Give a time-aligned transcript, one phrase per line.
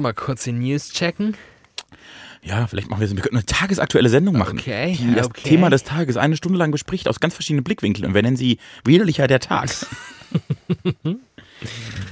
[0.00, 1.36] mal kurz die News checken?
[2.42, 5.48] Ja, vielleicht machen wir so, wir könnten eine tagesaktuelle Sendung machen, Okay, die das okay.
[5.48, 8.58] Thema des Tages eine Stunde lang bespricht aus ganz verschiedenen Blickwinkeln und wir nennen sie
[8.84, 9.70] widerlicher der Tag.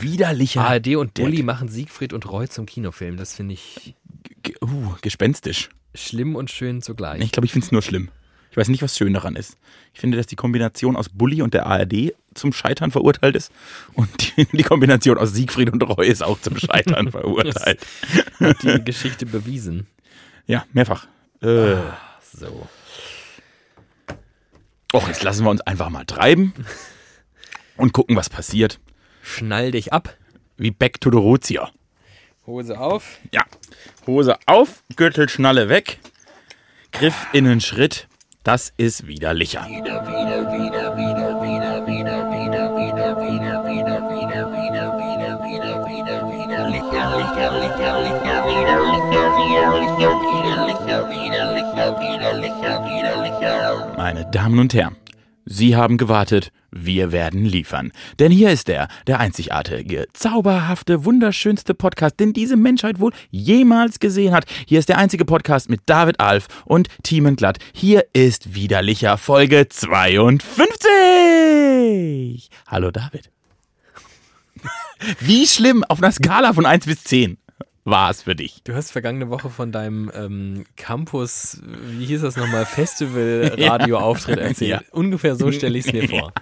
[0.00, 0.62] widerlicher.
[0.62, 3.16] ARD und Bulli machen Siegfried und Roy zum Kinofilm.
[3.16, 3.94] Das finde ich
[4.42, 5.68] Ge- Uh, gespenstisch.
[5.94, 7.22] schlimm und schön zugleich.
[7.22, 8.08] Ich glaube, ich finde es nur schlimm.
[8.56, 9.58] Ich weiß nicht, was schön daran ist.
[9.92, 13.52] Ich finde, dass die Kombination aus Bully und der ARD zum Scheitern verurteilt ist
[13.92, 14.08] und
[14.38, 17.86] die, die Kombination aus Siegfried und Roy ist auch zum Scheitern verurteilt.
[18.40, 19.86] Hat die Geschichte bewiesen.
[20.46, 21.06] Ja, mehrfach.
[21.42, 21.76] Äh,
[22.32, 22.66] So.
[24.94, 26.54] Och, jetzt lassen wir uns einfach mal treiben
[27.76, 28.80] und gucken, was passiert.
[29.22, 30.16] Schnall dich ab.
[30.56, 31.68] Wie Back to the Roots hier.
[32.46, 33.18] Hose auf.
[33.32, 33.44] Ja.
[34.06, 35.98] Hose auf, Gürtelschnalle weg,
[36.92, 38.08] Griff in den Schritt.
[38.46, 39.66] Das ist widerlicher.
[53.96, 54.96] Meine Damen und Herren,
[55.48, 57.92] Sie haben gewartet, wir werden liefern.
[58.18, 64.34] Denn hier ist er, der einzigartige, zauberhafte, wunderschönste Podcast, den diese Menschheit wohl jemals gesehen
[64.34, 64.44] hat.
[64.66, 67.58] Hier ist der einzige Podcast mit David Alf und Thiemen Glatt.
[67.72, 72.50] Hier ist Widerlicher Folge 52.
[72.66, 73.30] Hallo David.
[75.20, 77.38] Wie schlimm auf einer Skala von 1 bis 10
[77.86, 78.62] war es für dich?
[78.64, 84.70] Du hast vergangene Woche von deinem ähm, Campus, wie hieß das nochmal, Festival-Radio-Auftritt erzählt.
[84.70, 84.82] Ja.
[84.90, 86.32] Ungefähr so stelle ich es mir vor.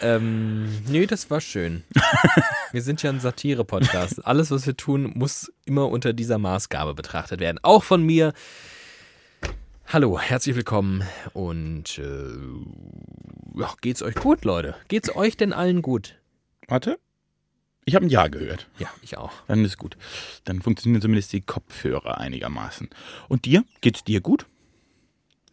[0.00, 1.84] Ähm, nee, das war schön.
[2.72, 4.24] Wir sind ja ein Satire-Podcast.
[4.26, 7.58] Alles, was wir tun, muss immer unter dieser Maßgabe betrachtet werden.
[7.62, 8.32] Auch von mir.
[9.88, 14.74] Hallo, herzlich willkommen und äh, ja, geht's euch gut, Leute?
[14.88, 16.16] Geht's euch denn allen gut?
[16.66, 16.98] Warte.
[17.88, 18.68] Ich habe ein Ja gehört.
[18.78, 19.32] Ja, ich auch.
[19.46, 19.96] Dann ist gut.
[20.44, 22.90] Dann funktionieren zumindest die Kopfhörer einigermaßen.
[23.28, 23.64] Und dir?
[23.80, 24.46] Geht's dir gut?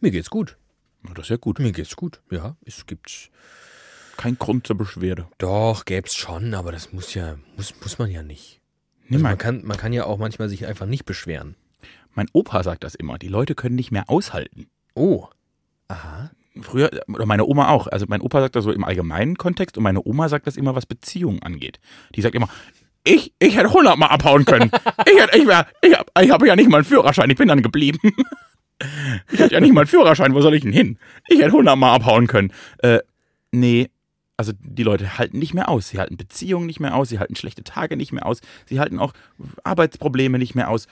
[0.00, 0.56] Mir geht's gut.
[1.02, 1.60] Na, Das ist ja gut.
[1.60, 2.20] Mir geht's gut.
[2.30, 3.30] Ja, es gibt
[4.16, 5.28] Kein Grund zur Beschwerde.
[5.38, 8.60] Doch, gäb's schon, aber das muss ja, muss, muss man ja nicht.
[9.10, 11.54] Also man, kann, man kann ja auch manchmal sich einfach nicht beschweren.
[12.14, 13.16] mein Opa sagt das immer.
[13.16, 14.66] Die Leute können nicht mehr aushalten.
[14.94, 15.28] Oh.
[15.86, 16.32] Aha.
[16.74, 17.86] Früher, oder meine Oma auch.
[17.86, 20.74] Also mein Opa sagt das so im allgemeinen Kontext und meine Oma sagt das immer,
[20.74, 21.78] was Beziehungen angeht.
[22.16, 22.48] Die sagt immer,
[23.04, 24.72] ich, ich hätte hundertmal abhauen können.
[25.06, 27.46] Ich, hätte, ich, wär, ich, hab, ich habe ja nicht mal einen Führerschein, ich bin
[27.46, 28.00] dann geblieben.
[29.30, 30.98] Ich hatte ja nicht mal einen Führerschein, wo soll ich denn hin?
[31.28, 32.52] Ich hätte hundertmal abhauen können.
[32.78, 32.98] Äh,
[33.52, 33.88] nee,
[34.36, 35.90] also die Leute halten nicht mehr aus.
[35.90, 38.98] Sie halten Beziehungen nicht mehr aus, sie halten schlechte Tage nicht mehr aus, sie halten
[38.98, 39.12] auch
[39.62, 40.88] Arbeitsprobleme nicht mehr aus.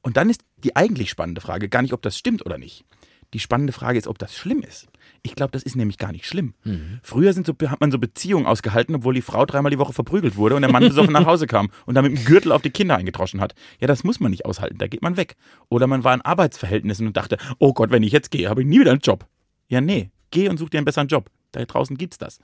[0.00, 2.86] Und dann ist die eigentlich spannende Frage gar nicht, ob das stimmt oder nicht.
[3.34, 4.86] Die spannende Frage ist, ob das schlimm ist.
[5.22, 6.54] Ich glaube, das ist nämlich gar nicht schlimm.
[7.02, 10.36] Früher sind so, hat man so Beziehungen ausgehalten, obwohl die Frau dreimal die Woche verprügelt
[10.36, 12.70] wurde und der Mann besoffen nach Hause kam und dann mit dem Gürtel auf die
[12.70, 13.54] Kinder eingedroschen hat.
[13.80, 15.36] Ja, das muss man nicht aushalten, da geht man weg.
[15.68, 18.66] Oder man war in Arbeitsverhältnissen und dachte, oh Gott, wenn ich jetzt gehe, habe ich
[18.66, 19.26] nie wieder einen Job.
[19.68, 21.30] Ja, nee, geh und such dir einen besseren Job.
[21.52, 22.38] Da draußen gibt's das.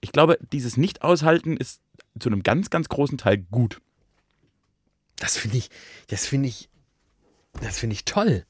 [0.00, 1.80] Ich glaube, dieses Nicht-Aushalten ist
[2.18, 3.80] zu einem ganz, ganz großen Teil gut.
[5.18, 5.70] Das finde ich,
[6.08, 6.68] das finde ich,
[7.60, 8.44] das finde ich toll.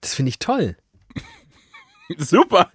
[0.00, 0.76] Das finde ich toll.
[2.18, 2.70] Super.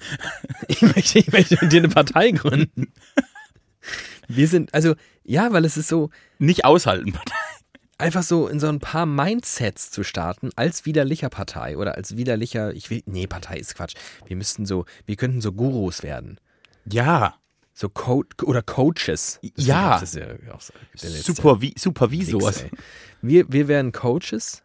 [0.68, 2.94] Ich möchte, ich möchte mit dir eine Partei gründen.
[4.28, 7.14] Wir sind, also, ja, weil es ist so, Nicht aushalten.
[7.98, 12.74] einfach so in so ein paar Mindsets zu starten als widerlicher Partei oder als widerlicher,
[12.74, 13.96] ich will, nee, Partei ist Quatsch.
[14.26, 16.40] Wir müssten so, wir könnten so Gurus werden.
[16.86, 17.36] Ja.
[17.74, 19.40] So Co oder Coaches.
[19.42, 20.00] Das Ja.
[20.00, 22.64] Das ist ja auch so Supervi Supervi Wichser, sowas.
[22.64, 22.70] ey.
[23.22, 24.62] Wir, wir wären Coaches.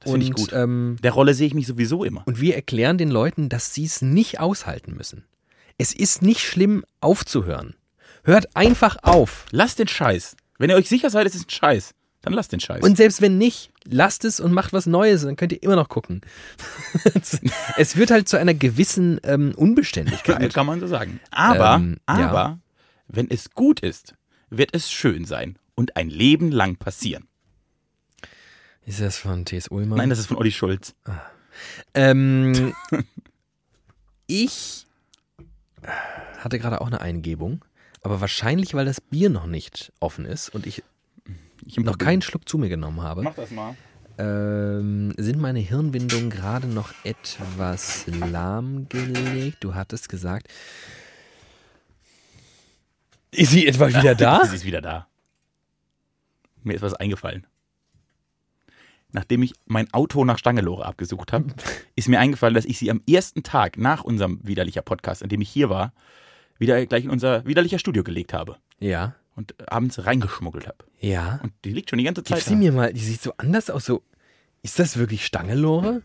[0.00, 0.52] Das finde ich und, gut.
[0.52, 2.22] Ähm, Der Rolle sehe ich mich sowieso immer.
[2.26, 5.24] und wir erklären den Leuten, dass sie es nicht aushalten müssen.
[5.78, 7.74] Es ist nicht schlimm, aufzuhören.
[8.24, 9.46] Hört einfach auf.
[9.50, 10.36] Lasst den Scheiß.
[10.58, 12.82] Wenn ihr euch sicher seid, es ist ein Scheiß, dann lasst den Scheiß.
[12.82, 15.88] Und selbst wenn nicht, lasst es und macht was Neues, dann könnt ihr immer noch
[15.88, 16.20] gucken.
[17.78, 20.52] es wird halt zu einer gewissen ähm, Unbeständigkeit.
[20.52, 21.20] kann man so sagen.
[21.30, 22.28] Aber, Ähm, ja.
[22.28, 22.58] aber,
[23.08, 24.14] wenn es gut ist,
[24.50, 27.24] wird es schön sein und ein Leben lang passieren.
[28.86, 29.68] Ist das von T.S.
[29.70, 29.98] Ullmann?
[29.98, 30.94] Nein, das ist von Olli Schulz.
[31.94, 32.74] Ähm,
[34.26, 34.86] ich
[36.38, 37.64] hatte gerade auch eine Eingebung,
[38.02, 40.82] aber wahrscheinlich, weil das Bier noch nicht offen ist und ich
[41.66, 43.76] Ich noch keinen Schluck zu mir genommen habe, Mach das mal.
[44.18, 49.58] ähm, sind meine Hirnwindungen gerade noch etwas lahmgelegt.
[49.60, 50.48] Du hattest gesagt.
[53.30, 54.44] Ist sie etwa wieder da?
[54.46, 55.06] Sie ist wieder da.
[56.64, 57.46] Mir ist was eingefallen.
[59.12, 61.46] Nachdem ich mein Auto nach Stangelore abgesucht habe,
[61.96, 65.40] ist mir eingefallen, dass ich sie am ersten Tag nach unserem widerlicher Podcast, an dem
[65.40, 65.92] ich hier war,
[66.58, 68.56] wieder gleich in unser widerlicher Studio gelegt habe.
[68.78, 69.14] ja.
[69.36, 70.84] und abends reingeschmuggelt habe.
[71.00, 71.40] Ja.
[71.42, 72.56] Und die liegt schon die ganze Zeit Gib sie da.
[72.58, 73.86] mir mal, die sieht so anders aus.
[73.86, 74.02] So,
[74.62, 76.02] ist das wirklich Stangelore?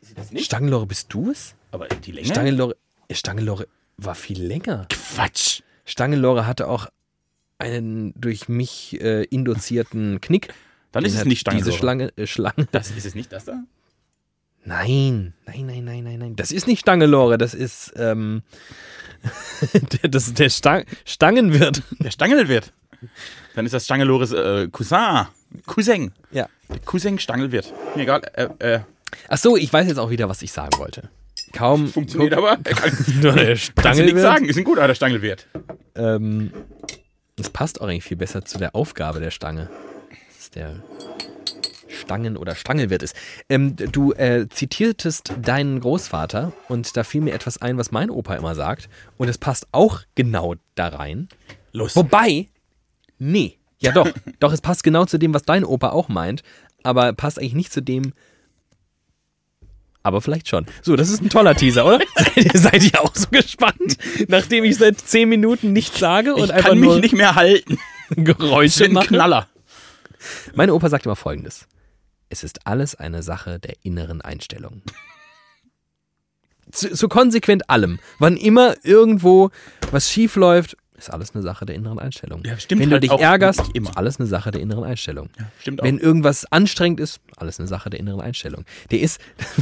[0.00, 0.44] Ist das nicht?
[0.44, 1.56] Stangelore, bist du es?
[1.72, 2.28] Aber die Länge?
[2.28, 2.76] Stangelore,
[3.10, 3.66] Stangelore
[3.96, 4.86] war viel länger.
[4.90, 5.62] Quatsch.
[5.84, 6.86] Stangelore hatte auch
[7.58, 10.54] einen durch mich äh, induzierten Knick.
[10.92, 11.64] Dann ist es nicht Stangelore.
[11.64, 12.66] Diese Schlange, äh, Schlange.
[12.72, 13.62] Das, ist es nicht das da?
[14.64, 16.36] Nein, nein, nein, nein, nein, nein.
[16.36, 18.42] Das ist nicht Stangelore, das ist, ähm,
[20.02, 21.82] der, das ist der Stang, Stangenwirt.
[22.00, 22.72] Der Stangelwirt.
[23.54, 25.26] Dann ist das Stangelores äh, Cousin.
[25.66, 26.12] Cousin.
[26.30, 26.48] Ja.
[26.68, 27.72] Der Cousin Stangelwirt.
[27.94, 28.22] Mir egal.
[28.34, 28.80] Äh, äh,
[29.28, 31.08] Ach so, ich weiß jetzt auch wieder, was ich sagen wollte.
[31.52, 32.58] Kaum funktioniert aber.
[32.64, 32.92] Er kann,
[33.22, 34.44] Nur der nichts sagen.
[34.46, 35.46] Ist ein guter der Stangelwirt.
[35.94, 36.52] Ähm,
[37.36, 39.70] das passt auch eigentlich viel besser zu der Aufgabe der Stange.
[40.54, 40.82] Der
[41.88, 43.14] Stangen- oder Stangelwirt ist.
[43.48, 48.34] Ähm, du äh, zitiertest deinen Großvater und da fiel mir etwas ein, was mein Opa
[48.34, 48.88] immer sagt.
[49.16, 51.28] Und es passt auch genau da rein.
[51.72, 51.96] Los.
[51.96, 52.48] Wobei,
[53.18, 53.58] nee.
[53.78, 54.08] Ja doch,
[54.40, 56.42] doch, es passt genau zu dem, was dein Opa auch meint,
[56.82, 58.12] aber passt eigentlich nicht zu dem.
[60.02, 60.66] Aber vielleicht schon.
[60.80, 62.00] So, das ist ein toller Teaser, oder?
[62.16, 63.98] seid, ihr, seid ihr auch so gespannt,
[64.28, 67.78] nachdem ich seit zehn Minuten nichts sage und Ich einfach kann mich nicht mehr halten.
[68.10, 69.08] Geräusche bin ein mache?
[69.08, 69.48] Knaller.
[70.54, 71.66] Mein Opa sagt immer folgendes.
[72.28, 74.82] Es ist alles eine Sache der inneren Einstellung.
[76.70, 77.98] Zu konsequent allem.
[78.18, 79.50] Wann immer irgendwo
[79.90, 82.42] was schief läuft, ist alles eine Sache der inneren Einstellung.
[82.44, 83.88] Ja, stimmt Wenn halt du dich auch ärgerst, immer.
[83.88, 85.30] ist alles eine Sache der inneren Einstellung.
[85.60, 85.84] Stimmt auch.
[85.84, 88.64] Wenn irgendwas anstrengend ist, alles eine Sache der inneren Einstellung.
[88.90, 89.20] Der ist,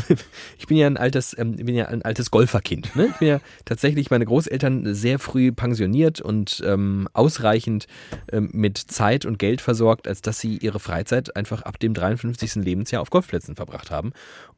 [0.58, 2.96] ich bin ja ein altes, ähm, bin ja ein altes Golferkind.
[2.96, 3.08] Ne?
[3.08, 7.86] Ich bin ja tatsächlich meine Großeltern sehr früh pensioniert und ähm, ausreichend
[8.32, 12.56] ähm, mit Zeit und Geld versorgt, als dass sie ihre Freizeit einfach ab dem 53.
[12.56, 14.12] Lebensjahr auf Golfplätzen verbracht haben.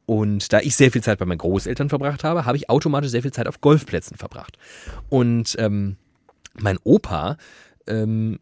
[0.05, 3.21] Und da ich sehr viel Zeit bei meinen Großeltern verbracht habe, habe ich automatisch sehr
[3.21, 4.57] viel Zeit auf Golfplätzen verbracht.
[5.09, 5.97] Und ähm,
[6.53, 7.37] mein Opa,
[7.89, 8.39] ähm,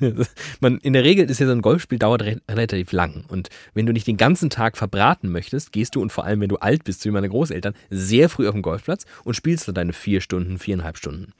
[0.60, 3.24] man, in der Regel ist ja so ein Golfspiel dauert re relativ lang.
[3.28, 6.48] Und wenn du nicht den ganzen Tag verbraten möchtest, gehst du und vor allem, wenn
[6.48, 9.92] du alt bist, wie meine Großeltern, sehr früh auf den Golfplatz und spielst dann deine
[9.92, 11.32] vier Stunden, viereinhalb Stunden.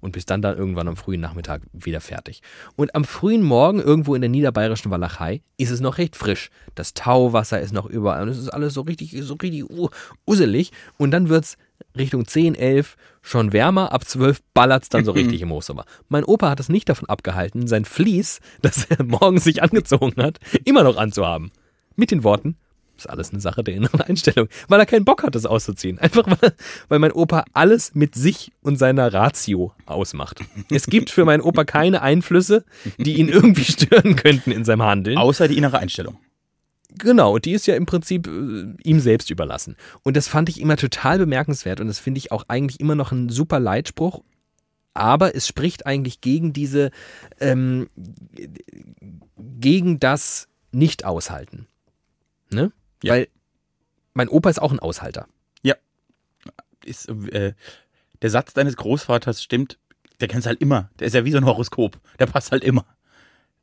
[0.00, 2.40] Und bist dann dann irgendwann am frühen Nachmittag wieder fertig.
[2.76, 6.50] Und am frühen Morgen irgendwo in der niederbayerischen Walachei ist es noch recht frisch.
[6.76, 9.88] Das Tauwasser ist noch überall und es ist alles so richtig, so richtig uh,
[10.24, 10.70] usselig.
[10.98, 11.56] Und dann wird's
[11.96, 15.84] Richtung 10, 11 schon wärmer, ab 12 ballert's dann so richtig im Hochsommer.
[16.08, 20.38] Mein Opa hat es nicht davon abgehalten, sein Vlies, das er morgens sich angezogen hat,
[20.64, 21.50] immer noch anzuhaben.
[21.96, 22.56] Mit den Worten,
[22.98, 25.98] ist alles eine Sache der inneren Einstellung, weil er keinen Bock hat, das auszuziehen.
[26.00, 26.52] Einfach weil,
[26.88, 30.40] weil mein Opa alles mit sich und seiner Ratio ausmacht.
[30.70, 32.64] Es gibt für meinen Opa keine Einflüsse,
[32.98, 35.18] die ihn irgendwie stören könnten in seinem Handeln.
[35.18, 36.18] Außer die innere Einstellung.
[36.96, 39.76] Genau, und die ist ja im Prinzip äh, ihm selbst überlassen.
[40.02, 43.12] Und das fand ich immer total bemerkenswert und das finde ich auch eigentlich immer noch
[43.12, 44.22] ein super Leitspruch.
[44.94, 46.90] Aber es spricht eigentlich gegen diese,
[47.38, 47.88] ähm,
[49.36, 51.66] gegen das Nicht-Aushalten.
[52.50, 52.72] Ne?
[53.02, 53.12] Ja.
[53.12, 53.28] Weil
[54.14, 55.28] mein Opa ist auch ein Aushalter.
[56.84, 57.52] Ist, äh,
[58.22, 59.78] der Satz deines Großvaters stimmt,
[60.20, 60.90] der kannst halt immer.
[60.98, 62.00] Der ist ja wie so ein Horoskop.
[62.18, 62.84] Der passt halt immer.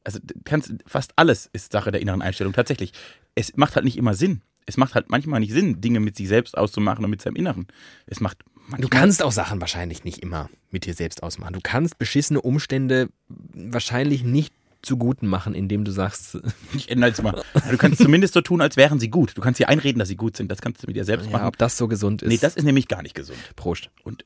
[0.05, 2.53] Also kannst, fast alles ist Sache der inneren Einstellung.
[2.53, 2.93] Tatsächlich.
[3.35, 4.41] Es macht halt nicht immer Sinn.
[4.65, 7.67] Es macht halt manchmal nicht Sinn, Dinge mit sich selbst auszumachen und mit seinem Inneren.
[8.07, 11.53] Es macht manchmal, Du kannst auch Sachen wahrscheinlich nicht immer mit dir selbst ausmachen.
[11.53, 16.37] Du kannst beschissene Umstände wahrscheinlich nicht zu Guten machen, indem du sagst,
[16.75, 17.43] Ich ändere jetzt mal.
[17.71, 19.35] Du kannst zumindest so tun, als wären sie gut.
[19.37, 20.51] Du kannst dir einreden, dass sie gut sind.
[20.51, 21.47] Das kannst du mit dir selbst ja, machen.
[21.47, 22.29] ob das so gesund ist.
[22.29, 23.39] Nee, das ist nämlich gar nicht gesund.
[23.55, 23.89] Prost.
[24.03, 24.25] Und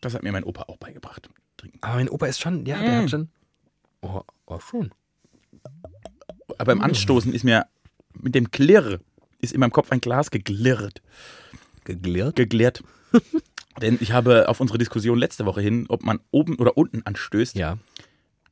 [0.00, 1.28] das hat mir mein Opa auch beigebracht.
[1.58, 1.78] Trinken.
[1.82, 3.02] Aber mein Opa ist schon, ja, der Mm.
[3.04, 3.28] hat schon.
[4.02, 4.90] Oh, oh schön.
[6.58, 7.66] Aber beim Anstoßen ist mir
[8.14, 9.00] mit dem Klirr
[9.40, 11.02] ist in meinem Kopf ein Glas geglirrt.
[11.84, 12.36] Geglirrt.
[12.36, 12.82] Geglirrt.
[13.82, 17.56] Denn ich habe auf unsere Diskussion letzte Woche hin, ob man oben oder unten anstößt,
[17.56, 17.78] Ja.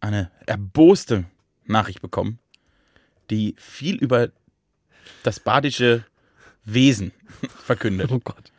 [0.00, 1.24] eine erboste
[1.64, 2.38] Nachricht bekommen,
[3.30, 4.30] die viel über
[5.22, 6.04] das badische
[6.64, 7.12] Wesen
[7.64, 8.10] verkündet.
[8.12, 8.52] Oh Gott.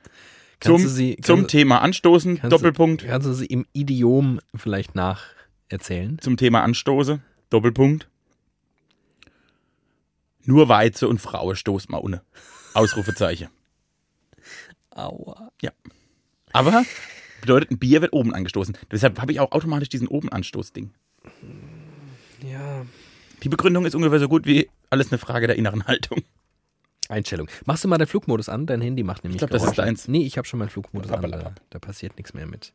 [0.62, 3.04] Zum, Kannst du sie, zum Thema Anstoßen, kannst Doppelpunkt.
[3.04, 4.96] Du, kannst du sie im Idiom vielleicht
[5.74, 6.20] nacherzählen?
[6.20, 8.08] Zum Thema Anstoße, Doppelpunkt.
[10.46, 12.22] Nur Weize und Frauen stoßt mal ohne.
[12.74, 13.50] Ausrufezeichen.
[14.92, 15.52] Aua.
[16.52, 16.84] Aber
[17.42, 18.78] bedeutet, ein Bier wird oben angestoßen.
[18.92, 20.92] Deshalb habe ich auch automatisch diesen oben Anstoß-Ding.
[22.44, 22.86] Ja.
[23.42, 26.22] Die Begründung ist ungefähr so gut wie alles eine Frage der inneren Haltung.
[27.10, 27.50] Einstellung.
[27.66, 28.66] Machst du mal den Flugmodus an?
[28.66, 30.08] Dein Handy macht nämlich Ich glaub, das ist deins.
[30.08, 31.32] Nee, ich habe schon meinen Flugmodus an.
[31.32, 32.74] Da, da passiert nichts mehr mit.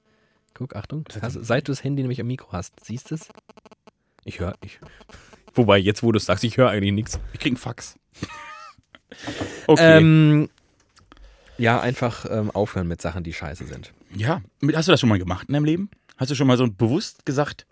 [0.55, 1.05] Guck, Achtung.
[1.21, 3.29] Hast, seit du das Handy nämlich am Mikro hast, siehst du es?
[4.25, 4.57] Ich höre.
[4.63, 4.79] Ich,
[5.55, 7.21] wobei, jetzt wo du es sagst, ich höre eigentlich nichts.
[7.33, 7.99] Ich krieg einen Fax.
[9.67, 9.99] Okay.
[9.99, 10.51] Ähm,
[11.57, 13.93] ja, einfach ähm, aufhören mit Sachen, die scheiße sind.
[14.15, 14.43] ja,
[14.75, 15.91] hast du das schon mal gemacht in deinem Leben?
[16.19, 17.67] Hast du schon mal so bewusst gesagt,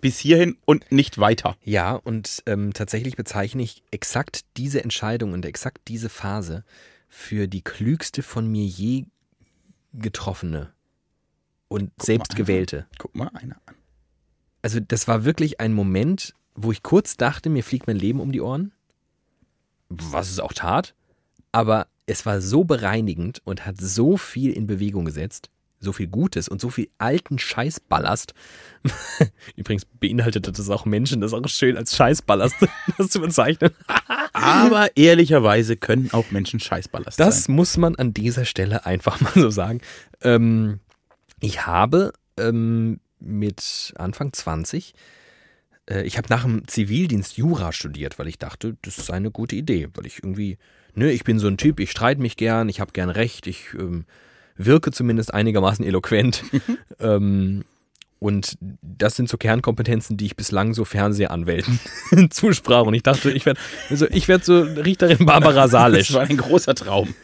[0.00, 1.56] bis hierhin und nicht weiter.
[1.64, 6.64] Ja, und ähm, tatsächlich bezeichne ich exakt diese Entscheidung und exakt diese Phase
[7.08, 9.06] für die klügste von mir je
[9.92, 10.72] getroffene
[11.68, 12.38] und selbst einer.
[12.38, 12.86] gewählte.
[12.98, 13.74] Guck mal einer an.
[14.62, 18.32] Also das war wirklich ein Moment, wo ich kurz dachte, mir fliegt mein Leben um
[18.32, 18.72] die Ohren,
[19.88, 20.94] was es auch tat,
[21.52, 26.48] aber es war so bereinigend und hat so viel in Bewegung gesetzt, so viel Gutes
[26.48, 28.32] und so viel alten Scheißballast.
[29.56, 32.56] Übrigens beinhaltete das auch Menschen, das ist auch schön als Scheißballast
[32.98, 33.70] das zu bezeichnen.
[34.32, 37.54] Aber ehrlicherweise können auch Menschen Scheißballast Das sein.
[37.54, 39.80] muss man an dieser Stelle einfach mal so sagen.
[40.22, 40.80] Ähm,
[41.40, 44.94] ich habe ähm, mit Anfang 20,
[45.90, 49.56] äh, ich habe nach dem Zivildienst Jura studiert, weil ich dachte, das ist eine gute
[49.56, 50.58] Idee, weil ich irgendwie,
[50.94, 53.74] ne, ich bin so ein Typ, ich streite mich gern, ich habe gern Recht, ich
[53.74, 54.04] ähm,
[54.56, 56.44] wirke zumindest einigermaßen eloquent.
[57.00, 57.64] ähm,
[58.18, 61.78] und das sind so Kernkompetenzen, die ich bislang so Fernsehanwälten
[62.30, 62.84] zusprach.
[62.84, 66.08] Und ich dachte, ich werde also ich werd so Richterin Barbara Salisch.
[66.08, 67.14] Das war ein großer Traum.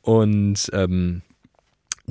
[0.00, 1.22] Und ähm,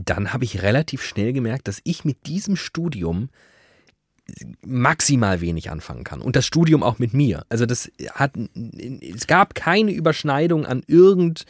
[0.06, 3.30] dann habe ich relativ schnell gemerkt, dass ich mit diesem Studium
[4.66, 6.22] maximal wenig anfangen kann.
[6.22, 7.46] Und das Studium auch mit mir.
[7.50, 11.46] Also das hat, es gab keine Überschneidung an irgend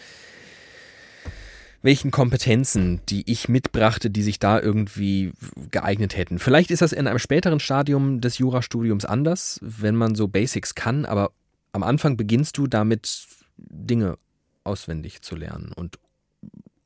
[1.84, 5.32] welchen Kompetenzen, die ich mitbrachte, die sich da irgendwie
[5.72, 6.40] geeignet hätten.
[6.40, 11.06] Vielleicht ist das in einem späteren Stadium des Jurastudiums anders, wenn man so Basics kann,
[11.06, 11.32] aber
[11.72, 13.28] am Anfang beginnst du damit,
[13.58, 14.18] Dinge
[14.64, 15.98] auswendig zu lernen und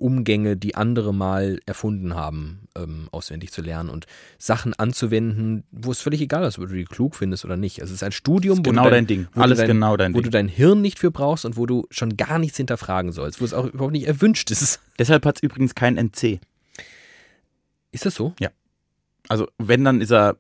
[0.02, 6.02] Umgänge, die andere mal erfunden haben, ähm, auswendig zu lernen und Sachen anzuwenden, wo es
[6.02, 7.82] völlig egal ist, ob du die klug findest oder nicht.
[7.82, 9.28] Also es ist ein Studium, ist wo, genau du dein Ding.
[9.34, 10.24] wo Alles du dein, genau dein wo Ding.
[10.26, 13.46] du dein Hirn nicht für brauchst und wo du schon gar nichts hinterfragen sollst, wo
[13.46, 14.80] es auch überhaupt nicht erwünscht ist.
[15.00, 16.40] Deshalb hat es übrigens kein NC.
[17.92, 18.34] Ist das so?
[19.30, 20.38] Also wenn, dann ist er,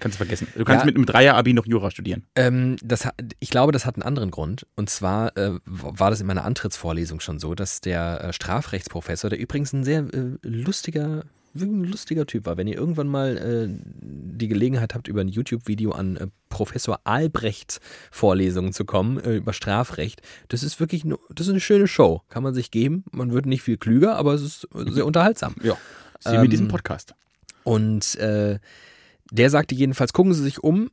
[0.00, 0.48] kannst du vergessen.
[0.56, 0.86] Du kannst Ja.
[0.86, 2.24] mit einem Dreier-Abi noch Jura studieren.
[2.34, 3.08] Ähm, das,
[3.40, 4.66] ich glaube, das hat einen anderen Grund.
[4.76, 9.38] Und zwar äh, war das in meiner Antrittsvorlesung schon so, dass der äh, Strafrechtsprofessor, der
[9.38, 11.24] übrigens ein sehr äh, lustiger,
[11.56, 13.68] ein lustiger Typ war, wenn ihr irgendwann mal äh,
[14.02, 19.52] die Gelegenheit habt, über ein YouTube-Video an äh, Professor Albrecht Vorlesungen zu kommen, äh, über
[19.52, 22.22] Strafrecht, das ist wirklich nur, das ist eine schöne Show.
[22.28, 23.04] Kann man sich geben.
[23.12, 25.54] Man wird nicht viel klüger, aber es ist sehr unterhaltsam.
[25.62, 25.76] Ja.
[26.20, 27.14] Sie Ähm, mit diesem Podcast.
[27.62, 28.58] Und äh,
[29.30, 30.90] der sagte jedenfalls, gucken Sie sich um.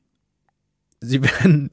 [0.99, 1.71] Sie werden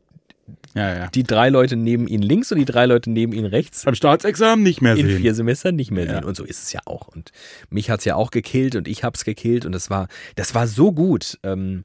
[0.74, 1.06] Ja, ja.
[1.08, 4.62] die drei Leute neben Ihnen links und die drei Leute neben Ihnen rechts Beim Staatsexamen
[4.62, 5.18] nicht mehr in sehen.
[5.20, 6.14] vier Semestern nicht mehr Ja.
[6.14, 6.24] sehen.
[6.24, 7.08] Und so ist es ja auch.
[7.08, 7.32] Und
[7.70, 10.92] mich hat's ja auch gekillt und ich hab's gekillt und das war, das war so
[10.92, 11.38] gut.
[11.42, 11.84] Ähm,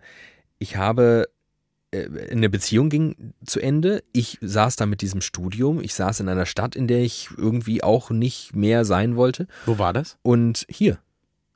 [0.59, 1.27] ich habe
[1.91, 4.03] äh, eine Beziehung ging zu Ende.
[4.13, 5.81] Ich saß da mit diesem Studium.
[5.81, 9.47] Ich saß in einer Stadt, in der ich irgendwie auch nicht mehr sein wollte.
[9.65, 10.17] Wo war das?
[10.21, 10.99] Und hier.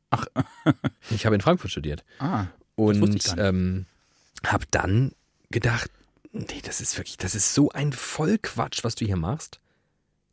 [0.09, 0.25] Ach.
[1.11, 2.03] Ich habe in Frankfurt studiert.
[2.19, 2.47] Ah.
[2.77, 3.85] Und ähm,
[4.45, 5.11] habe dann
[5.49, 5.91] gedacht,
[6.31, 9.59] nee, das ist wirklich, das ist so ein Vollquatsch, was du hier machst.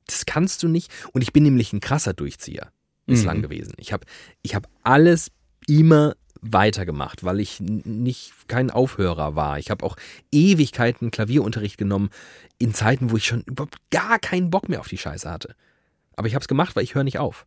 [0.06, 0.92] Das kannst du nicht.
[1.12, 2.70] Und ich bin nämlich ein krasser Durchzieher
[3.06, 3.42] bislang Mhm.
[3.42, 3.74] gewesen.
[3.78, 4.06] Ich habe
[4.42, 5.30] ich hab alles
[5.66, 9.58] immer weitergemacht, weil ich nicht kein Aufhörer war.
[9.58, 9.96] Ich habe auch
[10.30, 12.10] Ewigkeiten Klavierunterricht genommen
[12.58, 15.54] in Zeiten, wo ich schon überhaupt gar keinen Bock mehr auf die Scheiße hatte.
[16.16, 17.46] Aber ich habe es gemacht, weil ich höre nicht auf.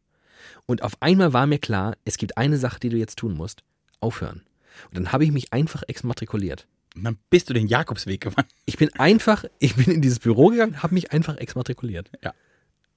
[0.66, 3.62] Und auf einmal war mir klar, es gibt eine Sache, die du jetzt tun musst.
[4.00, 4.42] Aufhören.
[4.90, 6.68] Und dann habe ich mich einfach exmatrikuliert.
[6.96, 8.48] Und dann bist du den Jakobsweg gewandt.
[8.66, 12.10] Ich bin einfach, ich bin in dieses Büro gegangen, habe mich einfach exmatrikuliert.
[12.24, 12.34] Ja.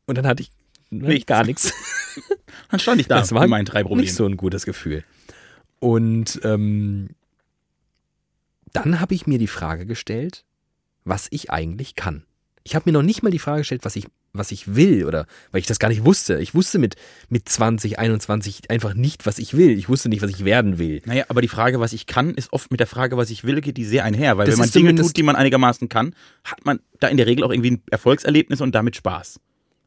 [0.06, 0.50] Und dann hatte ich
[0.90, 1.26] Nichts.
[1.26, 1.72] gar nichts.
[2.70, 4.00] Dann stand ich da das war meinen drei Problemen.
[4.00, 5.04] nicht so ein gutes Gefühl.
[5.78, 7.10] Und ähm,
[8.72, 10.44] dann habe ich mir die Frage gestellt,
[11.04, 12.24] was ich eigentlich kann.
[12.64, 15.26] Ich habe mir noch nicht mal die Frage gestellt, was ich, was ich will oder
[15.50, 16.38] weil ich das gar nicht wusste.
[16.40, 16.96] Ich wusste mit,
[17.28, 19.70] mit 20, 21 einfach nicht, was ich will.
[19.78, 21.00] Ich wusste nicht, was ich werden will.
[21.06, 23.60] Naja, aber die Frage, was ich kann, ist oft mit der Frage, was ich will,
[23.60, 24.36] geht die sehr einher.
[24.36, 26.14] Weil Das wenn man Dinge tut, die man einigermaßen kann,
[26.44, 29.40] hat man da in der Regel auch irgendwie ein Erfolgserlebnis und damit Spaß.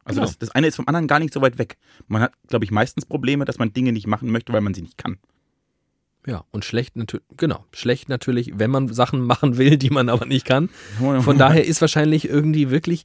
[0.06, 0.28] Also Genau.
[0.28, 1.78] das, das eine ist vom anderen gar nicht so weit weg.
[2.08, 4.82] Man hat, glaube ich, meistens Probleme, dass man Dinge nicht machen möchte, weil man sie
[4.82, 5.18] nicht kann.
[6.26, 10.26] Ja, und schlecht natürlich, genau, schlecht natürlich, wenn man Sachen machen will, die man aber
[10.26, 10.70] nicht kann.
[11.00, 13.04] Von daher ist wahrscheinlich irgendwie wirklich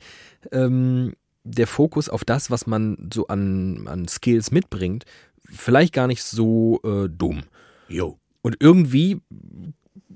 [0.52, 5.04] ähm, der Fokus auf das, was man so an, an Skills mitbringt,
[5.50, 7.42] vielleicht gar nicht so äh, dumm.
[7.88, 8.18] Jo.
[8.42, 9.20] Und irgendwie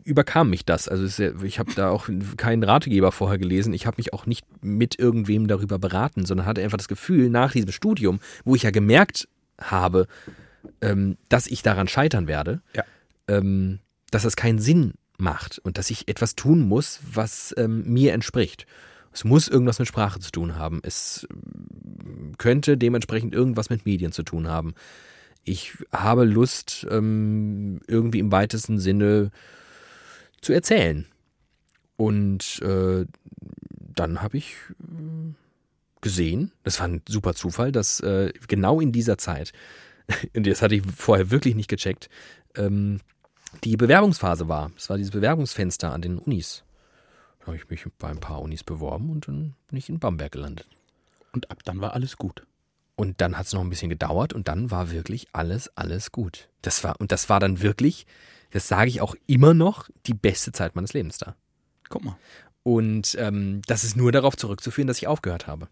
[0.05, 0.89] überkam mich das.
[0.89, 3.73] Also ich habe da auch keinen Ratgeber vorher gelesen.
[3.73, 7.53] Ich habe mich auch nicht mit irgendwem darüber beraten, sondern hatte einfach das Gefühl, nach
[7.53, 9.29] diesem Studium, wo ich ja gemerkt
[9.61, 10.07] habe,
[10.81, 12.85] ähm, dass ich daran scheitern werde, Ja.
[13.29, 18.13] ähm, dass es keinen Sinn macht und dass ich etwas tun muss, was ähm, mir
[18.13, 18.67] entspricht.
[19.13, 20.81] Es muss irgendwas mit Sprache zu tun haben.
[20.83, 24.75] Es ähm, könnte dementsprechend irgendwas mit Medien zu tun haben.
[25.45, 29.31] Ich habe Lust, ähm, irgendwie im weitesten Sinne
[30.41, 31.07] zu erzählen.
[31.97, 33.07] Und äh,
[33.95, 35.35] dann habe ich äh,
[36.01, 39.53] gesehen, das war ein super Zufall, dass äh, genau in dieser Zeit,
[40.37, 42.09] und das hatte ich vorher wirklich nicht gecheckt,
[42.57, 43.01] ähm,
[43.65, 44.73] die Bewerbungsphase war.
[44.77, 46.65] Es war dieses Bewerbungsfenster an den Unis.
[47.41, 50.33] Da habe ich mich bei ein paar Unis beworben und dann bin ich in Bamberg
[50.33, 50.67] gelandet.
[51.33, 52.47] Und ab dann war alles gut.
[52.95, 56.49] Und dann hat es noch ein bisschen gedauert und dann war wirklich alles, alles gut.
[56.61, 58.07] Das war, und das war dann wirklich,
[58.51, 61.35] das sage ich auch immer noch, die beste Zeit meines Lebens da.
[61.89, 62.17] Guck mal.
[62.63, 65.69] Und ähm, das ist nur darauf zurückzuführen, dass ich aufgehört habe.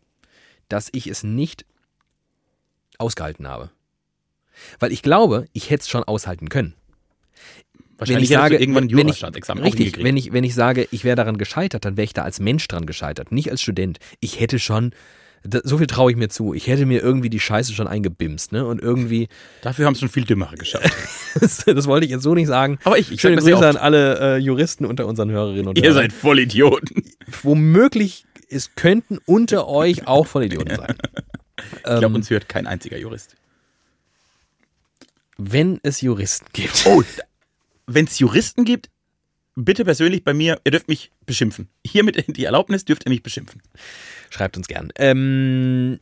[0.68, 1.66] Dass ich es nicht
[2.98, 3.70] ausgehalten habe.
[4.78, 6.74] Weil ich glaube, ich hätte es schon aushalten können.
[7.98, 10.44] Wahrscheinlich ich hättest du sage, irgendwann ein wenn ich, Jurastaatsexamen auch richtig, wenn ich, wenn
[10.44, 13.50] ich sage, ich wäre daran gescheitert, dann wäre ich da als Mensch dran gescheitert, nicht
[13.50, 13.98] als Student.
[14.20, 14.92] Ich hätte schon,
[15.64, 18.64] so viel traue ich mir zu, ich hätte mir irgendwie die Scheiße schon eingebimst, ne?
[18.64, 19.28] Und irgendwie,
[19.62, 20.90] Dafür haben es schon viel Dümmere geschafft.
[21.40, 22.78] das, das wollte ich jetzt so nicht sagen.
[22.84, 25.96] Aber ich, ich Schöne Grüße an alle äh, Juristen unter unseren Hörerinnen und Ihr Hörern.
[25.96, 27.02] seid Vollidioten.
[27.42, 30.94] Womöglich, es könnten unter euch auch Vollidioten sein.
[31.76, 33.36] Ich glaube, Ähm, uns hört kein einziger Jurist.
[35.40, 36.86] Wenn es Juristen gibt.
[36.86, 37.02] Oh,
[37.86, 38.90] wenn es Juristen gibt,
[39.54, 41.68] bitte persönlich bei mir, ihr dürft mich beschimpfen.
[41.84, 43.62] Hiermit die Erlaubnis dürft ihr mich beschimpfen.
[44.28, 44.92] Schreibt uns gern.
[44.96, 45.98] Ähm,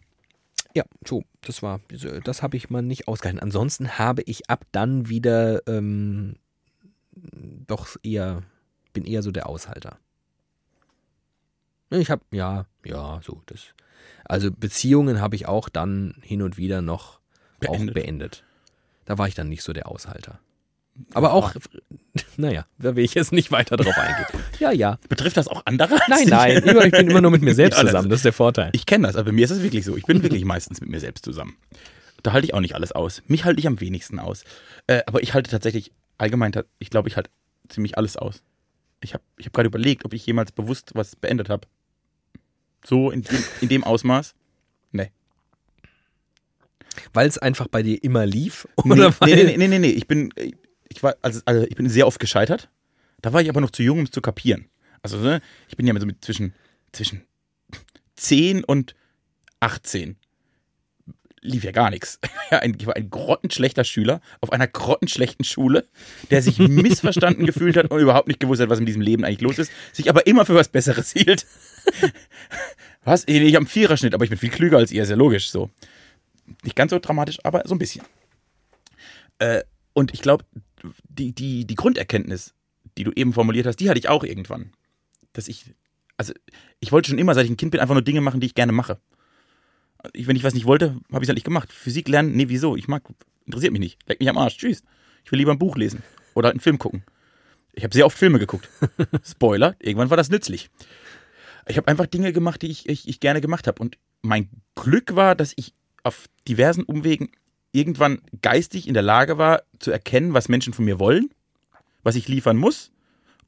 [0.75, 1.81] ja, so, das war,
[2.25, 3.41] das habe ich mal nicht ausgehalten.
[3.41, 6.37] Ansonsten habe ich ab dann wieder ähm,
[7.13, 8.43] doch eher,
[8.93, 9.99] bin eher so der Aushalter.
[11.91, 13.61] Ich habe, ja, ja, so, das.
[14.25, 17.21] Also Beziehungen habe ich auch dann hin und wieder noch
[17.61, 17.91] Beendet.
[17.91, 18.45] auch beendet.
[19.09, 20.39] Da war ich dann nicht so der Aushalter.
[21.15, 21.55] Aber auch,
[22.37, 24.27] naja, da will ich jetzt nicht weiter drauf eingehen.
[24.59, 24.99] Ja, ja.
[25.09, 25.97] Betrifft das auch andere?
[26.09, 28.71] Nein, nein, ich bin immer nur mit mir selbst zusammen, das ist der Vorteil.
[28.75, 29.97] Ich kenne das, aber bei mir ist es wirklich so.
[29.97, 31.57] Ich bin wirklich meistens mit mir selbst zusammen.
[32.25, 33.23] Da halte ich auch nicht alles aus.
[33.29, 34.43] Mich halte ich am wenigsten aus.
[34.89, 37.31] Äh, aber ich halte tatsächlich allgemein, ich glaube, ich halte
[37.69, 38.43] ziemlich alles aus.
[39.01, 41.67] Ich habe ich hab gerade überlegt, ob ich jemals bewusst was beendet habe.
[42.85, 44.35] So in, dem- in dem Ausmaß.
[44.93, 45.13] Nee.
[47.13, 48.67] Weil es einfach bei dir immer lief?
[48.85, 49.91] Nee, Oder weil, nee, nee, nee, nee, nee.
[49.91, 50.33] Ich bin,
[50.89, 52.69] ich war, also, also ich bin sehr oft gescheitert.
[53.23, 54.67] Da war ich aber noch zu jung, um es zu kapieren.
[55.03, 56.55] Also, ne, ich bin ja so mit zwischen,
[56.93, 57.23] zwischen
[58.17, 58.95] 10 und
[59.61, 60.17] 18.
[61.41, 62.19] Lief ja gar nichts.
[62.51, 65.87] Ich war ein grottenschlechter Schüler auf einer grottenschlechten Schule,
[66.31, 69.43] der sich missverstanden gefühlt hat und überhaupt nicht gewusst hat, was in diesem Leben eigentlich
[69.43, 71.45] los ist, sich aber immer für was Besseres hielt.
[73.05, 73.25] Was?
[73.27, 75.69] Ich habe einen Viererschnitt, aber ich bin viel klüger als ihr, ist ja logisch so.
[76.63, 78.05] Nicht ganz so dramatisch, aber so ein bisschen.
[79.39, 80.45] Äh, und ich glaube,
[81.09, 82.55] die, die, die Grunderkenntnis,
[82.97, 84.73] die du eben formuliert hast, die hatte ich auch irgendwann.
[85.33, 85.75] Dass ich,
[86.17, 86.33] also
[86.81, 88.55] ich wollte schon immer, seit ich ein Kind bin, einfach nur Dinge machen, die ich
[88.55, 88.99] gerne mache.
[90.13, 91.73] Ich, wenn ich was nicht wollte, habe ich es halt nicht gemacht.
[91.73, 92.77] Physik lernen, nee, wieso?
[92.77, 93.03] Ich mag,
[93.47, 93.99] interessiert mich nicht.
[94.07, 94.83] Leck mich am Arsch, tschüss.
[95.25, 96.03] Ich will lieber ein Buch lesen
[96.35, 97.03] oder halt einen Film gucken.
[97.73, 98.69] Ich habe sehr oft Filme geguckt.
[99.25, 100.71] Spoiler, irgendwann war das nützlich.
[101.67, 103.81] Ich habe einfach Dinge gemacht, die ich, ich, ich gerne gemacht habe.
[103.83, 107.31] Und mein Glück war, dass ich auf diversen Umwegen
[107.73, 111.31] irgendwann geistig in der Lage war, zu erkennen, was Menschen von mir wollen,
[112.03, 112.91] was ich liefern muss,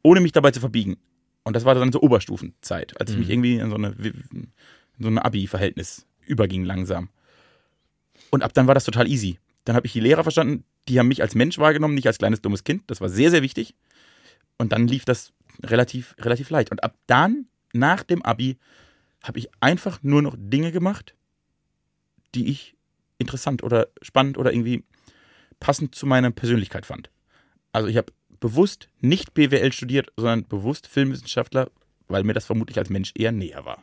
[0.03, 0.97] ohne mich dabei zu verbiegen.
[1.43, 3.21] Und das war dann so Oberstufenzeit, als ich Mhm.
[3.21, 4.53] mich irgendwie in so eine, in
[4.99, 7.09] so ein Abi-Verhältnis überging langsam.
[8.31, 9.39] Und ab dann war das total easy.
[9.65, 12.41] Dann habe ich die Lehrer verstanden, die haben mich als Mensch wahrgenommen, nicht als kleines
[12.43, 12.85] dummes Kind.
[12.89, 13.75] Das war sehr, sehr wichtig.
[14.59, 15.33] Und dann lief das
[15.63, 16.71] relativ, relativ leicht.
[16.71, 18.59] Und ab dann, nach dem Abi,
[19.23, 21.15] habe ich einfach nur noch Dinge gemacht,
[22.35, 22.75] die ich
[23.19, 24.85] interessant oder spannend oder irgendwie
[25.59, 27.11] passend zu meiner Persönlichkeit fand.
[27.73, 31.71] Also ich habe bewusst nicht BWL studiert, sondern bewusst Filmwissenschaftler,
[32.09, 33.83] weil mir das vermutlich als Mensch eher näher war.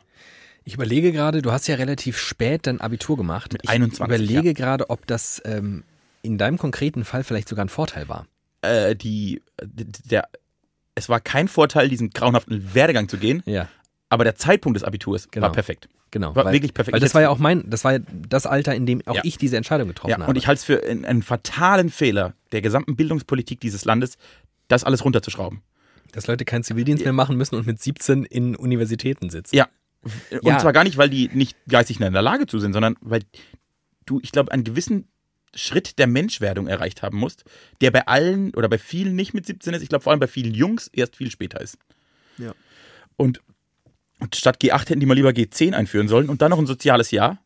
[0.64, 3.52] Ich überlege gerade, du hast ja relativ spät dein Abitur gemacht.
[3.52, 5.84] Mit ich 21, überlege gerade, ob das ähm,
[6.22, 8.26] in deinem konkreten Fall vielleicht sogar ein Vorteil war.
[8.60, 10.28] Äh, die, der,
[10.94, 13.68] es war kein Vorteil, diesen grauenhaften Werdegang zu gehen, Ja,
[14.10, 15.46] aber der Zeitpunkt des Abiturs Genau.
[15.46, 15.88] war perfekt.
[16.10, 16.34] Genau.
[16.34, 16.92] War weil, wirklich perfekt.
[16.92, 19.22] Weil das war ja auch mein, das war ja das Alter, in dem auch Ja.
[19.24, 20.30] ich diese Entscheidung getroffen Ja, habe.
[20.30, 24.16] und ich halte es für einen, einen fatalen Fehler der gesamten Bildungspolitik dieses Landes,
[24.68, 25.62] das alles runterzuschrauben.
[26.12, 29.54] dass Leute keinen Zivildienst mehr machen müssen und mit 17 in Universitäten sitzen.
[29.56, 29.68] Ja.
[30.30, 30.58] Und Ja.
[30.58, 33.20] zwar gar nicht, weil die nicht geistig in der Lage zu sind, sondern weil
[34.06, 35.06] du, ich glaube, einen gewissen
[35.54, 37.44] Schritt der Menschwerdung erreicht haben musst,
[37.82, 39.82] der bei allen oder bei vielen nicht mit 17 ist.
[39.82, 41.76] Ich glaube, vor allem bei vielen Jungs erst viel später ist.
[42.38, 42.52] Ja.
[43.18, 43.40] Und,
[44.20, 47.10] und statt G8 hätten die mal lieber G10 einführen sollen und dann noch ein soziales
[47.10, 47.38] Jahr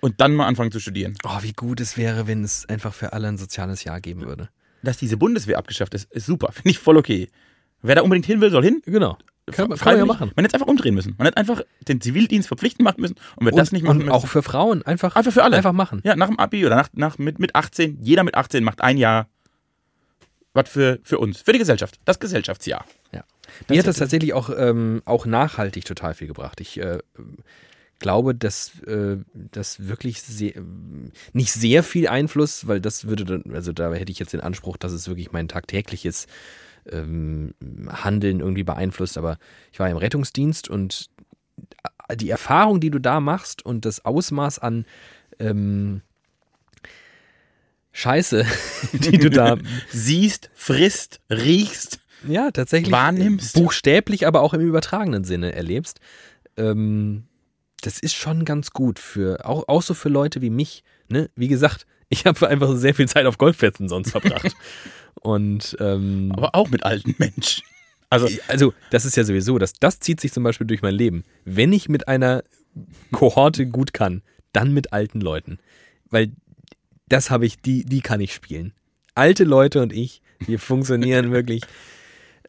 [0.00, 1.16] und dann mal anfangen zu studieren.
[1.24, 4.48] Oh, wie gut es wäre, wenn es einfach für alle ein soziales Jahr geben würde.
[4.82, 6.50] Dass diese Bundeswehr abgeschafft ist, ist super.
[6.52, 7.28] Finde ich voll okay.
[7.82, 8.82] Wer da unbedingt hin will, soll hin.
[8.84, 9.16] Genau.
[9.50, 10.30] Kann, man- kann man ja machen.
[10.36, 11.14] Man hätte einfach umdrehen müssen.
[11.18, 13.16] Man hätte einfach den Zivildienst verpflichtend machen müssen.
[13.36, 14.10] Und wer das nicht machen und müssen.
[14.12, 15.56] auch für Frauen einfach, Einfach für alle.
[15.56, 16.00] Einfach machen.
[16.04, 17.98] Ja, nach dem Abi oder nach, nach, mit, mit 18.
[18.02, 19.28] Jeder mit 18 macht ein Jahr
[20.52, 21.98] was für, für uns, für die Gesellschaft.
[22.04, 22.84] Das Gesellschaftsjahr.
[23.12, 23.24] Ja.
[23.68, 26.60] Mir hat das tatsächlich auch, ähm, auch nachhaltig total viel gebracht.
[26.60, 26.98] Ich äh,
[27.98, 30.54] glaube, dass äh, das wirklich sehr,
[31.32, 34.76] nicht sehr viel Einfluss, weil das würde dann, also da hätte ich jetzt den Anspruch,
[34.76, 36.26] dass es wirklich mein tagtägliches
[36.90, 37.54] ähm,
[37.88, 39.18] Handeln irgendwie beeinflusst.
[39.18, 39.38] Aber
[39.72, 41.10] ich war im Rettungsdienst und
[42.14, 44.86] die Erfahrung, die du da machst und das Ausmaß an
[45.38, 46.02] ähm,
[47.92, 48.46] Scheiße,
[48.92, 49.56] die du da
[49.90, 52.00] Siehst, frisst, riechst.
[52.26, 53.56] Ja, tatsächlich wahrnimmst.
[53.56, 56.00] äh, buchstäblich, aber auch im übertragenen Sinne erlebst.
[56.56, 57.24] Ähm,
[57.80, 60.84] das ist schon ganz gut für auch, auch so für Leute wie mich.
[61.08, 61.30] Ne?
[61.36, 64.54] Wie gesagt, ich habe einfach sehr viel Zeit auf Golfplätzen sonst verbracht.
[65.20, 67.62] Und ähm, Aber auch mit alten Menschen.
[68.08, 71.24] Also, also das ist ja sowieso, das, das zieht sich zum Beispiel durch mein Leben.
[71.44, 72.42] Wenn ich mit einer
[73.12, 75.58] Kohorte gut kann, dann mit alten Leuten.
[76.10, 76.32] Weil
[77.08, 78.72] das habe ich, die, die kann ich spielen.
[79.14, 81.62] Alte Leute und ich, wir funktionieren wirklich.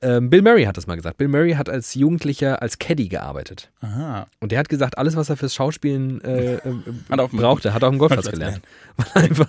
[0.03, 1.17] Ähm, Bill Murray hat das mal gesagt.
[1.17, 3.69] Bill Murray hat als Jugendlicher als Caddy gearbeitet.
[3.81, 4.25] aha.
[4.39, 6.59] Und der hat gesagt, alles, was er fürs Schauspielen äh, äh,
[7.09, 8.61] Hat auf dem- brauchte, hat er auf dem Golfplatz gelernt.
[8.97, 9.47] Weil einfach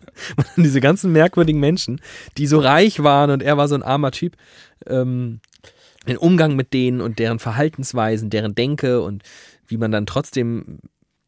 [0.56, 2.00] diese ganzen merkwürdigen Menschen,
[2.36, 4.36] die so reich waren und er war so ein armer Typ,
[4.86, 5.40] ähm,
[6.06, 9.24] den Umgang mit denen und deren Verhaltensweisen, deren Denke und
[9.66, 10.78] wie man dann trotzdem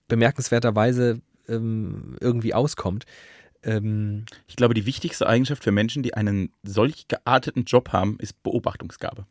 [0.09, 3.04] bemerkenswerterweise ähm, irgendwie auskommt.
[3.62, 8.42] Ähm, Ich glaube, die wichtigste Eigenschaft für Menschen, die einen solch gearteten Job haben, ist
[8.42, 9.27] Beobachtungsgabe.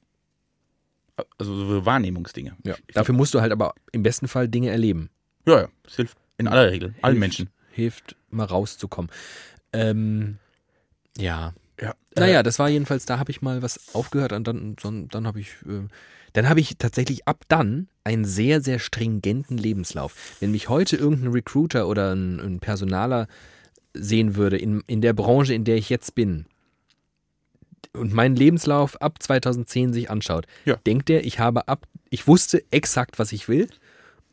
[1.38, 2.56] Also so Wahrnehmungsdinge.
[2.64, 2.76] ja.
[2.88, 5.10] Ich Dafür musst du halt aber im besten Fall Dinge erleben.
[5.46, 7.50] Ja, ja, das hilft in aller Regel, allen Hilft- Menschen.
[7.72, 9.12] Hilft, mal rauszukommen.
[9.74, 10.38] Ähm,
[11.18, 11.54] ja.
[11.82, 11.96] Ja.
[12.16, 15.40] Naja, das war jedenfalls, da habe ich mal was aufgehört und dann, dann, dann habe
[15.40, 15.88] ich, äh,
[16.34, 20.36] dann habe ich tatsächlich ab dann einen sehr, sehr stringenten Lebenslauf.
[20.40, 23.28] Wenn mich heute irgendein Recruiter oder ein, ein Personaler
[24.02, 26.46] sehen würde in, in der Branche, in der ich jetzt bin
[27.94, 30.76] und meinen Lebenslauf ab 2010 sich anschaut, Ja.
[30.86, 33.68] denkt er, ich habe ab, ich wusste exakt, was ich will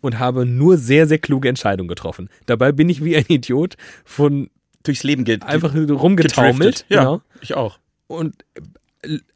[0.00, 2.28] und habe nur sehr, sehr kluge Entscheidungen getroffen.
[2.46, 4.50] Dabei bin ich wie ein Idiot von
[4.82, 6.84] Durchs Leben geht einfach rumgetaumelt.
[6.88, 7.22] Ja, Genau.
[7.40, 7.80] ich auch.
[8.06, 8.44] Und,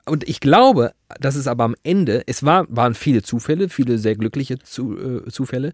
[0.05, 4.15] und ich glaube, dass es aber am Ende, es war, waren viele Zufälle, viele sehr
[4.15, 5.73] glückliche zu, äh, Zufälle.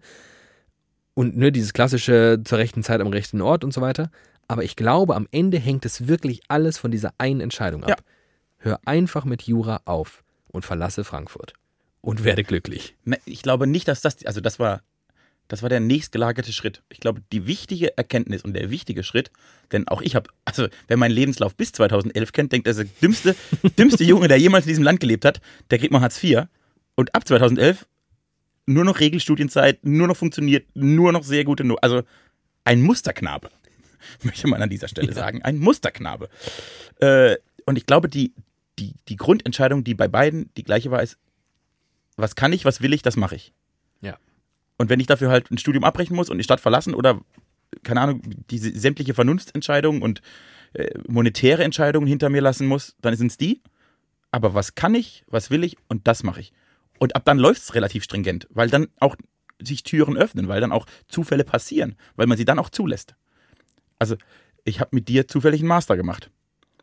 [1.13, 4.09] Und ne, dieses klassische zur rechten Zeit am rechten Ort und so weiter.
[4.47, 7.89] Aber ich glaube, am Ende hängt es wirklich alles von dieser einen Entscheidung ab.
[7.89, 8.05] Ja.
[8.59, 11.53] Hör einfach mit Jura auf und verlasse Frankfurt.
[12.01, 12.95] Und werde glücklich.
[13.25, 14.81] Ich glaube nicht, dass das, also das war,
[15.47, 16.81] das war der nächstgelagerte Schritt.
[16.89, 19.31] Ich glaube, die wichtige Erkenntnis und der wichtige Schritt,
[19.71, 22.87] denn auch ich habe, also wer meinen Lebenslauf bis 2011 kennt, denkt, er ist der
[23.01, 23.35] dümmste,
[23.77, 26.43] dümmste Junge, der jemals in diesem Land gelebt hat, der kriegt mal Hartz IV.
[26.95, 27.85] Und ab 2011
[28.65, 31.63] nur noch Regelstudienzeit, nur noch funktioniert, nur noch sehr gute.
[31.81, 32.03] Also
[32.63, 33.49] ein Musterknabe,
[34.23, 35.41] möchte man an dieser Stelle sagen.
[35.41, 36.29] Ein Musterknabe.
[36.99, 38.33] Äh, und ich glaube, die,
[38.79, 41.17] die, die Grundentscheidung, die bei beiden die gleiche war, ist,
[42.15, 43.53] was kann ich, was will ich, das mache ich.
[44.01, 44.17] Ja.
[44.77, 47.21] Und wenn ich dafür halt ein Studium abbrechen muss und die Stadt verlassen oder,
[47.83, 50.21] keine Ahnung, diese sämtliche Vernunftentscheidungen und
[50.73, 53.61] äh, monetäre Entscheidungen hinter mir lassen muss, dann sind es die.
[54.31, 56.53] Aber was kann ich, was will ich und das mache ich.
[56.99, 59.15] Und ab dann läuft es relativ stringent, weil dann auch
[59.59, 63.15] sich Türen öffnen, weil dann auch Zufälle passieren, weil man sie dann auch zulässt.
[63.99, 64.15] Also
[64.63, 66.29] ich habe mit dir zufällig einen Master gemacht.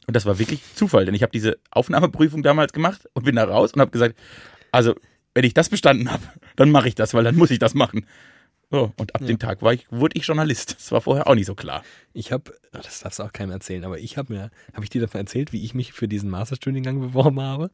[0.06, 3.44] Und das war wirklich Zufall, denn ich habe diese Aufnahmeprüfung damals gemacht und bin da
[3.44, 4.18] raus und habe gesagt,
[4.70, 4.94] also
[5.34, 6.22] wenn ich das bestanden habe,
[6.56, 8.06] dann mache ich das, weil dann muss ich das machen.
[8.70, 9.28] So, und ab Ja.
[9.28, 10.74] dem Tag war ich, wurde ich Journalist.
[10.78, 11.82] Das war vorher auch nicht so klar.
[12.12, 15.00] Ich habe, das darfst du auch keinem erzählen, aber ich habe mir, habe ich dir
[15.00, 17.70] davon erzählt, wie ich mich für diesen Masterstudiengang beworben habe?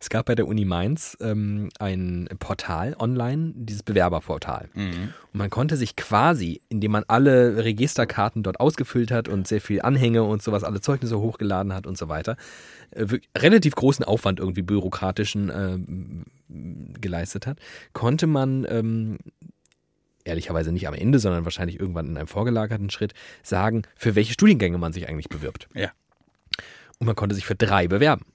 [0.00, 4.68] Es gab bei der Uni Mainz ähm, ein Portal online, dieses Bewerberportal.
[5.32, 9.82] Und man konnte sich quasi, indem man alle Registerkarten dort ausgefüllt hat und sehr viel
[9.82, 12.36] Anhänge und sowas, alle Zeugnisse hochgeladen hat und so weiter,
[12.90, 16.24] äh, relativ großen Aufwand irgendwie bürokratischen ähm,
[17.00, 17.58] geleistet hat,
[17.92, 19.18] konnte man ähm,
[20.24, 24.78] ehrlicherweise nicht am Ende, sondern wahrscheinlich irgendwann in einem vorgelagerten Schritt sagen, für welche Studiengänge
[24.78, 25.68] man sich eigentlich bewirbt.
[25.74, 25.90] Ja.
[26.98, 28.26] Und man konnte sich für drei bewerben.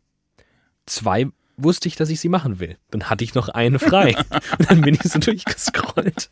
[0.86, 2.78] Zwei wusste ich, dass ich sie machen will.
[2.92, 4.16] Dann hatte ich noch eine frei.
[4.60, 6.30] Und dann bin ich so durchgescrollt.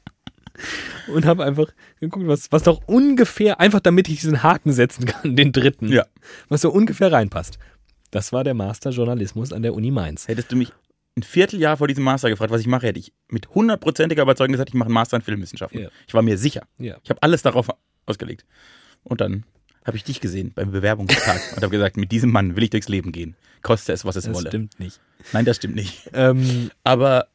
[1.07, 1.67] Und habe einfach
[1.99, 6.05] geguckt, was, was doch ungefähr, einfach damit ich diesen Haken setzen kann, den dritten, Ja.
[6.49, 7.57] was so ungefähr reinpasst.
[8.11, 10.27] Das war der Master Journalismus an der Uni Mainz.
[10.27, 10.71] Hättest du mich
[11.17, 14.69] ein Vierteljahr vor diesem Master gefragt, was ich mache, hätte ich mit hundertprozentiger Überzeugung gesagt,
[14.69, 15.81] ich mache einen Master in Filmwissenschaften.
[15.81, 15.89] Ja.
[16.07, 16.67] Ich war mir sicher.
[16.77, 16.97] Ja.
[17.03, 17.69] Ich habe alles darauf
[18.05, 18.45] ausgelegt.
[19.03, 19.43] Und dann
[19.85, 22.89] habe ich dich gesehen beim Bewerbungstag und habe gesagt, mit diesem Mann will ich durchs
[22.89, 23.35] Leben gehen.
[23.61, 24.49] Koste es, was es Das wolle.
[24.49, 24.99] stimmt nicht.
[25.31, 26.09] Nein, das stimmt nicht.
[26.13, 27.27] Ähm, Aber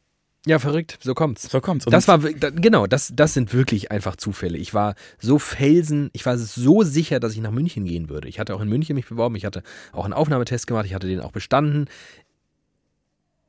[0.47, 1.51] ja, verrückt, so kommt's.
[1.51, 1.85] so kommt's.
[1.87, 4.57] Und Das war, genau, das, das sind wirklich einfach Zufälle.
[4.57, 8.29] Ich war so felsen, ich war so sicher, dass ich nach München gehen würde.
[8.29, 11.07] Ich hatte auch in München mich beworben, ich hatte auch einen Aufnahmetest gemacht, ich hatte
[11.09, 11.87] den auch bestanden.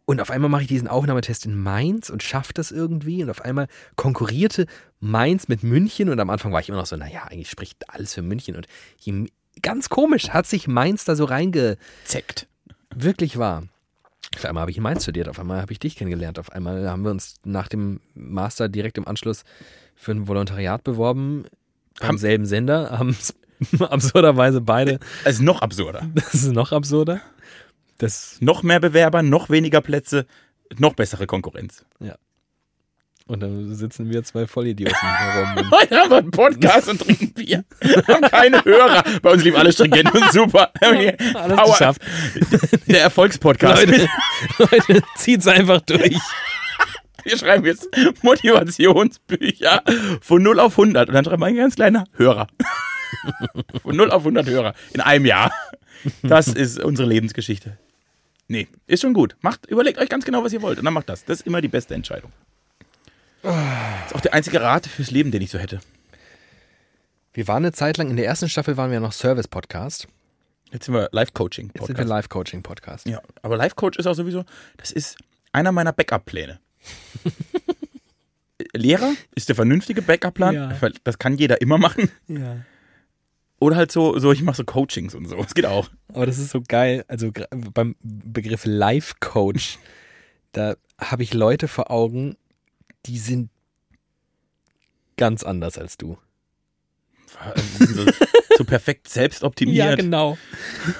[0.09, 3.21] Und auf einmal mache ich diesen Aufnahmetest in Mainz und schaffe das irgendwie.
[3.21, 4.65] Und auf einmal konkurrierte
[4.99, 6.09] Mainz mit München.
[6.09, 8.55] Und am Anfang war ich immer noch so, naja, eigentlich spricht alles für München.
[8.55, 8.65] Und
[8.97, 9.27] je,
[9.61, 12.47] ganz komisch hat sich Mainz da so reinge, zeckt.
[12.89, 13.65] Wirklich wahr.
[14.35, 16.89] Auf einmal habe ich in Mainz studiert, auf einmal habe ich dich kennengelernt, auf einmal
[16.89, 19.43] haben wir uns nach dem Master direkt im Anschluss
[19.93, 21.45] für ein Volontariat beworben,
[21.99, 23.35] am selben Sender, haben es
[23.79, 26.09] absurderweise beide, Es ist noch absurder.
[26.15, 27.21] das ist noch absurder.
[27.99, 30.25] Das, Noch mehr Bewerber, noch weniger Plätze,
[30.77, 31.85] noch bessere Konkurrenz.
[33.27, 35.69] und dann sitzen wir zwei Vollidioten herum.
[35.71, 37.63] Heute haben wir einen Podcast und trinken Bier.
[38.07, 39.03] haben keine Hörer.
[39.21, 40.71] Bei uns lief alles stringent und super.
[40.81, 42.01] alles Power- geschafft.
[42.87, 43.85] Der Erfolgspodcast.
[43.85, 44.09] Leute,
[44.57, 46.17] Leute zieht's einfach durch.
[47.23, 47.87] Wir schreiben jetzt
[48.23, 49.83] Motivationsbücher
[50.21, 52.47] von 0 auf 100 und dann schreiben wir ein ganz kleiner Hörer.
[53.83, 55.51] Von 0 auf 100 Hörer in einem Jahr.
[56.23, 57.77] Das ist unsere Lebensgeschichte.
[58.51, 59.35] Nee, ist schon gut.
[59.41, 61.23] Macht, überlegt euch ganz genau, was ihr wollt und dann macht das.
[61.23, 62.31] Das ist immer die beste Entscheidung.
[63.43, 65.79] ist auch der einzige Rat fürs Leben, den ich so hätte.
[67.31, 70.07] Wir waren eine Zeit lang, in der ersten Staffel waren wir noch Service-Podcast.
[70.71, 71.71] Jetzt sind wir Live-Coaching.
[71.75, 73.07] Jetzt sind wir Live-Coaching-Podcast.
[73.07, 74.43] Ja, aber Life-Coach ist auch sowieso,
[74.77, 75.17] das ist
[75.51, 76.59] einer meiner Backup-Pläne.
[78.73, 80.81] Lehrer ist der vernünftige Backup-Plan, Ja.
[80.81, 82.09] weil das kann jeder immer machen.
[82.27, 82.57] Ja.
[83.59, 85.35] Oder halt so, so ich mache so Coachings und so.
[85.35, 85.89] Das geht auch.
[86.13, 87.03] Aber das ist so geil.
[87.07, 87.31] Also
[87.73, 89.77] beim Begriff Life Coach,
[90.53, 92.37] da habe ich Leute vor Augen,
[93.05, 93.49] die sind
[95.17, 96.17] ganz anders als du.
[97.79, 98.05] So,
[98.57, 99.97] so perfekt selbstoptimiert.
[99.97, 100.37] genau.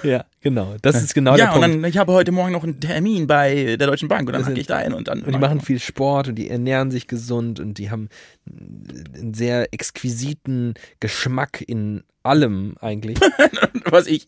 [0.04, 0.76] Ja, genau.
[0.82, 1.84] Das ist genau ja, der und Punkt.
[1.84, 4.62] dann, ich habe heute Morgen noch einen Termin bei der Deutschen Bank und dann gehe
[4.62, 5.22] ich da hin und dann.
[5.22, 8.10] Und die machen viel Sport und die ernähren sich gesund und die haben
[8.48, 13.20] einen sehr exquisiten Geschmack in allem eigentlich.
[13.86, 14.28] was ich.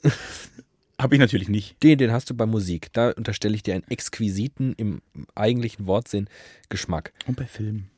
[0.99, 1.81] Habe ich natürlich nicht.
[1.81, 2.89] Den, den hast du bei Musik.
[2.93, 5.01] Da unterstelle ich dir einen exquisiten, im
[5.33, 6.27] eigentlichen Wortsinn,
[6.69, 7.11] Geschmack.
[7.25, 7.89] Und bei Filmen.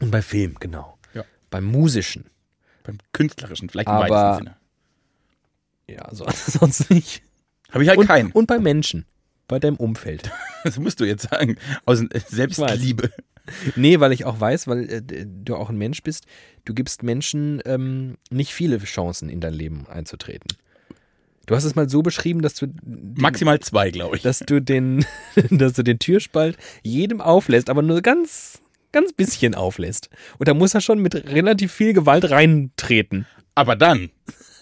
[0.00, 0.96] Und bei Film, genau.
[1.12, 1.24] Ja.
[1.50, 2.24] Beim musischen.
[2.86, 4.56] Beim künstlerischen, vielleicht im Aber- weitesten Sinne.
[5.88, 6.26] Ja, so,
[6.58, 7.22] sonst nicht.
[7.70, 8.32] Habe ich halt Und, keinen.
[8.32, 9.04] und bei Menschen.
[9.48, 10.30] Bei deinem Umfeld.
[10.64, 11.56] Das musst du jetzt sagen.
[11.84, 13.12] Aus Selbstliebe.
[13.76, 16.26] Nee, weil ich auch weiß, weil äh, du auch ein Mensch bist,
[16.64, 20.48] du gibst Menschen ähm, nicht viele Chancen in dein Leben einzutreten.
[21.46, 24.22] Du hast es mal so beschrieben, dass du die, Maximal zwei, glaube ich.
[24.22, 25.04] dass du den,
[25.50, 28.58] dass du den Türspalt jedem auflässt, aber nur ganz,
[28.96, 30.08] ganz bisschen auflässt.
[30.38, 33.26] Und da muss er schon mit relativ viel Gewalt reintreten.
[33.54, 34.08] Aber dann,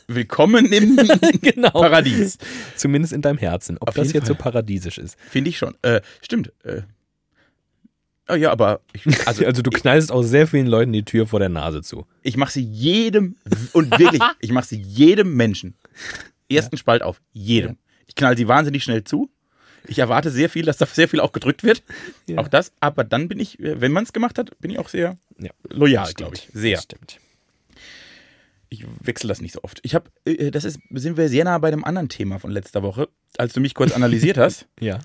[0.08, 0.96] willkommen im
[1.40, 1.70] Genau.
[1.70, 2.38] Paradies.
[2.74, 3.76] Zumindest in deinem Herzen.
[3.78, 4.42] Ob Auf das jetzt so Fall.
[4.42, 5.16] paradiesisch ist.
[5.30, 5.76] Finde ich schon.
[5.82, 6.52] Äh, stimmt.
[6.64, 6.82] Äh,
[8.28, 11.38] oh ja, aber ich, also, Also du knallst auch sehr vielen Leuten die Tür vor
[11.38, 12.04] der Nase zu.
[12.22, 13.36] ich mache sie jedem,
[13.72, 15.76] und wirklich, ich mache sie jedem Menschen.
[16.48, 17.20] Ersten Spalt auf.
[17.32, 17.76] Jedem.
[18.08, 19.30] Ich knall sie wahnsinnig schnell zu.
[19.86, 21.82] Ich erwarte sehr viel, dass da sehr viel auch gedrückt wird.
[22.26, 22.38] Ja.
[22.38, 22.72] Auch das.
[22.80, 25.50] Aber dann bin ich, äh, wenn man es gemacht hat, bin ich auch sehr Ja.
[25.68, 26.48] loyal, glaube ich.
[26.52, 26.80] Sehr.
[26.80, 27.18] Stimmt.
[28.70, 29.78] Ich wechsle das nicht so oft.
[29.82, 32.82] Ich habe, äh, das ist, sind wir sehr nah bei dem anderen Thema von letzter
[32.82, 35.00] Woche, als du mich kurz analysiert hast, Ja.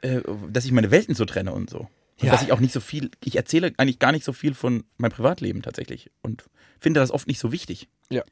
[0.00, 1.80] äh, dass ich meine Welten so trenne und so.
[1.80, 1.88] Und
[2.26, 2.32] Ja.
[2.32, 5.12] dass ich auch nicht so viel, ich erzähle eigentlich gar nicht so viel von meinem
[5.12, 6.44] Privatleben tatsächlich und
[6.80, 7.88] finde das oft nicht so wichtig.
[8.08, 8.24] Ja.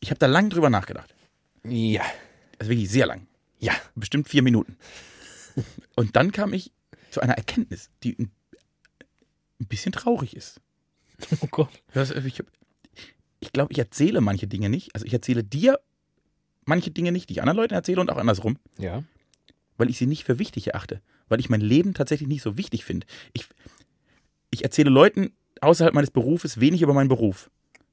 [0.00, 1.14] Ich habe da lang drüber nachgedacht.
[1.62, 2.02] Ja.
[2.58, 3.26] Also wirklich sehr lang.
[3.58, 3.72] Ja.
[3.94, 4.76] Bestimmt vier Minuten.
[5.96, 6.72] Und dann kam ich
[7.10, 8.30] zu einer Erkenntnis, die ein,
[9.58, 10.60] bisschen traurig ist.
[11.40, 11.70] Oh Gott.
[12.26, 12.42] Ich
[13.40, 14.94] ich glaube, ich erzähle manche Dinge nicht.
[14.94, 15.78] Also ich erzähle dir
[16.66, 19.04] manche Dinge nicht, die ich anderen Leuten erzähle und auch andersrum, Ja.
[19.76, 21.00] weil ich sie nicht für wichtig erachte.
[21.28, 23.06] Weil ich mein Leben tatsächlich nicht so wichtig finde.
[23.32, 23.46] Ich,
[24.50, 27.50] ich erzähle Leuten außerhalb meines Berufes wenig über meinen Beruf.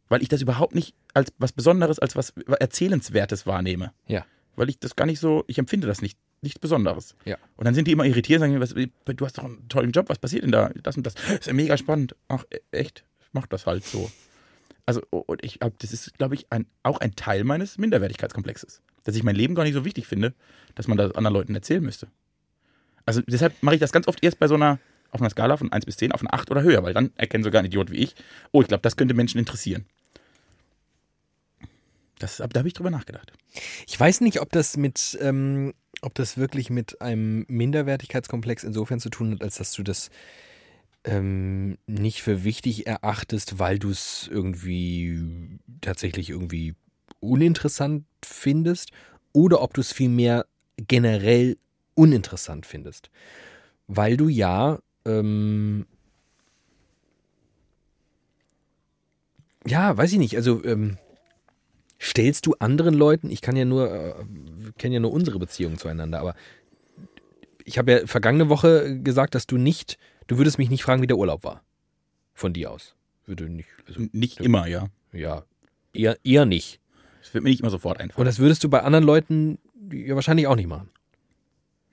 [0.10, 3.93] Weil ich das überhaupt nicht als was Besonderes, als was Erzählenswertes wahrnehme.
[4.08, 4.26] Ja.
[4.56, 7.16] Weil ich das gar nicht so, ich empfinde das nicht, nichts Besonderes.
[7.26, 7.38] Ja.
[7.56, 8.74] Und dann sind die immer irritiert und sagen, was,
[9.16, 10.72] du hast doch einen tollen Job, was passiert denn da?
[10.84, 11.16] Das und das.
[11.16, 12.16] Das ist ja mega spannend.
[12.28, 13.06] Ach, e- echt?
[13.22, 14.12] Ich mach das halt so.
[14.86, 18.82] Also, und ich hab, das ist, glaube ich, ein, auch ein Teil meines Minderwertigkeitskomplexes.
[19.04, 20.34] Dass ich mein Leben gar nicht so wichtig finde,
[20.76, 22.08] dass man das anderen Leuten erzählen müsste.
[23.06, 24.80] Also deshalb mache ich das ganz oft erst bei so einer,
[25.12, 27.44] auf einer Skala von 1 bis 10, auf eine 8 oder höher, weil dann erkennen
[27.44, 28.16] sogar ein Idiot wie ich,
[28.52, 29.86] oh, ich glaube, das könnte Menschen interessieren.
[32.22, 33.34] Das, da habe ich drüber nachgedacht.
[33.88, 39.10] Ich weiß nicht, ob das mit, ähm, ob das wirklich mit einem Minderwertigkeitskomplex insofern zu
[39.10, 40.12] tun hat, als dass du das
[41.04, 46.76] ähm, nicht für wichtig erachtest, weil du es irgendwie tatsächlich irgendwie
[47.20, 48.92] uninteressant findest
[49.34, 50.46] oder ob du es vielmehr
[50.78, 51.58] generell
[51.96, 53.10] uninteressant findest.
[53.88, 55.88] Weil du ja, ähm,
[59.66, 60.98] ja, weiß ich nicht, also ähm,
[62.02, 64.14] stellst du anderen Leuten, ich kann ja nur, äh,
[64.78, 66.36] kenne ja nur unsere Beziehung zueinander, aber
[67.64, 71.08] ich habe ja vergangene Woche gesagt, dass du nicht, du würdest mich nicht fragen, wie
[71.08, 71.64] der Urlaub war.
[72.34, 72.96] Von dir aus.
[73.26, 74.88] Würde nicht, also, Nicht immer, ja.
[75.14, 75.44] ja,
[75.94, 76.80] eher, eher nicht.
[77.22, 78.20] Das wird mir nicht immer sofort einfallen.
[78.20, 79.60] Und das würdest du bei anderen Leuten
[79.92, 80.90] ja wahrscheinlich auch nicht machen.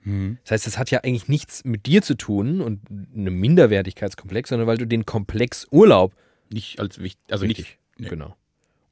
[0.03, 0.39] Mhm.
[0.43, 4.67] Das heißt, das hat ja eigentlich nichts mit dir zu tun und einem Minderwertigkeitskomplex, sondern
[4.67, 6.15] weil du den Komplex Urlaub
[6.49, 7.77] Nicht als wichtig, also nicht.
[7.97, 8.09] Nee.
[8.09, 8.35] Genau.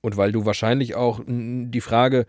[0.02, 2.26] Und weil du wahrscheinlich auch die Frage,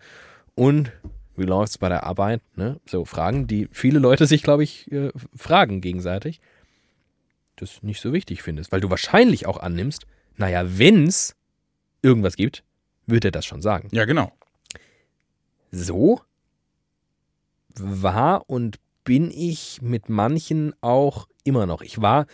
[0.55, 0.91] und
[1.35, 2.79] wie läuft's bei der Arbeit, ne?
[2.85, 6.41] So Fragen, die viele Leute sich, glaube ich, äh, fragen gegenseitig,
[7.55, 8.71] das nicht so wichtig findest.
[8.71, 10.05] Weil du wahrscheinlich auch annimmst,
[10.35, 11.35] naja, wenn's
[12.01, 12.63] irgendwas gibt,
[13.07, 13.89] wird er das schon sagen.
[13.91, 14.31] Ja, genau.
[15.71, 16.21] So
[17.75, 21.81] war und bin ich mit manchen auch immer noch.
[21.81, 22.25] Ich war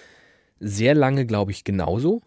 [0.60, 2.22] sehr lange, glaube ich, genauso.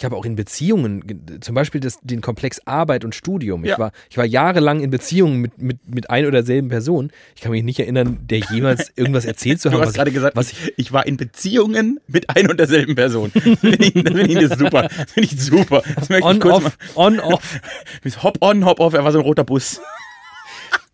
[0.00, 3.64] Ich habe auch in Beziehungen, ge- zum Beispiel das, den Komplex Arbeit und Studium.
[3.64, 3.78] Ich, Ja.
[3.78, 7.10] war, ich war jahrelang in Beziehungen mit, mit, mit ein oder selben Person.
[7.36, 9.82] Ich kann mich nicht erinnern, der jemals irgendwas erzählt zu Du haben.
[9.82, 12.94] hast was gerade ich, gesagt, was ich, ich war in Beziehungen mit ein und derselben
[12.94, 13.30] Person.
[13.34, 14.82] Das finde ich, das finde ich das super.
[14.88, 15.82] Das finde ich super.
[15.96, 17.60] Das ich on, kurz off, on, off.
[18.04, 18.22] mal.
[18.22, 18.94] Hop on, hop off.
[18.94, 19.82] Er war so ein roter Bus.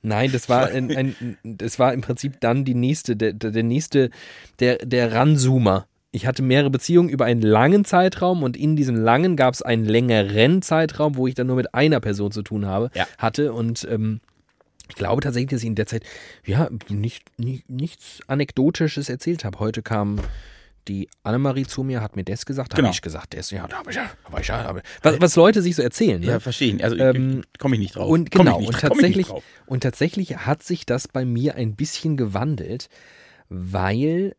[0.03, 3.62] Nein, das war ein, ein, das war im Prinzip dann die nächste, der, der der
[3.62, 4.11] nächste,
[4.59, 5.87] der, der Ranzoomer.
[6.16, 9.85] Ich hatte mehrere Beziehungen über einen langen Zeitraum und in diesem langen gab es einen
[9.85, 13.07] längeren Zeitraum, wo ich dann nur mit einer Person zu tun habe, Ja.
[13.18, 14.20] hatte und ähm,
[14.88, 16.05] ich glaube tatsächlich, dass ich in der Zeit
[16.46, 19.59] ja nicht, nicht, nichts Anekdotisches erzählt habe.
[19.59, 20.18] Heute kam
[20.88, 22.92] die Annemarie zu mir, hat mir das gesagt, habe Genau.
[22.94, 25.20] ich gesagt, das, ja, da habe ich ja, da war ich ja, hab ich- was,
[25.20, 26.20] was Leute sich so erzählen.
[26.20, 26.26] Ne?
[26.29, 26.83] Ja, verstehe ich.
[26.85, 28.09] Also Ähm, komme ich nicht drauf.
[28.09, 29.42] Und genau, ich nicht, und tatsächlich, drauf.
[29.66, 32.88] und tatsächlich hat sich das bei mir ein bisschen gewandelt,
[33.48, 34.35] weil,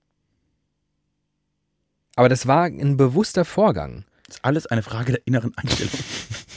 [2.18, 4.04] aber das war ein bewusster Vorgang.
[4.26, 5.94] Das ist alles eine Frage der inneren Einstellung.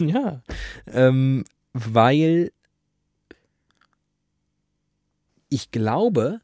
[0.00, 0.40] Ja,
[0.86, 1.44] ähm,
[1.74, 2.52] weil
[5.50, 6.40] ich glaube,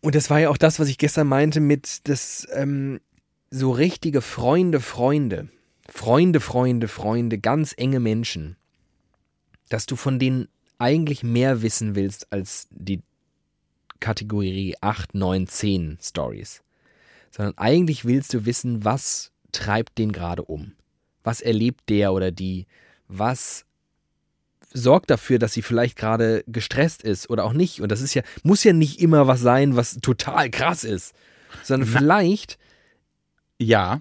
[0.00, 2.98] und das war ja auch das, was ich gestern meinte mit das ähm,
[3.50, 5.50] so richtige Freunde, Freunde,
[5.86, 8.56] Freunde, Freunde, Freunde, ganz enge Menschen,
[9.68, 13.02] dass du von denen eigentlich mehr wissen willst als die
[14.00, 16.62] Kategorie 8, 9, 10 Stories.
[17.34, 20.72] Sondern eigentlich willst du wissen, was treibt den gerade um.
[21.24, 22.66] Was erlebt der oder die?
[23.08, 23.64] Was
[24.72, 27.80] sorgt dafür, dass sie vielleicht gerade gestresst ist oder auch nicht?
[27.80, 31.14] Und das ist ja, muss ja nicht immer was sein, was total krass ist.
[31.62, 32.58] Sondern Na- vielleicht,
[33.58, 34.00] Ja.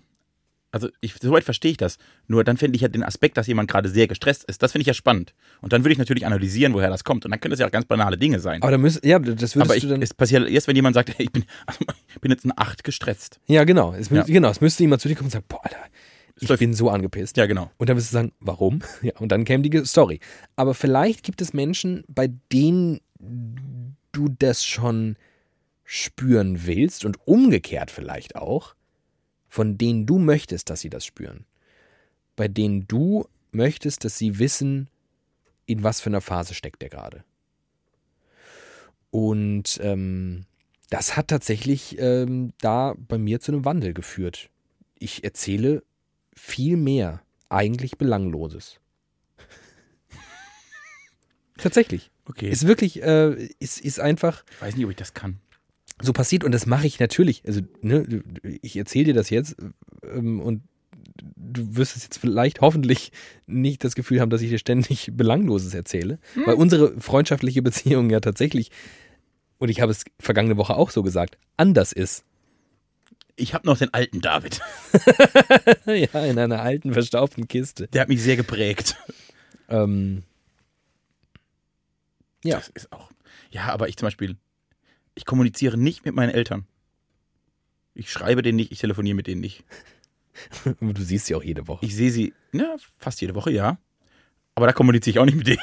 [0.72, 1.98] Also ich, soweit verstehe ich das.
[2.28, 4.82] Nur dann finde ich ja den Aspekt, dass jemand gerade sehr gestresst ist, das finde
[4.84, 5.34] ich ja spannend.
[5.62, 7.26] Und dann würde ich natürlich analysieren, woher das kommt.
[7.26, 8.62] Und dann können das ja auch ganz banale Dinge sein.
[8.62, 10.02] aber da müssen, ja, das würdest Aber ich, du dann.
[10.02, 11.80] es passiert erst, wenn jemand sagt, ich bin, also,
[12.16, 13.40] ich bin jetzt eine 8 gestresst.
[13.48, 13.94] ja, genau.
[13.94, 14.24] Es, Ja.
[14.24, 15.78] Genau, es müsste jemand zu dir kommen und sagen, boah, Alter,
[16.40, 17.36] ich läuft- bin so angepisst.
[17.38, 17.70] Ja, genau.
[17.78, 18.80] Und dann wirst du sagen, warum?
[19.02, 20.20] Ja, und dann käme die Story.
[20.56, 23.02] Aber vielleicht gibt es Menschen, bei denen
[24.14, 25.18] du das schon
[25.84, 28.76] spüren willst und umgekehrt vielleicht auch,
[29.52, 31.46] von denen du möchtest, dass sie das spüren.
[32.38, 34.88] Bei denen du möchtest, dass sie wissen,
[35.66, 37.26] in was für einer Phase steckt der gerade.
[39.10, 40.46] Und ähm,
[40.90, 44.50] das hat tatsächlich ähm, da bei mir zu einem Wandel geführt.
[44.98, 45.84] Ich erzähle
[46.34, 48.80] viel mehr eigentlich Belangloses.
[51.58, 52.10] Tatsächlich.
[52.24, 52.50] Okay.
[52.50, 55.42] Ist wirklich, äh, ist, ist einfach ich weiß nicht, ob ich das kann.
[56.02, 57.44] So passiert und das mache ich natürlich.
[57.46, 58.24] Also, ne,
[58.62, 59.56] ich erzähle dir das jetzt
[60.04, 60.64] ähm, und
[61.36, 63.12] du wirst es jetzt vielleicht hoffentlich
[63.46, 68.20] nicht das Gefühl haben, dass ich dir ständig Belangloses erzähle, weil unsere freundschaftliche Beziehung ja
[68.20, 68.72] tatsächlich,
[69.58, 72.24] und ich habe es vergangene Woche auch so gesagt, anders ist.
[73.36, 74.60] Ich habe noch den alten David.
[75.86, 77.88] ja, in einer alten, verstaubten Kiste.
[77.88, 78.98] Der hat mich sehr geprägt.
[79.70, 80.24] Ähm,
[82.44, 82.58] Ja.
[82.58, 83.10] Das ist auch.
[83.52, 84.38] Ja, aber ich zum Beispiel,
[85.16, 86.66] ich kommuniziere nicht mit meinen Eltern.
[87.94, 89.64] Ich schreibe denen nicht, ich telefoniere mit denen nicht.
[90.80, 91.86] du siehst sie auch jede Woche.
[91.86, 93.78] Ich sehe sie, ja, fast jede Woche, ja.
[94.56, 95.62] Aber da kommuniziere ich auch nicht mit denen.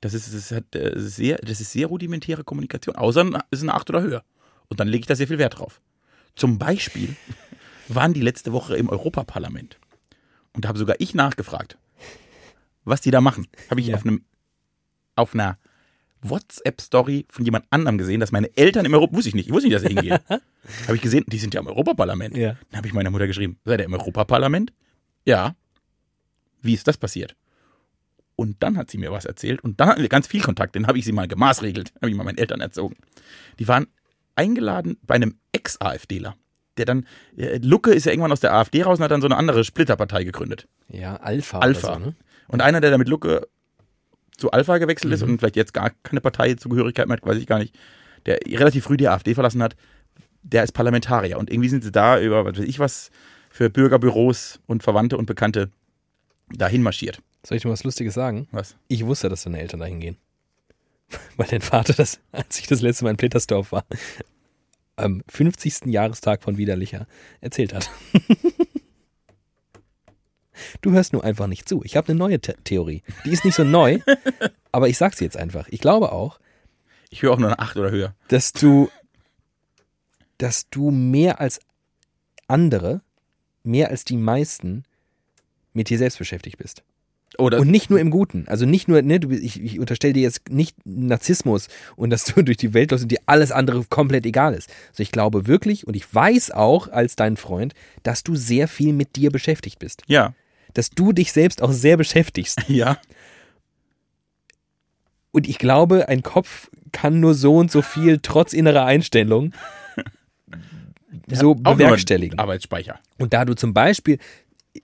[0.00, 2.94] Das ist, das hat, äh, sehr, das ist sehr rudimentäre Kommunikation.
[2.96, 4.24] Außer es ist eine 8 oder höher.
[4.68, 5.80] Und dann lege ich da sehr viel Wert drauf.
[6.36, 7.16] Zum Beispiel
[7.88, 9.78] waren die letzte Woche im Europaparlament.
[10.52, 11.78] Und da habe sogar ich nachgefragt,
[12.84, 13.48] was die da machen.
[13.70, 13.96] Habe ich Ja.
[13.96, 14.24] auf einem
[15.16, 15.58] auf einer
[16.22, 19.68] WhatsApp-Story von jemand anderem gesehen, dass meine Eltern im Europa, wusste ich nicht, ich wusste
[19.68, 20.18] nicht, dass sie hingehen.
[20.28, 22.36] habe ich gesehen, die sind ja im Europaparlament.
[22.36, 22.56] Ja.
[22.70, 24.72] Dann habe ich meiner Mutter geschrieben, seid ihr im Europaparlament?
[25.24, 25.54] Ja.
[26.62, 27.36] Wie ist das passiert?
[28.36, 30.74] Und dann hat sie mir was erzählt und dann hatten wir ganz viel Kontakt.
[30.74, 32.96] Den habe ich sie mal gemaßregelt, habe ich mal meinen Eltern erzogen.
[33.58, 33.88] Die waren
[34.36, 36.36] eingeladen bei einem Ex-AfDler.
[36.76, 37.06] Der dann,
[37.36, 39.64] äh, Lucke ist ja irgendwann aus der AfD raus und hat dann so eine andere
[39.64, 40.68] Splitterpartei gegründet.
[40.88, 41.58] Ja, Alpha.
[41.58, 41.94] Alpha.
[41.94, 42.14] So, ne?
[42.46, 43.48] Und einer, der da mit Lucke
[44.38, 45.32] zu Alpha gewechselt ist Mhm.
[45.32, 47.76] und vielleicht jetzt gar keine Parteizugehörigkeit mehr hat, weiß ich gar nicht,
[48.24, 49.76] der relativ früh die AfD verlassen hat,
[50.42, 51.38] der ist Parlamentarier.
[51.38, 53.10] Und irgendwie sind sie da über, was weiß ich was,
[53.50, 55.70] für Bürgerbüros und Verwandte und Bekannte
[56.50, 57.20] dahin marschiert.
[57.44, 58.48] Soll ich dir was Lustiges sagen?
[58.52, 58.76] Was?
[58.88, 60.16] Ich wusste, dass deine Eltern dahin gehen.
[61.36, 63.84] Weil dein Vater das, als ich das letzte Mal in Plittersdorf war,
[64.96, 65.86] am 50.
[65.86, 67.06] Jahrestag von Widerlicher
[67.40, 67.90] erzählt hat.
[70.82, 71.82] Du hörst nur einfach nicht zu.
[71.84, 73.02] Ich habe eine neue The Theorie.
[73.24, 73.98] Die ist nicht so neu,
[74.72, 75.68] aber ich sag's jetzt einfach.
[75.70, 76.38] Ich glaube auch,
[77.10, 78.14] Ich höre auch nur eine 8 oder höher.
[78.28, 78.90] dass du,
[80.38, 81.60] dass du mehr als
[82.46, 83.00] andere,
[83.62, 84.84] mehr als die meisten
[85.72, 86.82] mit dir selbst beschäftigt bist.
[87.36, 88.48] Oder Und nicht nur im Guten.
[88.48, 92.42] Also nicht nur, ne, du, ich, ich unterstelle dir jetzt nicht Narzissmus und dass du
[92.42, 94.70] durch die Welt läufst und dir alles andere komplett egal ist.
[94.90, 98.92] Also ich glaube wirklich und ich weiß auch als dein Freund, dass du sehr viel
[98.94, 100.02] mit dir beschäftigt bist.
[100.06, 100.34] ja,
[100.74, 102.58] Dass du dich selbst auch sehr beschäftigst.
[102.68, 102.98] ja.
[105.30, 109.52] Und ich glaube, ein Kopf kann nur so und so viel trotz innerer Einstellung
[111.30, 112.38] so bewerkstelligen.
[112.38, 112.98] Arbeitsspeicher.
[113.18, 114.18] Und da du zum Beispiel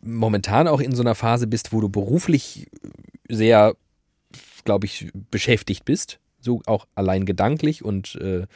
[0.02, 2.68] momentan auch in so einer Phase bist, wo du beruflich
[3.28, 3.74] sehr,
[4.64, 8.46] glaube ich, beschäftigt bist, so auch allein gedanklich und äh,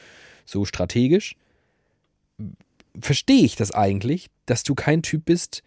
[0.45, 1.35] so strategisch,
[2.99, 5.63] verstehe ich das eigentlich, dass du kein Typ bist,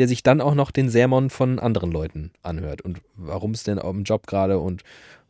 [0.00, 3.78] der sich dann auch noch den Sermon von anderen Leuten anhört und warum es denn
[3.78, 4.82] auf dem Job gerade und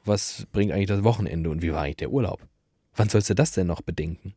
[0.04, 2.46] was bringt eigentlich das Wochenende und wie war eigentlich der Urlaub?
[2.94, 4.34] Wann sollst du das denn noch bedenken?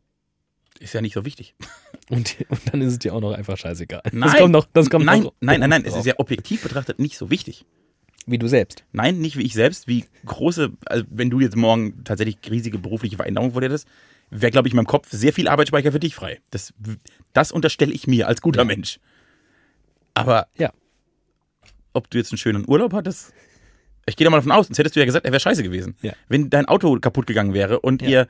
[0.80, 1.56] Ist ja nicht so wichtig.
[2.10, 4.02] Und, und dann ist es dir auch noch einfach scheißegal.
[4.12, 5.86] Nein, das kommt noch, das kommt nein, noch nein, nein, nein.
[5.86, 7.66] Es ist ja objektiv betrachtet nicht so wichtig.
[8.26, 8.84] Wie du selbst.
[8.92, 13.16] Nein, nicht wie ich selbst, wie große, also wenn du jetzt morgen tatsächlich riesige berufliche
[13.16, 13.88] Veränderungen vor dir hättest,
[14.30, 16.42] wäre, glaube ich, in meinem Kopf sehr viel Arbeitsspeicher für dich frei.
[16.52, 16.74] Das,
[17.32, 18.66] das unterstelle ich mir als guter Ja.
[18.66, 19.00] Mensch.
[20.14, 20.72] Aber Ja.
[21.94, 23.34] ob du jetzt einen schönen Urlaub hattest,
[24.06, 25.96] ich gehe da mal davon aus, sonst hättest du ja gesagt, er wäre scheiße gewesen.
[26.02, 26.14] Ja.
[26.28, 28.08] Wenn dein Auto kaputt gegangen wäre und Ja.
[28.10, 28.28] ihr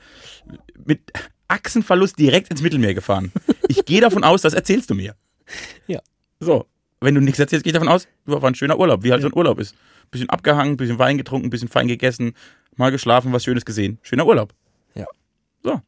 [0.86, 1.02] mit
[1.48, 3.32] Achsenverlust direkt ins Mittelmeer gefahren.
[3.68, 5.16] Ich gehe davon aus, das erzählst du mir.
[5.88, 6.00] Ja.
[6.40, 6.68] So,
[7.02, 9.22] wenn du nichts erzählst, gehe ich davon aus, du war ein schöner Urlaub, wie halt
[9.22, 9.76] so ein Urlaub ist.
[10.12, 12.34] Bisschen abgehangen, bisschen Wein getrunken, bisschen fein gegessen,
[12.76, 13.98] mal geschlafen, was Schönes gesehen.
[14.04, 14.54] Schöner Urlaub.
[14.96, 15.06] Ja.
[15.64, 15.82] So.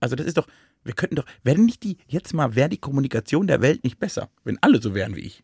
[0.00, 0.46] Also das ist doch,
[0.84, 4.30] wir könnten doch, wäre nicht die, jetzt mal, wäre die Kommunikation der Welt nicht besser,
[4.44, 5.42] wenn alle so wären wie ich.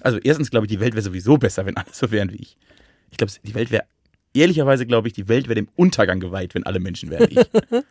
[0.00, 2.56] Also erstens glaube ich, die Welt wäre sowieso besser, wenn alle so wären wie ich.
[3.10, 3.84] Ich glaube, die Welt wäre,
[4.34, 7.48] ehrlicherweise glaube ich, die Welt wäre dem Untergang geweiht, wenn alle Menschen wären wie ich.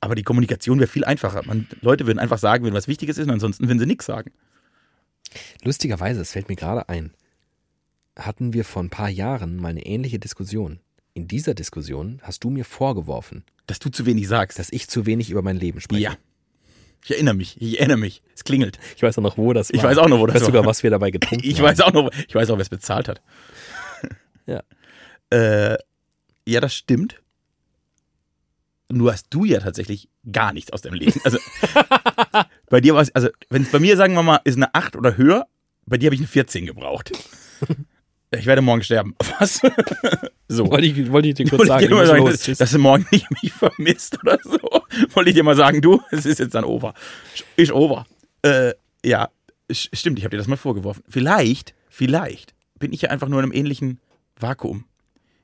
[0.00, 1.42] Aber die Kommunikation wäre viel einfacher.
[1.44, 4.32] Man, Leute würden einfach sagen, wenn was Wichtiges ist, und ansonsten würden sie nichts sagen.
[5.62, 7.12] Lustigerweise, es fällt mir gerade ein,
[8.16, 10.80] hatten wir vor ein paar Jahren mal eine ähnliche Diskussion.
[11.12, 14.58] In dieser Diskussion hast du mir vorgeworfen, Dass du zu wenig sagst.
[14.58, 16.02] dass ich zu wenig über mein Leben spreche.
[16.02, 16.16] ja.
[17.02, 17.56] Ich erinnere mich.
[17.62, 18.22] Ich erinnere mich.
[18.34, 18.78] Es klingelt.
[18.94, 19.74] Ich weiß auch noch, wo das war.
[19.76, 21.64] Ich weiß auch noch, wo das ich weiß sogar, was wir dabei getrunken Ich haben.
[21.64, 23.22] weiß auch noch, ich weiß auch, wer es bezahlt hat.
[24.46, 24.62] Ja.
[25.32, 25.78] Äh,
[26.44, 27.22] ja, das stimmt.
[28.90, 31.20] Nur hast du ja tatsächlich gar nichts aus deinem Leben.
[31.22, 31.38] Also
[32.68, 34.96] bei dir war es, also wenn es bei mir, sagen wir mal, ist eine 8
[34.96, 35.46] oder höher,
[35.86, 37.12] bei dir habe ich eine 14 gebraucht.
[38.32, 39.14] Ich werde morgen sterben.
[39.38, 39.60] Was?
[40.48, 40.70] so.
[40.70, 41.82] Wollte ich, wollte ich dir kurz sagen.
[41.82, 44.58] ich dir ich sagen, dass, dass du morgen nicht mich vermisst oder so.
[45.14, 46.94] Wollte ich dir mal sagen, du, es ist jetzt dann over.
[47.56, 48.06] Ist over.
[48.42, 48.72] Äh,
[49.04, 49.28] ja,
[49.70, 51.02] stimmt, ich habe dir das mal vorgeworfen.
[51.08, 53.98] Vielleicht, vielleicht bin ich ja einfach nur in einem ähnlichen
[54.38, 54.84] Vakuum,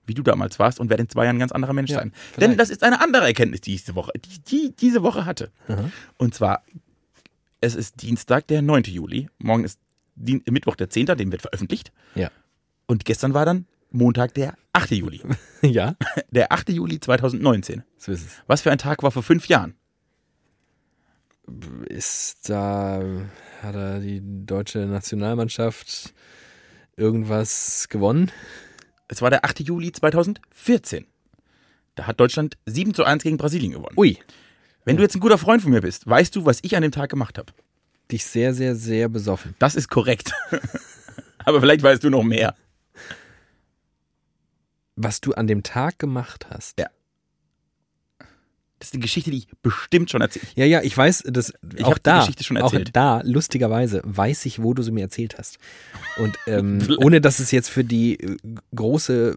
[0.06, 2.12] wie du damals warst und werde in zwei Jahren ein ganz anderer Mensch Ja, sein.
[2.14, 2.40] vielleicht.
[2.42, 5.50] Denn das ist eine andere Erkenntnis, die ich diese Woche, die, die diese Woche hatte.
[5.68, 5.90] Aha.
[6.18, 6.62] Und zwar,
[7.60, 8.84] es ist Dienstag, der 9.
[8.84, 9.28] Juli.
[9.38, 9.80] Morgen ist
[10.16, 11.92] Mittwoch, der 10., dem wird veröffentlicht.
[12.14, 12.30] Ja.
[12.86, 14.92] Und gestern war dann Montag, der 8.
[14.92, 15.22] Juli.
[15.62, 15.96] ja,
[16.30, 16.70] Der 8.
[16.70, 17.82] Juli 2019.
[17.98, 18.32] so ist es.
[18.46, 19.74] Was für ein Tag war vor fünf Jahren?
[21.88, 23.02] Ist da,
[23.62, 26.12] hat da die deutsche Nationalmannschaft
[26.96, 28.32] irgendwas gewonnen?
[29.08, 29.60] Es war der 8.
[29.60, 31.06] Juli 2014.
[31.94, 33.96] Da hat Deutschland 7 zu 1 gegen Brasilien gewonnen.
[33.96, 34.18] Ui.
[34.84, 36.92] Wenn du jetzt ein guter Freund von mir bist, weißt du, was ich an dem
[36.92, 37.52] Tag gemacht habe.
[38.10, 39.54] Dich sehr, sehr, sehr besoffen.
[39.58, 40.32] Das ist korrekt.
[41.44, 42.54] Aber vielleicht weißt du noch mehr.
[44.96, 46.80] Was du an dem Tag gemacht hast.
[46.80, 46.88] Ja.
[48.78, 51.84] Das ist eine Geschichte, die ich bestimmt schon erzählt Ja, ja, ich weiß, dass Ich
[51.84, 52.90] auch hab die da, Geschichte schon auch erzählt.
[52.94, 55.56] da, lustigerweise, weiß ich, wo du sie mir erzählt hast.
[56.18, 58.36] Und ähm, ohne dass es jetzt für die äh,
[58.74, 59.36] große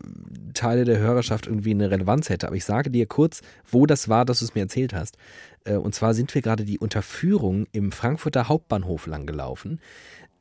[0.54, 4.26] Teile der Hörerschaft irgendwie eine Relevanz hätte, aber ich sage dir kurz, wo das war,
[4.26, 5.18] dass du es mir erzählt hast.
[5.64, 9.80] Äh, und zwar sind wir gerade die Unterführung im Frankfurter Hauptbahnhof lang gelaufen,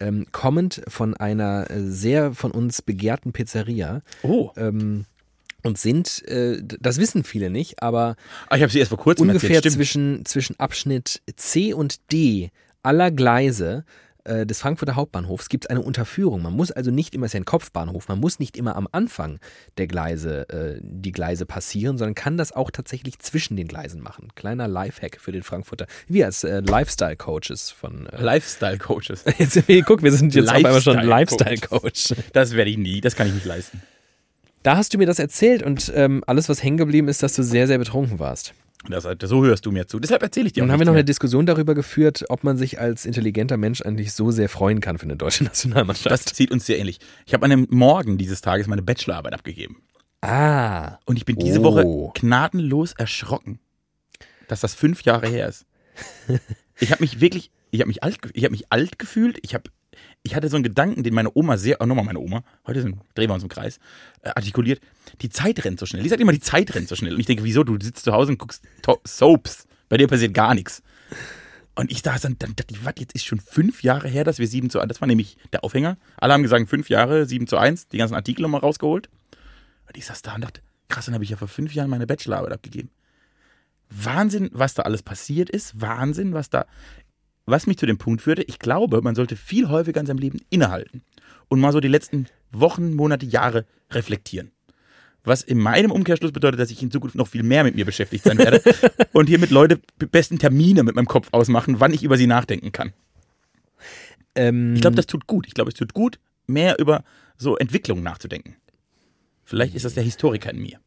[0.01, 4.03] ähm, kommend von einer äh, sehr von uns begehrten Pizzeria.
[4.22, 5.05] Oh, Ähm,
[5.68, 8.16] und sind, äh, das wissen viele nicht, aber
[8.48, 9.74] ah, ich habe sie erst vor kurzem ungefähr erzählt.
[9.74, 12.50] Zwischen, zwischen Abschnitt C und D
[12.82, 13.84] aller Gleise
[14.28, 16.42] äh, des Frankfurter Hauptbahnhofs gibt es eine Unterführung.
[16.42, 18.88] Man muss also nicht immer, es ist ja ein Kopfbahnhof, man muss nicht immer am
[18.92, 19.38] Anfang
[19.78, 24.28] der Gleise äh, die Gleise passieren, sondern kann das auch tatsächlich zwischen den Gleisen machen.
[24.34, 29.24] Kleiner Lifehack für den Frankfurter, wir als äh, Lifestyle-Coaches von äh, Lifestyle-Coaches.
[29.38, 30.98] jetzt, guck, wir sind jetzt auf einmal schon.
[30.98, 32.14] Lifestyle-Coach.
[32.32, 33.80] Das werde ich nie, das kann ich nicht leisten.
[34.62, 37.42] Da hast du mir das erzählt und ähm, alles, was hängen geblieben ist, dass du
[37.42, 38.54] sehr, sehr betrunken warst.
[38.88, 39.98] Das, so hörst du mir zu.
[39.98, 41.04] Deshalb erzähle ich dir auch Dann haben wir noch eine mehr.
[41.04, 45.04] Diskussion darüber geführt, ob man sich als intelligenter Mensch eigentlich so sehr freuen kann für
[45.04, 46.11] eine deutsche Nationalmannschaft.
[46.11, 46.98] Das zieht uns sehr ähnlich.
[47.26, 49.82] Ich habe an dem Morgen dieses Tages meine Bachelorarbeit abgegeben.
[50.22, 51.64] ah, Und ich bin diese Oh.
[51.64, 53.59] Woche gnadenlos erschrocken,
[54.46, 55.66] dass das fünf Jahre her ist.
[56.80, 59.36] Ich habe mich wirklich, ich habe mich alt, ich habe mich alt gefühlt.
[59.42, 59.64] Ich habe,
[60.22, 62.98] ich hatte so einen Gedanken, den meine Oma sehr, oh nochmal meine Oma, heute sind,
[63.14, 63.78] drehen wir uns im Kreis,
[64.22, 64.80] äh, artikuliert.
[65.22, 66.02] Die Zeit rennt so schnell.
[66.02, 67.14] Die sagt immer, die Zeit rennt so schnell.
[67.14, 67.64] Und ich denke, wieso?
[67.64, 68.62] Du sitzt zu Hause und guckst
[69.06, 69.66] Soaps.
[69.88, 70.82] Bei dir passiert gar nichts.
[71.74, 74.48] Und ich saß dann, dann dachte was, jetzt ist schon fünf Jahre her, dass wir
[74.48, 75.96] 7 zu 1, das war nämlich der Aufhänger.
[76.16, 79.08] Alle haben gesagt, fünf Jahre, 7 zu 1, die ganzen Artikel nochmal rausgeholt.
[79.86, 82.06] Und ich saß da und dachte, krass, dann habe ich ja vor fünf Jahren meine
[82.06, 82.90] Bachelorarbeit abgegeben.
[83.90, 85.80] Wahnsinn, was da alles passiert ist.
[85.80, 86.66] Wahnsinn, was da,
[87.51, 88.42] was mich zu dem Punkt führte.
[88.42, 91.03] Ich glaube, man sollte viel häufiger in seinem Leben innehalten
[91.49, 94.51] und mal so die letzten Wochen, Monate, Jahre reflektieren.
[95.24, 98.24] Was in meinem Umkehrschluss bedeutet, dass ich in Zukunft noch viel mehr mit mir beschäftigt
[98.24, 98.62] sein werde
[99.12, 102.26] und hier mit Leute die besten Termine mit meinem Kopf ausmachen, wann ich über sie
[102.26, 102.92] nachdenken kann.
[104.34, 105.46] ähm, Ich glaube, das tut gut.
[105.46, 107.05] Ich glaube, es tut gut, mehr über
[107.36, 108.57] so Entwicklungen nachzudenken.
[109.44, 110.78] Vielleicht ist das der Historiker in mir.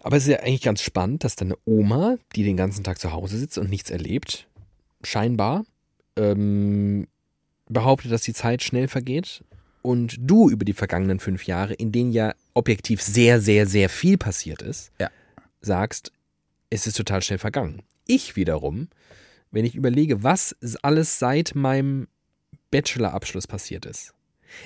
[0.00, 3.12] aber es ist ja eigentlich ganz spannend, dass deine Oma, die den ganzen Tag zu
[3.12, 4.47] Hause sitzt und nichts erlebt,
[5.02, 5.64] scheinbar
[6.16, 7.06] ähm,
[7.68, 9.44] behauptet, dass die Zeit schnell vergeht
[9.82, 14.18] und du über die vergangenen fünf Jahre, in denen ja objektiv sehr, sehr, sehr viel
[14.18, 15.10] passiert ist, Ja.
[15.60, 16.12] sagst,
[16.70, 17.82] es ist total schnell vergangen.
[18.06, 18.88] Ich wiederum,
[19.50, 22.08] wenn ich überlege, was alles seit meinem
[22.70, 24.12] Bachelorabschluss passiert ist.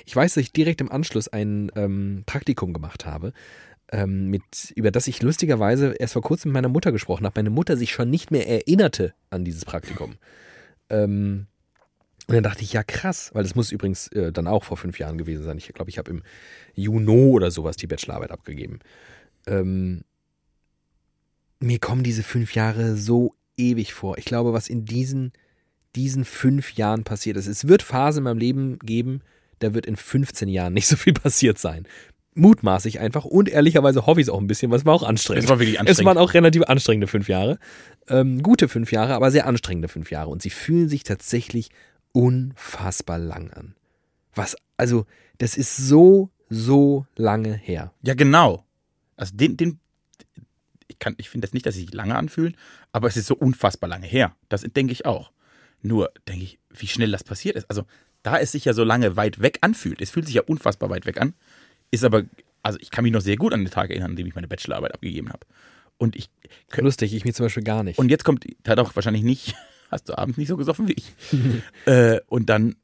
[0.05, 3.33] Ich weiß, dass ich direkt im Anschluss ein ähm, Praktikum gemacht habe,
[3.91, 7.39] ähm, mit, über das ich lustigerweise erst vor kurzem mit meiner Mutter gesprochen habe.
[7.39, 10.15] Meine Mutter sich schon nicht mehr erinnerte an dieses Praktikum.
[10.89, 11.47] Ähm,
[12.27, 14.97] und dann dachte ich, ja krass, weil das muss übrigens äh, dann auch vor fünf
[14.97, 15.57] Jahren gewesen sein.
[15.57, 16.23] Ich glaube, ich habe im
[16.73, 18.79] Juni oder sowas die Bachelorarbeit abgegeben.
[19.45, 20.03] Ähm,
[21.59, 24.17] mir kommen diese fünf Jahre so ewig vor.
[24.17, 25.33] Ich glaube, was in diesen,
[25.95, 27.47] diesen fünf Jahren passiert ist.
[27.47, 29.21] Es wird Phasen in meinem Leben geben,
[29.59, 31.87] da wird in 15 Jahren nicht so viel passiert sein.
[32.35, 35.03] Mutmaße ich einfach und ehrlicherweise hoffe ich es auch ein bisschen, weil es war auch
[35.03, 35.43] anstrengend.
[35.43, 36.05] Es war wirklich Es anstrengend.
[36.07, 37.59] waren auch relativ anstrengende fünf Jahre.
[38.07, 40.29] Ähm, gute fünf Jahre, aber sehr anstrengende fünf Jahre.
[40.29, 41.69] Und sie fühlen sich tatsächlich
[42.11, 43.75] unfassbar lang an.
[44.33, 45.05] Was, also,
[45.37, 47.93] das ist so, so lange her.
[48.01, 48.63] Ja, genau.
[49.15, 49.79] Also den, den,
[50.87, 52.55] ich kann, ich finde das nicht, dass sie sich lange anfühlen,
[52.91, 54.35] aber es ist so unfassbar lange her.
[54.49, 55.31] Das denke ich auch.
[55.81, 57.69] Nur denke ich, wie schnell das passiert ist.
[57.69, 57.83] Also
[58.23, 61.05] da es sich ja so lange weit weg anfühlt, es fühlt sich ja unfassbar weit
[61.05, 61.33] weg an,
[61.93, 62.23] ist aber,
[62.63, 64.47] also ich kann mich noch sehr gut an den Tag erinnern, an dem ich meine
[64.47, 65.45] Bachelorarbeit abgegeben habe.
[65.97, 66.29] Und ich,
[66.75, 67.99] Lustig, ich mir zum Beispiel gar nicht.
[67.99, 69.55] und jetzt kommt, hat auch wahrscheinlich nicht,
[69.91, 71.13] hast du abends nicht so gesoffen wie ich.
[71.85, 72.75] äh, und dann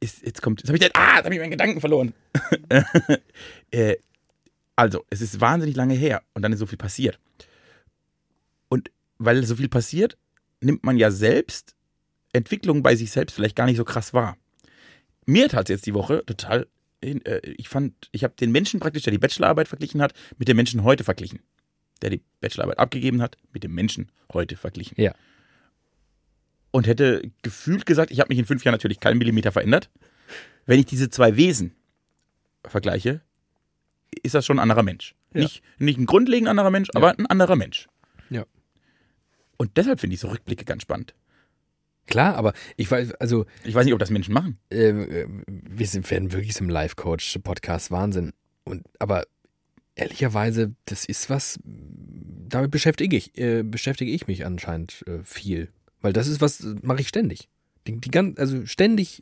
[0.00, 2.12] ist, jetzt kommt, jetzt habe ich, den- ah, jetzt habe ich meinen Gedanken verloren.
[3.70, 3.96] äh,
[4.76, 7.18] also, es ist wahnsinnig lange her und dann ist so viel passiert.
[8.68, 10.16] Und weil so viel passiert,
[10.60, 11.74] nimmt man ja selbst
[12.32, 14.36] Entwicklung bei sich selbst vielleicht gar nicht so krass wahr.
[15.26, 16.66] Mir tat es jetzt die Woche total,
[17.00, 20.82] ich fand, ich habe den Menschen praktisch, der die Bachelorarbeit verglichen hat, mit dem Menschen
[20.82, 21.40] heute verglichen.
[22.02, 25.00] Der die Bachelorarbeit abgegeben hat, mit dem Menschen heute verglichen.
[25.00, 25.14] Ja.
[26.70, 29.90] Und hätte gefühlt gesagt, ich habe mich in fünf Jahren natürlich keinen Millimeter verändert.
[30.66, 31.74] Wenn ich diese zwei Wesen
[32.64, 33.22] vergleiche,
[34.22, 35.14] ist das schon ein anderer Mensch.
[35.32, 35.42] Ja.
[35.42, 37.88] Nicht, nicht ein grundlegend anderer Mensch, aber ein anderer Mensch.
[38.30, 38.44] Ja.
[39.56, 41.14] Und deshalb finde ich so Rückblicke ganz spannend.
[42.08, 44.58] Klar, aber ich weiß, also, Ich weiß nicht, ob das Menschen machen.
[44.70, 48.32] äh, wir sind, werden wirklich so im Live-Coach-Podcast Wahnsinn.
[48.64, 49.24] Und, aber
[49.94, 55.68] ehrlicherweise, das ist was, damit beschäftige ich, äh, beschäftige ich mich anscheinend äh, viel.
[56.00, 57.48] Weil das ist was, mache ich ständig.
[57.86, 59.20] Die, die ganz, also ständig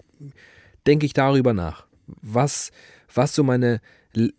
[0.87, 1.87] denke ich darüber nach.
[2.07, 2.71] Was,
[3.13, 3.81] was so meine
[4.15, 4.33] L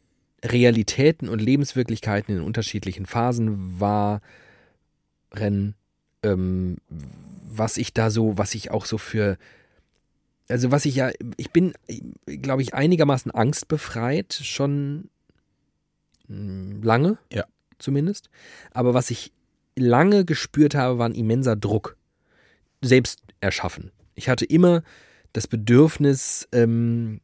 [0.45, 4.21] Realitäten und Lebenswirklichkeiten in unterschiedlichen Phasen war,
[5.33, 5.73] Rennen,
[6.21, 6.77] ähm,
[7.49, 9.37] was ich da so, was ich auch so für,
[10.49, 11.73] also was ich ja, ich bin,
[12.25, 15.09] glaube ich, einigermaßen angstbefreit, schon
[16.27, 17.45] mh, lange, Ja.
[17.79, 18.29] zumindest.
[18.71, 19.31] Aber was ich
[19.75, 21.97] lange gespürt habe, war ein immenser Druck,
[22.81, 23.91] selbst erschaffen.
[24.15, 24.83] Ich hatte immer
[25.33, 27.21] das Bedürfnis, ähm,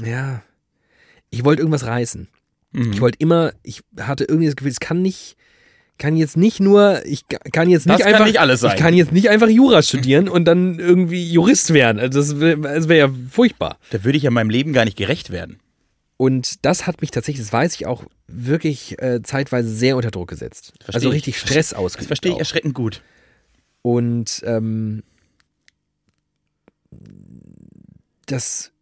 [0.00, 0.42] ja,
[1.30, 2.28] ich wollte irgendwas reißen.
[2.72, 2.92] Mhm.
[2.92, 5.36] Ich wollte immer, ich hatte irgendwie das Gefühl, es kann nicht,
[5.98, 8.72] kann jetzt nicht nur, ich ka- kann jetzt nicht Das kann einfach, nicht alles sein.
[8.74, 11.98] ich kann jetzt nicht einfach Jura studieren und dann irgendwie Jurist werden.
[12.00, 13.78] Also das wäre das wär ja furchtbar.
[13.90, 15.58] Da würde ich ja meinem Leben gar nicht gerecht werden.
[16.18, 20.28] Und das hat mich tatsächlich, das weiß ich auch, wirklich äh, zeitweise sehr unter Druck
[20.28, 20.72] gesetzt.
[20.80, 21.14] verstehe Also ich.
[21.16, 22.06] richtig Stress Das ausgeübt.
[22.06, 23.02] verstehe ich erschreckend gut.
[23.82, 25.02] Und ähm,
[28.26, 28.72] das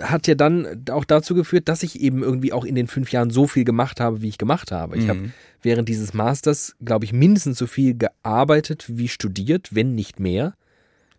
[0.00, 3.30] hat ja dann auch dazu geführt, dass ich eben irgendwie auch in den fünf Jahren
[3.30, 4.96] so viel gemacht habe, wie ich gemacht habe.
[4.96, 5.32] Ich habe Mhm.
[5.62, 10.54] während dieses Masters, glaube ich, mindestens so viel gearbeitet wie studiert, wenn nicht mehr.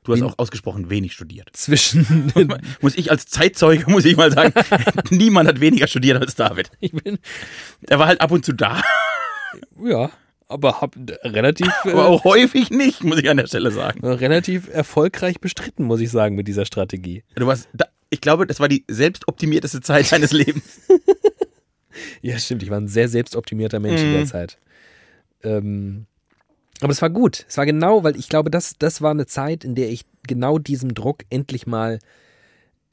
[0.04, 1.50] Du hast auch ausgesprochen wenig studiert.
[1.54, 2.32] Zwischen,
[2.82, 4.54] Muss ich als Zeitzeuge, muss ich mal sagen,
[5.12, 6.72] niemand hat weniger studiert als David.
[6.80, 7.20] ich bin,
[7.88, 8.82] Er war halt ab und zu da,
[9.84, 10.10] ja,
[10.48, 14.06] aber habe relativ, aber äh, auch häufig nicht, muss ich an der Stelle sagen.
[14.06, 17.24] relativ erfolgreich bestritten, muss ich sagen, mit dieser Strategie.
[17.36, 20.82] Du warst, da, ich glaube, das war die selbstoptimierteste Zeit deines Lebens.
[22.22, 22.64] Ja, stimmt.
[22.64, 24.14] Ich war ein sehr selbstoptimierter Mensch in Mhm.
[24.14, 24.58] der Zeit.
[25.44, 26.06] Ähm,
[26.80, 27.46] aber es war gut.
[27.50, 30.58] Es war genau, weil ich glaube, das, das war eine Zeit, in der ich genau
[30.58, 32.00] diesem Druck endlich mal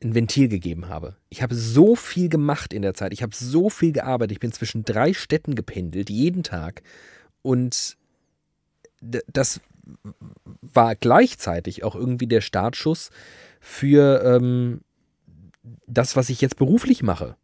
[0.02, 1.14] ein Ventil gegeben habe.
[1.28, 3.12] Ich habe so viel gemacht in der Zeit.
[3.12, 4.32] Ich habe so viel gearbeitet.
[4.32, 6.82] Ich bin zwischen drei Städten gependelt, jeden Tag.
[7.42, 7.96] Und
[9.00, 9.60] das
[10.60, 13.10] war gleichzeitig auch irgendwie der Startschuss
[13.60, 14.80] für ähm,
[15.86, 17.36] das, was ich jetzt beruflich mache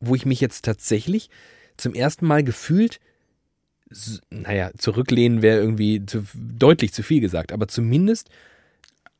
[0.00, 1.30] wo ich mich jetzt tatsächlich
[1.76, 3.00] zum ersten Mal gefühlt,
[4.30, 8.30] naja, zurücklehnen wäre irgendwie zu, deutlich zu viel gesagt, aber zumindest,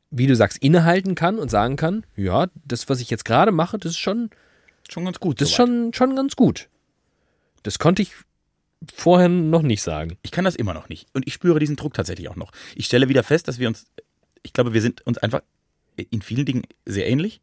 [0.09, 3.77] wie du sagst, innehalten kann und sagen kann, ja, das, was ich jetzt gerade mache,
[3.77, 4.29] das ist schon,
[4.89, 5.41] Schon ganz gut.
[5.41, 5.67] das ist soweit.
[5.69, 6.69] schon, schon ganz gut.
[7.63, 8.13] Das konnte ich
[8.93, 10.17] vorher noch nicht sagen.
[10.21, 11.07] Ich kann das immer noch nicht.
[11.13, 12.51] Und ich spüre diesen Druck tatsächlich auch noch.
[12.75, 13.85] Ich stelle wieder fest, dass wir uns,
[14.43, 15.41] ich glaube, wir sind uns einfach
[15.97, 17.41] in vielen Dingen sehr ähnlich,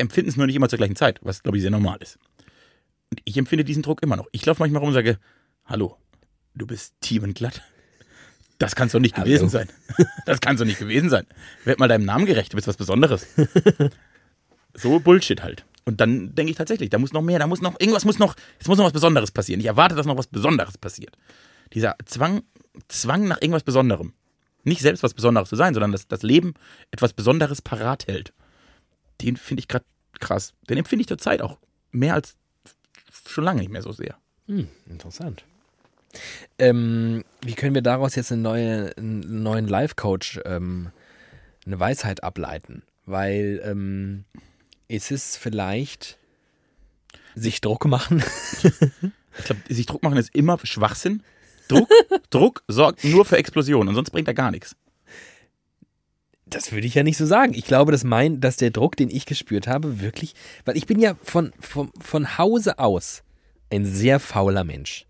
[0.00, 2.18] empfinden es nur nicht immer zur gleichen Zeit, was, glaube ich, sehr normal ist.
[3.10, 4.28] Und ich empfinde diesen Druck immer noch.
[4.32, 5.18] Ich laufe manchmal rum und sage,
[5.64, 5.96] hallo,
[6.54, 6.94] du bist
[7.34, 7.62] glatt.
[8.58, 9.24] Das kann's doch nicht Hallo.
[9.24, 9.68] gewesen sein.
[10.26, 11.26] Das kann's doch nicht gewesen sein.
[11.64, 13.26] Werd mal deinem Namen gerecht, du bist was Besonderes.
[14.74, 15.64] So Bullshit halt.
[15.84, 18.36] Und dann denke ich tatsächlich, da muss noch mehr, da muss noch, irgendwas muss noch,
[18.58, 19.60] es muss noch was Besonderes passieren.
[19.60, 21.16] Ich erwarte, dass noch was Besonderes passiert.
[21.72, 22.42] Dieser Zwang,
[22.88, 24.12] Zwang nach irgendwas Besonderem.
[24.62, 26.54] Nicht selbst was Besonderes zu sein, sondern dass das Leben
[26.90, 28.32] etwas Besonderes parat hält.
[29.22, 29.84] Den finde ich gerade
[30.18, 30.54] krass.
[30.68, 31.58] Den empfinde ich zur Zeit auch
[31.92, 32.36] mehr als
[33.26, 34.16] schon lange nicht mehr so sehr.
[34.46, 35.44] Hm, interessant.
[36.58, 40.90] Ähm, wie können wir daraus jetzt eine neue, einen neuen Life-Coach, ähm,
[41.64, 42.82] eine Weisheit ableiten?
[43.06, 44.24] Weil ähm,
[44.88, 46.18] ist es vielleicht
[47.34, 48.22] sich Druck machen?
[49.38, 51.22] Ich glaube, sich Druck machen ist immer Schwachsinn.
[51.68, 51.88] Druck,
[52.30, 54.74] Druck sorgt nur für Explosionen und sonst bringt er gar nichts.
[56.50, 57.54] Das würde ich ja nicht so sagen.
[57.54, 60.34] Ich glaube, dass mein, dass der Druck, den ich gespürt habe, wirklich,
[60.64, 63.22] weil ich bin ja von, von, von Hause aus
[63.70, 65.06] ein sehr fauler Mensch.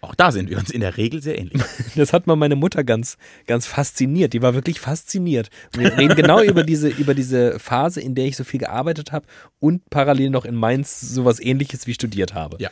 [0.00, 1.62] Auch da sind wir uns in der Regel sehr ähnlich.
[1.96, 3.16] Das hat mal meine Mutter ganz,
[3.46, 4.34] ganz fasziniert.
[4.34, 5.48] Die war wirklich fasziniert.
[5.72, 9.26] Wir reden genau über diese, über diese Phase, in der ich so viel gearbeitet habe
[9.58, 12.58] und parallel noch in Mainz sowas ähnliches wie studiert habe.
[12.60, 12.70] Ja.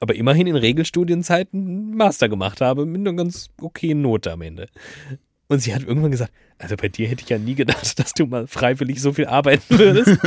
[0.00, 4.68] Aber immerhin in Regelstudienzeiten Master gemacht habe mit einer ganz okayen Note am Ende.
[5.48, 8.26] Und sie hat irgendwann gesagt, also bei dir hätte ich ja nie gedacht, dass du
[8.26, 10.18] mal freiwillig so viel arbeiten würdest.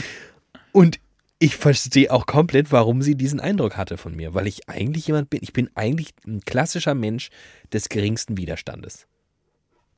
[0.72, 1.00] und
[1.38, 5.28] ich verstehe auch komplett, warum sie diesen Eindruck hatte von mir, weil ich eigentlich jemand
[5.30, 7.30] bin, ich bin eigentlich ein klassischer Mensch
[7.72, 9.06] des geringsten Widerstandes.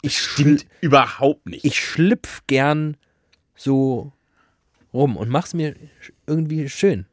[0.02, 1.64] Ich, Stimmt überhaupt nicht.
[1.64, 2.96] ich schlüpf gern
[3.54, 4.12] so
[4.92, 5.74] rum und mach's mir
[6.26, 7.06] irgendwie schön.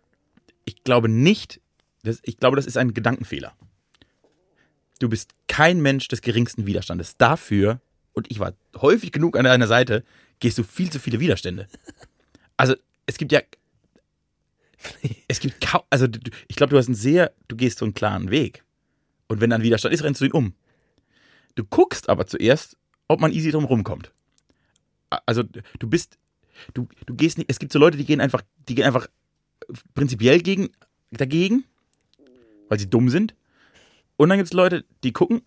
[0.66, 1.60] ich glaube nicht,
[2.04, 3.54] das, ich glaube, das ist ein Gedankenfehler.
[5.00, 7.18] Du bist kein Mensch des geringsten Widerstandes.
[7.18, 7.82] Dafür,
[8.14, 10.04] und ich war häufig genug an deiner Seite,
[10.40, 11.68] gehst du viel zu viele Widerstände.
[12.58, 12.76] Also,
[13.06, 13.42] es gibt ja.
[15.28, 15.82] Es gibt kaum.
[15.90, 16.08] Also,
[16.48, 17.34] ich glaube, du hast einen sehr.
[17.48, 18.64] Du gehst so einen klaren Weg.
[19.28, 20.54] Und wenn dann Widerstand ist, rennst du ihn um.
[21.56, 22.78] Du guckst aber zuerst,
[23.08, 24.12] ob man easy drum rumkommt.
[25.26, 26.18] Also, du bist.
[26.74, 27.50] Du, du gehst nicht.
[27.50, 28.42] Es gibt so Leute, die gehen einfach.
[28.70, 29.08] Die gehen einfach
[29.94, 30.70] prinzipiell gegen,
[31.12, 31.66] dagegen,
[32.70, 33.36] weil sie dumm sind.
[34.18, 35.42] Und dann gibt es Leute, die gucken,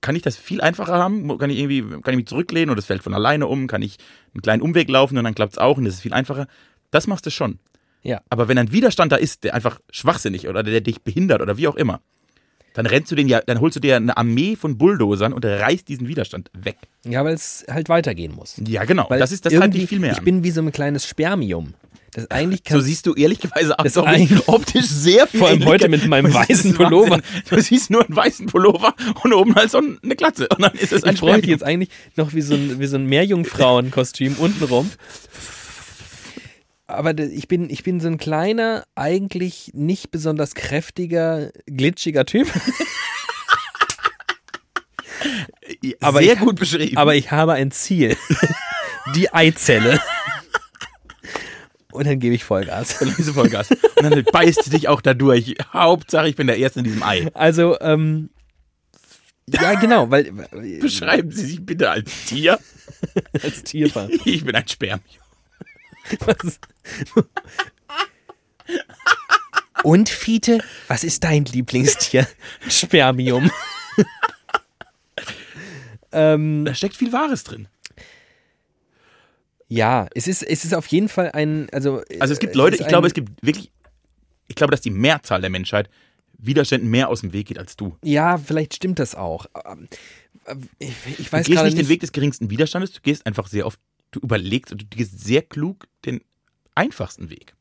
[0.00, 1.38] kann ich das viel einfacher haben?
[1.38, 3.66] Kann ich irgendwie, kann ich mich zurücklehnen und es fällt von alleine um?
[3.66, 3.96] Kann ich
[4.34, 6.46] einen kleinen Umweg laufen und dann klappt es auch und das ist viel einfacher?
[6.90, 7.58] Das machst du schon.
[8.02, 8.20] Ja.
[8.28, 11.68] Aber wenn ein Widerstand da ist, der einfach schwachsinnig oder der dich behindert oder wie
[11.68, 12.00] auch immer,
[12.74, 15.88] Dann rennst du den ja, dann holst du dir eine Armee von Bulldozern und reißt
[15.88, 16.76] diesen Widerstand weg.
[17.06, 18.60] Ja, weil es halt weitergehen muss.
[18.66, 19.06] Ja, genau.
[19.08, 20.24] Weil das ist das treibt dich viel mehr Ich an.
[20.24, 21.72] bin wie so ein kleines Spermium.
[22.14, 25.48] Das eigentlich So kann siehst du ehrlicherweise auch Das so eigentlich- optisch sehr viel Vor
[25.48, 26.74] allem heute mit meinem weißen.
[26.74, 27.20] Pullover.
[27.50, 28.94] Du siehst nur einen weißen Pullover
[29.24, 30.48] und oben halt so eine Glatze.
[30.48, 31.50] Und dann ist es ein ich bräuchte Spermium.
[31.50, 34.90] jetzt eigentlich noch wie so ein, wie so ein Meerjungfrauenkostüm untenrum.
[36.86, 42.46] Aber ich bin, ich bin so ein kleiner, eigentlich nicht besonders kräftiger, glitschiger Typ.
[46.00, 46.96] aber sehr ich- gut beschrieben.
[46.96, 48.16] Aber ich habe ein Ziel.
[49.16, 50.00] Die Eizelle.
[51.94, 52.98] Und dann gebe ich Vollgas.
[53.16, 53.70] Diese Vollgas.
[53.70, 55.54] Und dann beißt du dich auch da durch.
[55.72, 57.30] Hauptsache, ich bin der Erste in diesem Ei.
[57.34, 58.30] Also, ähm,
[59.48, 60.32] ja, genau, weil
[60.80, 62.58] Beschreiben Sie sich bitte als Tier.
[63.42, 64.10] als Tierfahrt.
[64.24, 65.22] Ich bin ein Spermium.
[66.20, 66.58] Was?
[69.84, 72.26] Und Fiete, was ist dein Lieblingstier?
[72.68, 73.50] Spermium.
[76.10, 77.68] ähm, Da steckt viel Wahres drin.
[79.68, 82.02] Ja, es ist, es ist auf jeden Fall ein, also.
[82.20, 83.70] Also es gibt Leute, ist ich glaube, es gibt wirklich,
[84.48, 85.88] ich glaube, dass die Mehrzahl der Menschheit
[86.38, 87.96] Widerständen mehr aus dem Weg geht als du.
[88.02, 89.46] Ja, vielleicht stimmt das auch.
[89.64, 89.88] Ähm,
[90.78, 93.46] Ich, ich Du weiß gehst gerade nicht den Weg des geringsten Widerstandes, du gehst einfach
[93.48, 96.20] sehr oft, du überlegst und du gehst sehr klug den
[96.74, 97.54] einfachsten Weg.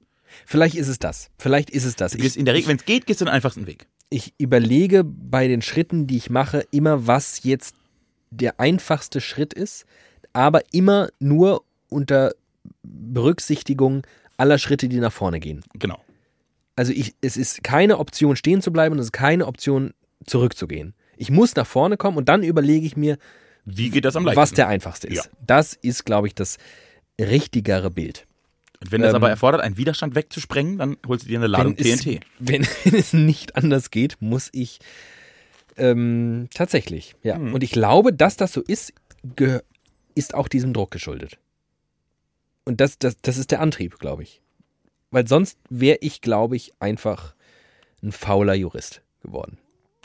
[0.46, 1.30] Vielleicht ist es das.
[1.38, 2.14] Vielleicht ist es das.
[2.14, 3.88] Du gehst Ich, in der Regel, wenn es geht, gehst du den einfachsten Weg.
[4.10, 7.76] ich überlege bei den Schritten, die ich mache, immer, was jetzt
[8.32, 9.86] der einfachste Schritt ist,
[10.34, 11.64] aber immer nur
[11.94, 12.34] unter
[12.84, 14.06] Berücksichtigung
[14.38, 15.64] aller Schritte, die nach vorne gehen.
[15.74, 16.00] Genau.
[16.76, 19.94] Also ich, es ist keine Option, stehen zu bleiben und es ist keine Option,
[20.26, 20.94] zurückzugehen.
[21.18, 23.18] Ich muss nach vorne kommen und dann überlege ich mir,
[23.66, 24.42] Wie geht das am leichtesten?
[24.42, 25.26] was der einfachste ist.
[25.26, 25.32] Ja.
[25.46, 26.58] Das ist, glaube ich, das
[27.20, 28.26] richtigere Bild.
[28.82, 31.78] und wenn das ähm, aber erfordert, einen Widerstand wegzusprengen, dann holst du dir eine Ladung
[31.78, 32.08] wenn, TNT.
[32.08, 34.80] Es, wenn, wenn es nicht anders geht, muss ich
[35.78, 37.38] ähm, tatsächlich, ja.
[37.38, 37.54] Mhm.
[37.54, 38.94] Und ich glaube, dass das so ist,
[40.16, 41.38] ist auch diesem Druck geschuldet.
[42.66, 44.42] Und das, das, das ist der Antrieb, glaube ich.
[45.12, 47.36] Weil sonst wäre ich, glaube ich, einfach
[48.02, 49.58] ein fauler Jurist geworden.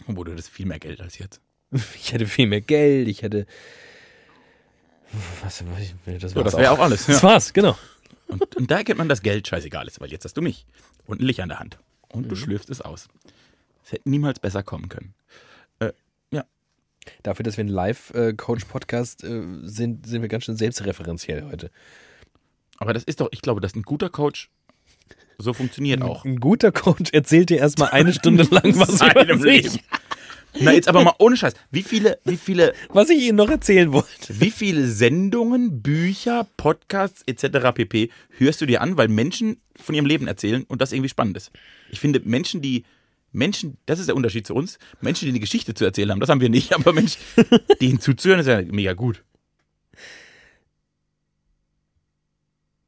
[0.06, 1.40] Obwohl du das viel mehr Geld als jetzt.
[1.94, 3.46] Ich hätte viel mehr Geld, ich hätte.
[5.42, 7.06] Was, was, das So, das wäre auch alles.
[7.06, 7.28] Das Ja.
[7.30, 7.76] war's, genau.
[8.26, 10.66] Und, und da erkennt man, dass Geld scheißegal ist, weil jetzt hast du mich
[11.06, 11.78] und ein Licht an der Hand.
[12.12, 12.28] Und Mhm.
[12.30, 13.08] du schlürfst es aus.
[13.84, 15.14] Es hätte niemals besser kommen können.
[17.22, 21.70] Dafür, dass wir ein Live-Coach-Podcast äh, sind, sind wir ganz schön selbstreferenziell heute.
[22.78, 24.50] Aber das ist doch, ich glaube, dass ein guter Coach
[25.40, 26.24] so funktioniert auch.
[26.24, 29.78] Ein guter Coach erzählt dir erstmal eine Stunde lang was Seinem Leben.
[30.60, 31.54] Na, jetzt aber mal ohne Scheiß.
[31.70, 34.08] Wie viele, wie viele, was ich Ihnen noch erzählen wollte.
[34.40, 37.72] wie viele Sendungen, Bücher, Podcasts etc.
[37.72, 38.10] pp.
[38.38, 41.52] hörst du dir an, weil Menschen von ihrem Leben erzählen und das irgendwie spannend ist?
[41.90, 42.84] Ich finde, Menschen, die
[43.30, 44.78] Menschen, das ist der Unterschied zu uns.
[45.00, 47.20] Menschen, die eine Geschichte zu erzählen haben, das haben wir nicht, aber Menschen,
[47.80, 49.22] denen zuzuhören, ist ja mega gut.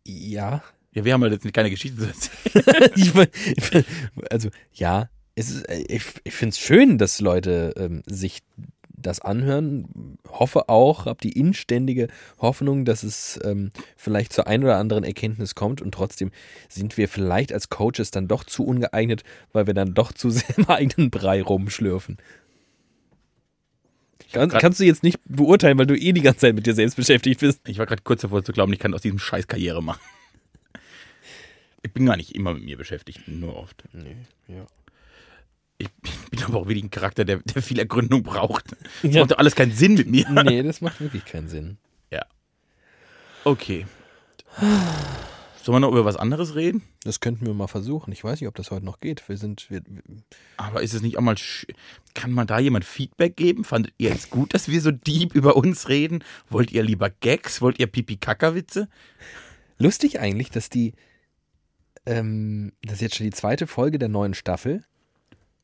[0.06, 0.62] Ja.
[0.92, 2.90] Ja, wir haben halt jetzt keine Geschichte zu erzählen.
[2.96, 3.28] ich, mein-
[4.30, 5.08] also, ja.
[5.36, 8.40] Es ist, äh, ich ich finde es schön, dass Leute ähm, sich
[8.88, 10.18] das anhören.
[10.28, 15.54] Hoffe auch, habe die inständige Hoffnung, dass es ähm, vielleicht zur ein oder anderen Erkenntnis
[15.54, 16.32] kommt und trotzdem
[16.68, 19.22] sind wir vielleicht als Coaches dann doch zu ungeeignet,
[19.52, 22.18] weil wir dann doch zu sehr im eigenen Brei rumschlürfen.
[24.32, 26.74] Kann, grad- kannst du jetzt nicht beurteilen, weil du eh die ganze Zeit mit dir
[26.74, 27.60] selbst beschäftigt bist.
[27.68, 30.00] Ich war gerade kurz davor zu glauben, ich kann aus diesem Scheiß Karriere machen.
[31.82, 33.84] Ich bin gar nicht immer mit mir beschäftigt, nur oft.
[33.92, 34.16] Nee,
[34.48, 34.66] ja.
[35.78, 35.88] Ich
[36.30, 38.66] bin aber auch wirklich ein Charakter, der, der viel Ergründung braucht.
[39.02, 39.20] Das Ja.
[39.22, 40.28] macht doch alles keinen Sinn mit mir.
[40.28, 41.78] Nee, das macht wirklich keinen Sinn.
[43.44, 43.86] Okay.
[45.62, 46.82] Sollen wir noch über was anderes reden?
[47.04, 48.12] Das könnten wir mal versuchen.
[48.12, 49.28] Ich weiß nicht, ob das heute noch geht.
[49.28, 49.70] Wir sind.
[49.70, 50.02] Wir, wir-
[50.56, 51.34] Aber ist es nicht auch mal.
[51.34, 51.66] sch-
[52.14, 53.64] Kann man da jemand Feedback geben?
[53.64, 56.24] Fandet ihr es gut, dass wir so deep über uns reden?
[56.48, 57.60] Wollt ihr lieber Gags?
[57.60, 58.88] Wollt ihr Pipi-Kaka-Witze?
[59.78, 60.92] lustig eigentlich, dass die.
[62.06, 64.82] Ähm, das ist jetzt schon die zweite Folge der neuen Staffel.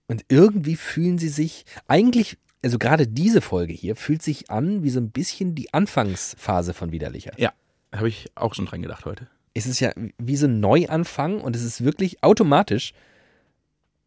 [0.09, 1.64] Und irgendwie fühlen sie sich.
[1.88, 6.74] Eigentlich, also gerade diese Folge hier, fühlt sich an wie so ein bisschen die Anfangsphase
[6.74, 7.32] von Widerlicher.
[7.38, 7.53] Ja,
[7.94, 9.28] habe ich auch schon dran gedacht heute.
[9.57, 12.93] Es ist ja wie so ein Neuanfang und es ist wirklich automatisch.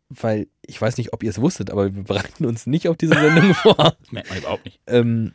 [0.09, 3.13] Weil ich weiß nicht, ob ihr es wusstet, aber wir bereiten uns nicht auf diese
[3.13, 3.75] Sendung vor.
[3.75, 4.79] Das merkt man überhaupt nicht.
[4.87, 5.33] ähm,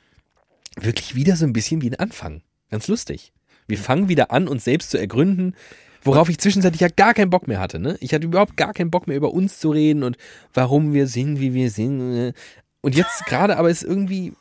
[0.76, 2.42] wirklich wieder so ein bisschen wie ein Anfang.
[2.70, 3.32] Ganz lustig.
[3.66, 5.54] Wir fangen wieder an, uns selbst zu ergründen,
[6.02, 7.78] worauf ich zwischenzeitlich ja gar keinen Bock mehr hatte.
[7.78, 7.96] Ne?
[8.00, 10.16] Ich hatte überhaupt gar keinen Bock mehr über uns zu reden und
[10.52, 12.34] warum wir sind, wie wir sind.
[12.80, 14.32] Und jetzt gerade aber ist irgendwie,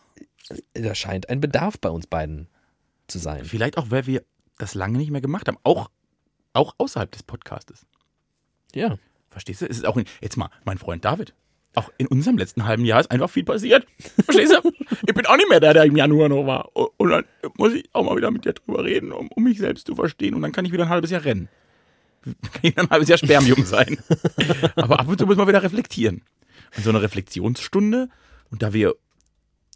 [0.74, 2.48] da scheint ein Bedarf bei uns beiden
[3.08, 3.46] zu sein.
[3.46, 4.24] Vielleicht auch, weil wir
[4.58, 5.58] das lange nicht mehr gemacht haben.
[5.64, 5.90] Auch,
[6.54, 7.86] auch außerhalb des Podcastes.
[8.74, 8.98] Ja.
[9.30, 9.66] Verstehst du?
[9.66, 11.34] Es ist auch, jetzt mal, mein Freund David.
[11.76, 13.88] auch in unserem letzten halben Jahr ist einfach viel passiert.
[14.24, 14.72] Verstehst du?
[15.08, 16.76] ich bin auch nicht mehr der, der im Januar noch war.
[16.76, 17.26] Und dann
[17.58, 20.36] muss ich auch mal wieder mit dir drüber reden, um, um mich selbst zu verstehen.
[20.36, 21.50] Und dann kann ich wieder ein halbes Jahr rennen.
[22.24, 23.98] Dann kann ich ein halbes Jahr Spermium sein.
[24.76, 26.22] Aber ab und zu muss man wieder reflektieren.
[26.76, 28.10] Und so eine Reflexionsstunde,
[28.50, 28.96] und da wir,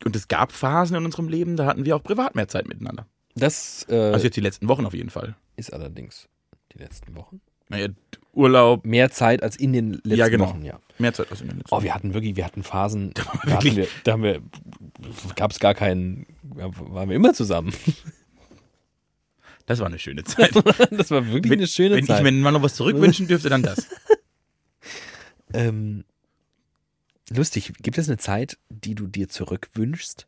[0.05, 3.07] und es gab Phasen in unserem Leben, da hatten wir auch privat mehr Zeit miteinander.
[3.38, 5.35] Das äh, Also jetzt die letzten Wochen auf jeden Fall.
[5.55, 6.27] ist allerdings
[6.73, 7.41] die letzten Wochen.
[7.69, 7.88] Naja,
[8.33, 10.49] Urlaub, Mehr Zeit als in den letzten Ja, genau.
[10.49, 10.79] Wochen, ja.
[10.99, 13.75] mehr Zeit als in den letzten Oh, wir hatten wirklich, wir hatten Phasen, da, hatten
[13.75, 14.41] wir, da haben wir,
[15.35, 16.25] gab es gar keinen,
[16.57, 17.73] ja, waren wir immer zusammen.
[19.65, 20.51] Das war eine schöne Zeit.
[20.91, 22.19] Das war wirklich eine schöne wenn Zeit.
[22.19, 23.85] ich mir mal noch was zurückwünschen dürfte, dann das.
[25.53, 26.05] ähm,
[27.29, 30.25] lustig, gibt es eine Zeit, die du dir zurückwünschst?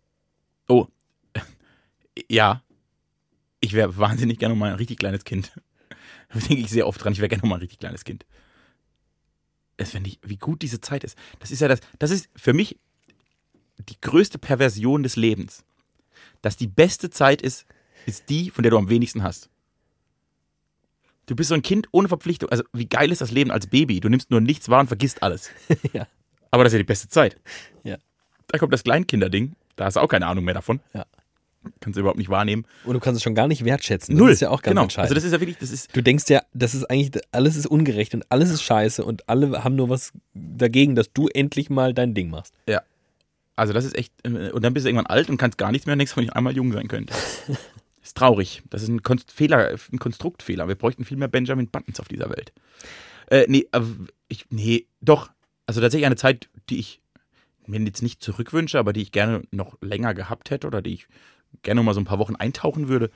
[0.67, 0.87] Oh.
[2.29, 2.63] Ja.
[3.59, 5.51] Ich wäre wahnsinnig gerne mal ein richtig kleines Kind.
[6.31, 8.23] Da denke ich sehr oft dran, ich wäre gerne mal ein richtig kleines Kind.
[9.77, 11.17] Es finde ich, wie gut diese Zeit ist.
[11.39, 12.77] Das ist ja das, das ist für mich
[13.79, 15.63] die größte Perversion des Lebens.
[16.43, 17.65] Dass die beste Zeit ist,
[18.05, 19.49] ist die, von der du am wenigsten hast.
[21.25, 22.49] Du bist so ein Kind ohne Verpflichtung.
[22.49, 23.99] Also, wie geil ist das Leben als Baby?
[23.99, 25.49] Du nimmst nur nichts wahr und vergisst alles.
[25.93, 26.07] Ja.
[26.51, 27.39] Aber das ist ja die beste Zeit.
[27.83, 27.97] Ja.
[28.47, 29.55] Da kommt das Kleinkinderding.
[29.75, 30.79] Da hast du auch keine Ahnung mehr davon.
[30.93, 31.05] Ja.
[31.81, 32.65] Kannst du überhaupt nicht wahrnehmen.
[32.85, 34.15] Und du kannst es schon gar nicht wertschätzen.
[34.15, 34.31] Das Null.
[34.31, 34.83] ist ja auch ganz genau.
[34.83, 35.11] entscheidend.
[35.11, 37.67] Also das ist ja wirklich, das ist, du denkst ja, das ist eigentlich, alles ist
[37.67, 41.93] ungerecht und alles ist scheiße und alle haben nur was dagegen, dass du endlich mal
[41.93, 42.53] dein Ding machst.
[42.67, 42.81] ja.
[43.55, 45.85] Also das ist echt, äh, und dann bist du irgendwann alt und kannst gar nichts
[45.85, 47.13] mehr, denkst, wenn ich einmal jung sein könnte.
[48.01, 48.63] ist traurig.
[48.69, 50.69] Das ist ein Konst Fehler, ein Konstruktfehler.
[50.69, 52.53] Wir bräuchten viel mehr Benjamin Buttons auf dieser Welt.
[53.27, 53.87] Äh, nee, aber
[54.29, 55.29] ich, nee, doch.
[55.65, 57.01] Also tatsächlich eine Zeit, die ich
[57.67, 61.07] mir jetzt nicht zurückwünsche, aber die ich gerne noch länger gehabt hätte oder die ich
[61.63, 63.09] gerne mal so ein paar Wochen eintauchen würde,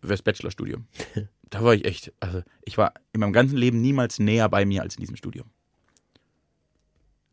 [0.00, 0.86] wäre das Bachelorstudium.
[1.50, 4.82] da war ich echt, also ich war in meinem ganzen Leben niemals näher bei mir
[4.82, 5.50] als in diesem Studium.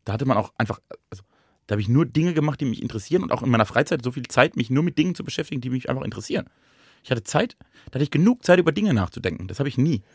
[0.04, 0.80] Da hatte man auch einfach,
[1.10, 1.22] also
[1.66, 4.10] da habe ich nur Dinge gemacht, die mich interessieren und auch in meiner Freizeit so
[4.10, 6.46] viel Zeit, mich nur mit Dingen zu beschäftigen, die mich einfach interessieren.
[7.04, 9.48] Ich hatte Zeit, da hatte ich genug Zeit, über Dinge nachzudenken.
[9.48, 10.02] Das habe ich nie.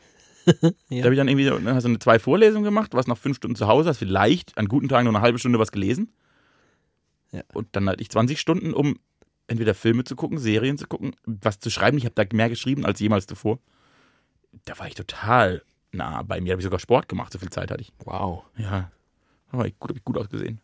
[0.90, 1.00] Ja.
[1.00, 3.18] Da habe ich dann irgendwie so, dann hast du eine zwei Vorlesungen gemacht, warst nach
[3.18, 6.14] fünf Stunden zu Hause, hast vielleicht an guten Tagen nur eine halbe Stunde was gelesen.
[7.34, 7.42] Ja.
[7.54, 8.98] Und dann hatte ich 20 Stunden, um
[9.48, 11.98] entweder Filme zu gucken, Serien zu gucken, was zu schreiben.
[11.98, 13.60] Ich habe da mehr geschrieben als jemals zuvor.
[14.66, 16.52] Da war ich total nah bei mir.
[16.52, 17.92] Habe ich sogar Sport gemacht, so viel Zeit hatte ich.
[18.04, 18.44] Wow.
[18.58, 18.92] Ja.
[19.52, 20.60] Da war ich gut, habe ich gut ausgesehen.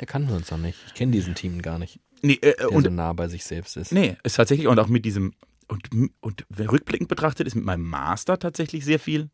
[0.00, 0.78] Der wir uns noch nicht.
[0.86, 3.76] Ich kenne diesen Team gar nicht, Nee, äh, der und so nah bei sich selbst
[3.76, 3.92] ist.
[3.92, 5.32] Nee, ist tatsächlich und auch mit diesem
[5.68, 5.88] und,
[6.20, 9.30] und rückblickend betrachtet ist mit meinem Master tatsächlich sehr viel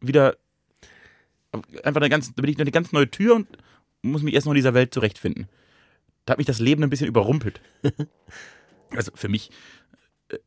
[0.00, 0.36] wieder
[1.82, 3.48] einfach eine ganz, da bin ich eine ganz neue Tür und
[4.02, 5.48] muss mich erst noch in dieser Welt zurechtfinden.
[6.26, 7.60] Da hat mich das Leben ein bisschen überrumpelt.
[8.90, 9.50] also für mich,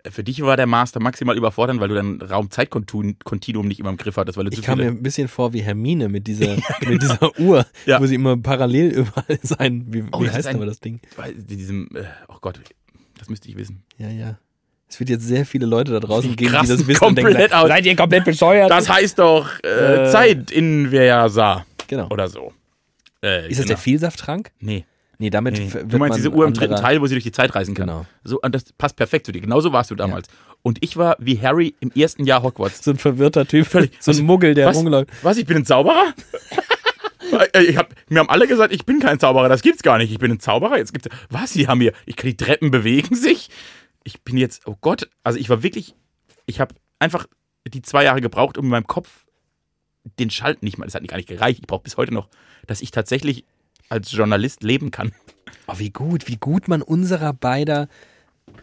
[0.04, 3.98] äh, für dich war der Master maximal überfordernd, weil du dein Raum-Zeit-Kontinuum nicht immer im
[3.98, 6.56] Griff hattest, weil du Ich kam mir ein bisschen vor wie Hermine mit dieser,
[6.88, 8.00] mit dieser Uhr, Ja.
[8.02, 9.86] wo sie immer parallel überall sein.
[9.90, 11.02] Wie, Oh, wie heißt ein- aber das Ding?
[11.18, 12.60] bei diesem, äh, oh Gott,
[13.18, 13.84] das müsste ich wissen.
[13.98, 14.38] Ja, ja.
[14.88, 17.54] Es wird jetzt sehr viele Leute da draußen geben, die das wissen und denken, komplett
[17.54, 17.68] aus.
[17.68, 18.70] seid ihr komplett bescheuert?
[18.70, 20.12] Das heißt doch äh, Äh.
[20.12, 22.08] Zeit in Versa genau.
[22.12, 22.54] oder so.
[23.24, 24.52] Äh, Ist das der Vielsafttrank?
[24.60, 24.86] Nee.
[25.18, 25.74] Nee, damit Nee.
[25.74, 27.88] wird Du meinst diese Uhr im dritten Teil, wo sie durch die Zeit reisen kann.
[27.88, 28.05] Genau.
[28.24, 29.41] So, und das passt perfekt zu dir.
[29.41, 30.28] Genauso warst du damals.
[30.61, 32.84] Und ich war wie Harry im ersten Jahr Hogwarts.
[32.84, 33.91] So ein verwirrter Typ, Völlig.
[33.99, 34.78] so ein Muggel, der was?
[34.78, 35.09] rumläuft.
[35.22, 35.38] Was?
[35.38, 36.13] Ich bin ein Zauberer?
[37.59, 39.49] Ich hab, mir haben alle gesagt, ich bin kein Zauberer.
[39.49, 40.11] Das gibt's gar nicht.
[40.11, 40.78] Ich bin ein Zauberer.
[40.78, 41.09] Jetzt gibt's.
[41.30, 41.51] Was?
[41.53, 41.91] Sie haben hier.
[42.05, 43.49] Ich kann die Treppen bewegen sich.
[44.03, 44.68] Ich bin jetzt.
[44.68, 45.09] Oh Gott.
[45.24, 45.95] Also ich war wirklich.
[46.45, 47.26] Ich habe einfach
[47.68, 49.26] die zwei Jahre gebraucht, um in meinem Kopf
[50.20, 50.86] den Schalt nicht mal.
[50.86, 51.59] Das hat gar nicht gereicht.
[51.61, 52.30] Ich brauche bis heute noch,
[52.68, 53.43] dass ich tatsächlich
[53.90, 55.12] als Journalist leben kann.
[55.68, 57.88] Oh, wie gut, wie gut man unserer beider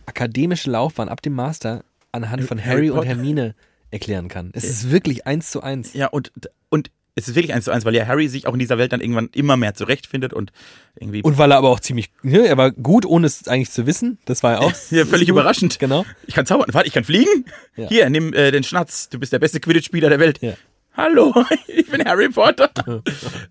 [0.06, 3.04] akademische Laufbahn ab dem Master anhand von Harry Harry und.
[3.04, 3.54] Hermine
[3.90, 4.50] erklären kann.
[4.54, 5.92] Es ist wirklich eins zu eins.
[5.94, 6.32] Ja, und,
[6.70, 8.92] und es ist wirklich eins zu eins, weil ja Harry sich auch in dieser Welt
[8.92, 10.50] dann irgendwann immer mehr zurechtfindet und
[10.98, 11.22] irgendwie.
[11.22, 14.18] Und weil er aber auch ziemlich, ne, er war gut, ohne es eigentlich zu wissen.
[14.24, 14.72] Das war ja auch.
[14.90, 15.78] ja, völlig überraschend.
[15.78, 16.06] Genau.
[16.26, 16.68] Ich kann zaubern.
[16.72, 17.44] Warte, ich kann fliegen?
[17.76, 17.88] Ja.
[17.88, 19.10] Hier, nimm äh, den Schnatz.
[19.10, 20.40] Du bist der beste Quidditch-Spieler der Welt.
[20.40, 20.54] Ja.
[20.96, 21.34] Hallo,
[21.66, 22.70] ich bin Harry Potter.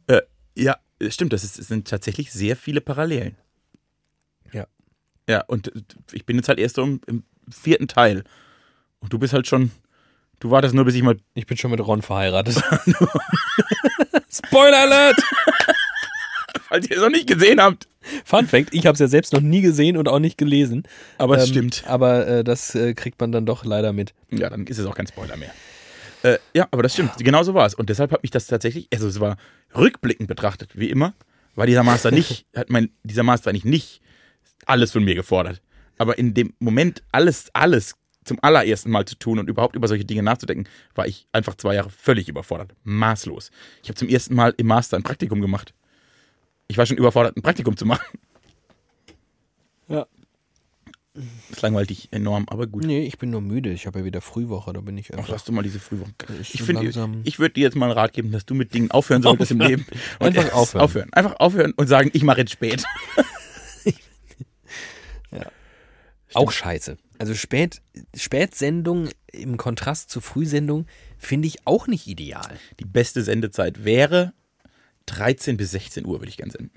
[0.08, 0.22] äh,
[0.56, 0.76] ja,
[1.10, 3.36] stimmt, das, ist, es sind tatsächlich sehr viele Parallelen.
[4.52, 4.68] Ja.
[5.28, 5.72] Ja, und
[6.12, 8.24] ich bin jetzt halt erst so im, im vierten Teil.
[9.00, 9.72] Und du bist halt schon.
[10.40, 11.18] Du wartest nur, bis ich mal.
[11.34, 12.56] Ich bin schon mit Ron verheiratet.
[14.30, 15.20] Spoiler Alert!
[16.68, 17.88] Falls ihr es noch nicht gesehen habt.
[18.26, 20.84] Fun Fact, ich habe es ja selbst noch nie gesehen und auch nicht gelesen.
[21.18, 21.84] Aber es Ähm, stimmt.
[21.86, 24.14] Aber äh, das äh, kriegt man dann doch leider mit.
[24.32, 25.54] Ja, dann ist es auch kein Spoiler mehr.
[26.24, 27.12] Äh, ja, aber das stimmt.
[27.18, 27.74] Genau so war es.
[27.74, 29.38] Und deshalb hat mich das tatsächlich, also es war
[29.76, 31.14] rückblickend betrachtet, wie immer,
[31.56, 34.02] war dieser Master nicht, hat mein, dieser Master eigentlich nicht
[34.66, 35.62] alles von mir gefordert.
[35.98, 40.06] Aber in dem Moment, alles, alles zum allerersten Mal zu tun und überhaupt über solche
[40.06, 42.76] Dinge nachzudenken, war ich einfach zwei Jahre völlig überfordert.
[42.84, 43.52] Maßlos.
[43.82, 45.74] Ich habe zum ersten Mal im Master ein Praktikum gemacht.
[46.68, 48.20] Ich war schon überfordert, ein Praktikum zu machen.
[49.88, 50.08] Ja.
[51.50, 52.86] Das langweilt dich enorm, aber gut.
[52.86, 53.72] Nee, ich bin nur müde.
[53.72, 55.30] Ich habe ja wieder Frühwoche, da bin ich Ach, einfach.
[55.32, 56.12] lass du mal diese Frühwoche.
[56.42, 58.74] Ich Ich finde, langsam- ich würde dir jetzt mal einen Rat geben, dass du mit
[58.74, 59.86] Dingen aufhören solltest im Leben.
[60.20, 60.82] Und Einfach aufhören.
[60.84, 61.14] aufhören.
[61.14, 62.84] Einfach aufhören und sagen, ich mache jetzt spät.
[66.34, 66.98] Auch scheiße.
[67.18, 67.82] Also Spät,
[68.16, 70.86] Spätsendung im Kontrast zu Frühsendung
[71.18, 72.58] finde ich auch nicht ideal.
[72.80, 74.34] Die beste Sendezeit wäre
[75.08, 76.72] 13 bis 16 Uhr, würde ich gerne senden.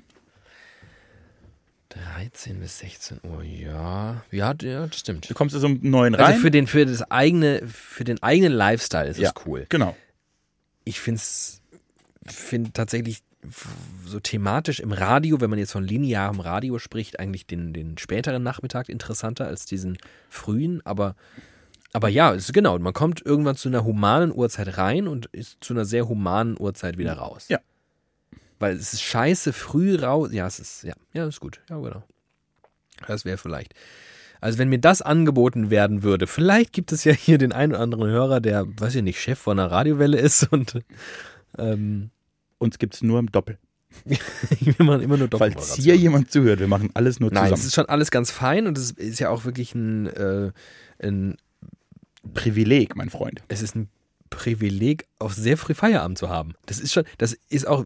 [2.17, 4.23] 13 bis 16 Uhr, ja.
[4.31, 5.31] Ja, ja das stimmt.
[5.31, 6.25] Du kommst so um neun rein.
[6.25, 9.67] Also für den, für das eigene, für den eigenen Lifestyle ist ja, es cool.
[9.69, 9.97] Genau.
[10.85, 11.61] Ich finde es
[12.27, 13.23] finde tatsächlich
[14.07, 18.43] so thematisch im Radio, wenn man jetzt von linearem Radio spricht, eigentlich den, den späteren
[18.43, 19.99] Nachmittag interessanter als diesen
[20.31, 21.15] frühen, aber
[21.93, 25.59] aber ja, es ist genau, man kommt irgendwann zu einer humanen Uhrzeit rein und ist
[25.63, 27.47] zu einer sehr humanen Uhrzeit wieder raus.
[27.49, 27.61] Ja.
[28.65, 30.31] Weil es ist scheiße früh raus.
[30.33, 31.61] Ja, es ist, ja, ja, ist gut.
[31.69, 32.03] Ja, genau.
[33.07, 33.75] Das wäre vielleicht.
[34.41, 37.83] Also wenn mir das angeboten werden würde, vielleicht gibt es ja hier den einen oder
[37.83, 40.81] anderen Hörer, der, weiß ich nicht, Chef von einer Radiowelle ist und
[41.59, 42.09] ähm,
[42.57, 43.59] Uns gibt es nur im Doppel.
[44.07, 44.19] wir
[44.79, 45.85] machen immer nur Falls Doppelmoderation.
[45.85, 47.67] hier jemand zuhört, wir machen alles nur Nein, es zusammen.
[47.67, 50.53] ist schon alles ganz fein und es ist ja auch wirklich ein, äh,
[51.03, 51.37] ein
[52.33, 53.43] Privileg, mein Freund.
[53.49, 53.91] es ist ein
[54.31, 56.55] Privileg, auch sehr früh Feierabend zu haben.
[56.65, 57.85] Das ist schon, das ist auch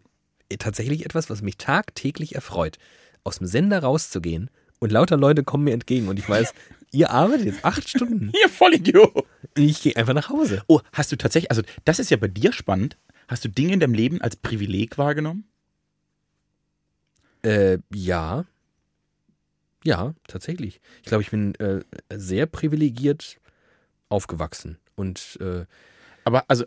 [0.59, 2.79] tatsächlich etwas, was mich tagtäglich erfreut,
[3.25, 6.55] aus dem Sender rauszugehen und lauter Leute kommen mir entgegen und ich weiß,
[6.93, 8.33] ihr arbeitet jetzt acht Stunden.
[8.43, 9.27] Ihr Vollidiot.
[9.57, 10.63] Ich gehe einfach nach Hause.
[10.67, 12.97] Oh, hast du tatsächlich, also das ist ja bei dir spannend.
[13.27, 15.45] Hast du Dinge in deinem Leben als Privileg wahrgenommen?
[17.43, 18.47] Äh, ja.
[19.85, 20.81] Ja, tatsächlich.
[21.03, 21.81] Ich glaube, ich bin äh,
[22.11, 23.39] sehr privilegiert
[24.09, 24.79] aufgewachsen.
[24.97, 25.67] Und äh,
[26.25, 26.65] Aber also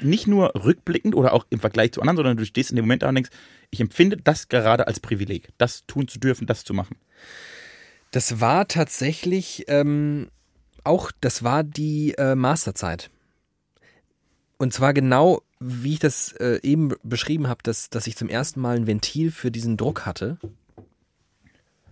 [0.00, 3.02] nicht nur rückblickend oder auch im Vergleich zu anderen, sondern du stehst in dem Moment
[3.02, 3.30] da und denkst,
[3.70, 6.96] ich empfinde das gerade als Privileg, das tun zu dürfen, das zu machen.
[8.10, 10.28] das war tatsächlich ähm,
[10.84, 13.10] auch, das war die äh, Masterzeit.
[14.58, 18.60] Und zwar genau, wie ich das äh, eben beschrieben habe, dass, dass ich zum ersten
[18.60, 20.38] Mal ein Ventil für diesen Druck hatte.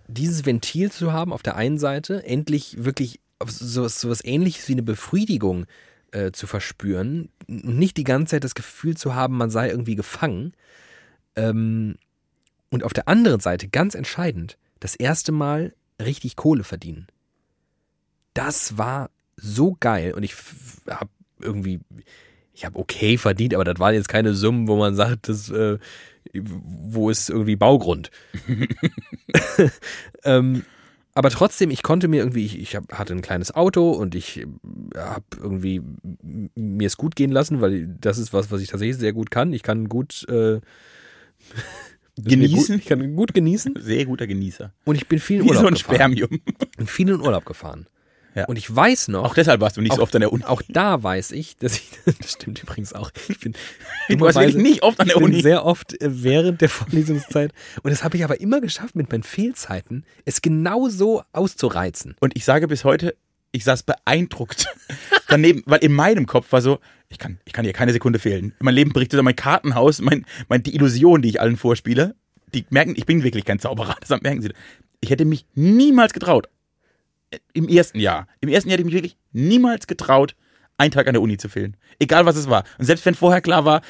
[0.09, 4.73] Dieses Ventil zu haben auf der einen Seite, endlich wirklich so, so was ähnliches wie
[4.73, 5.67] eine Befriedigung äh,
[6.33, 10.53] zu verspüren und nicht die ganze Zeit das Gefühl zu haben, man sei irgendwie gefangen.
[11.37, 11.97] Ähm,
[12.71, 17.07] und auf der anderen Seite, ganz entscheidend, das erste Mal richtig Kohle verdienen.
[18.35, 20.35] Das war so geil und ich
[20.89, 21.81] habe irgendwie,
[22.55, 25.79] ich habe okay verdient, aber das waren jetzt keine Summen, wo man sagt, das, äh,
[26.35, 28.11] wo ist irgendwie Baugrund.
[30.25, 30.65] ähm,
[31.15, 34.47] aber trotzdem, ich konnte mir irgendwie, ich, ich hab, hatte ein kleines Auto und ich
[34.97, 35.83] habe irgendwie
[36.55, 39.53] mir es gut gehen lassen, weil das ist was, was ich tatsächlich sehr gut kann.
[39.53, 40.61] Ich kann gut äh,
[42.17, 42.77] Genießen?
[42.77, 44.73] Gut, ich kann gut genießen Sehr guter Genießer.
[44.85, 45.97] und ich bin viel in Wie so Urlaub ein gefahren.
[45.97, 46.41] Spermium.
[46.79, 47.87] Und viel in Urlaub gefahren.
[48.35, 48.45] Ja.
[48.47, 50.45] Und ich weiß noch, Auch deshalb warst du nicht so Auch- oft an der Uni.
[50.45, 53.55] auch da weiß ich, dass ich, das stimmt übrigens auch, ich bin,
[54.09, 55.43] du warst wirklich nicht oft an der ich bin Uni.
[55.43, 57.53] sehr oft äh, während der Vorlesungszeit
[57.83, 62.15] und das habe ich aber immer geschafft, mit meinen Fehlzeiten es genau so auszureizen.
[62.21, 63.17] Und ich sage bis heute,
[63.53, 64.67] ich saß beeindruckt
[65.29, 66.79] daneben, weil in meinem Kopf war so,
[67.09, 68.55] ich kann, ich kann hier keine Sekunde fehlen.
[68.61, 72.15] Mein Leben bricht über mein Kartenhaus, mein, mein, die Illusion, die ich allen vorspiele.
[72.55, 73.97] Die merken, ich bin wirklich kein Zauberer.
[74.07, 74.51] Das merken sie.
[75.01, 76.49] Ich hätte mich niemals getraut.
[77.53, 78.27] Im ersten Jahr.
[78.41, 80.35] Im ersten Jahr hätte ich mich wirklich niemals getraut,
[80.79, 81.77] einen Tag an der Uni zu fehlen.
[81.99, 82.65] Egal was es war.
[82.79, 83.83] Und selbst wenn vorher klar war,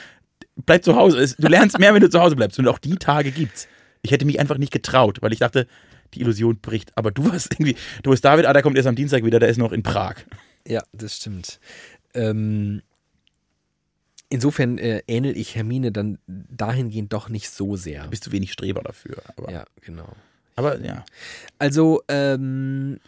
[0.56, 1.34] bleib zu Hause.
[1.38, 2.58] Du lernst mehr, wenn du zu Hause bleibst.
[2.58, 3.68] Und auch die Tage gibt's.
[4.02, 5.66] Ich hätte mich einfach nicht getraut, weil ich dachte,
[6.14, 6.96] die Illusion bricht.
[6.96, 9.48] Aber du warst irgendwie, du bist David, ah, der kommt erst am Dienstag wieder, der
[9.48, 10.16] ist noch in Prag.
[10.66, 11.60] Ja, das stimmt.
[12.14, 12.82] Ähm,
[14.28, 18.04] insofern äh, ähnel ich Hermine dann dahingehend doch nicht so sehr.
[18.04, 19.22] Du bist zu wenig Streber dafür.
[19.36, 20.08] Aber Ja, genau.
[20.56, 21.04] aber, ja.
[21.58, 22.98] Also, ähm,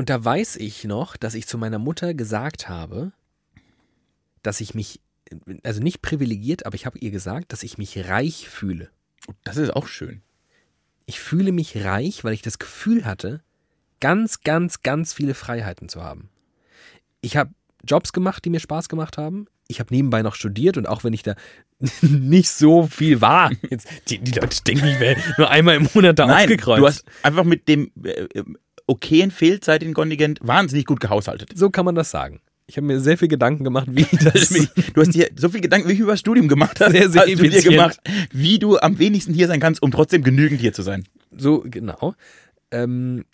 [0.00, 3.12] und da weiß ich noch, dass ich zu meiner Mutter gesagt habe,
[4.42, 5.02] dass ich mich,
[5.62, 8.88] also nicht privilegiert, aber ich habe ihr gesagt, dass ich mich reich fühle.
[9.44, 10.22] das ist auch schön.
[11.04, 13.42] Ich fühle mich reich, weil ich das Gefühl hatte,
[14.00, 16.30] ganz, ganz, ganz viele Freiheiten zu haben.
[17.20, 17.50] Ich habe
[17.84, 19.48] Jobs gemacht, die mir Spaß gemacht haben.
[19.68, 21.34] Ich habe nebenbei noch studiert und auch wenn ich da
[22.00, 26.18] nicht so viel war, jetzt, die, die Leute denken, ich wäre nur einmal im Monat
[26.18, 26.80] da Nein, aufgekreuzt.
[26.80, 28.44] du hast einfach mit dem äh, äh,
[28.90, 31.52] okayen fehlzeitigen Kontingent wahnsinnig gut gehaushaltet.
[31.54, 32.40] so kann man das sagen.
[32.66, 34.48] Ich habe mir sehr viel Gedanken gemacht, wie das.
[34.94, 37.22] Du hast dir so viel Gedanken, wie ich über das Studium gemacht hast, Sehr, sehr
[37.22, 37.98] hast du dir gemacht,
[38.32, 41.04] wie du am wenigsten hier sein kannst, um trotzdem genügend hier zu sein.
[41.36, 42.14] so, genau.
[42.70, 43.24] Ähm,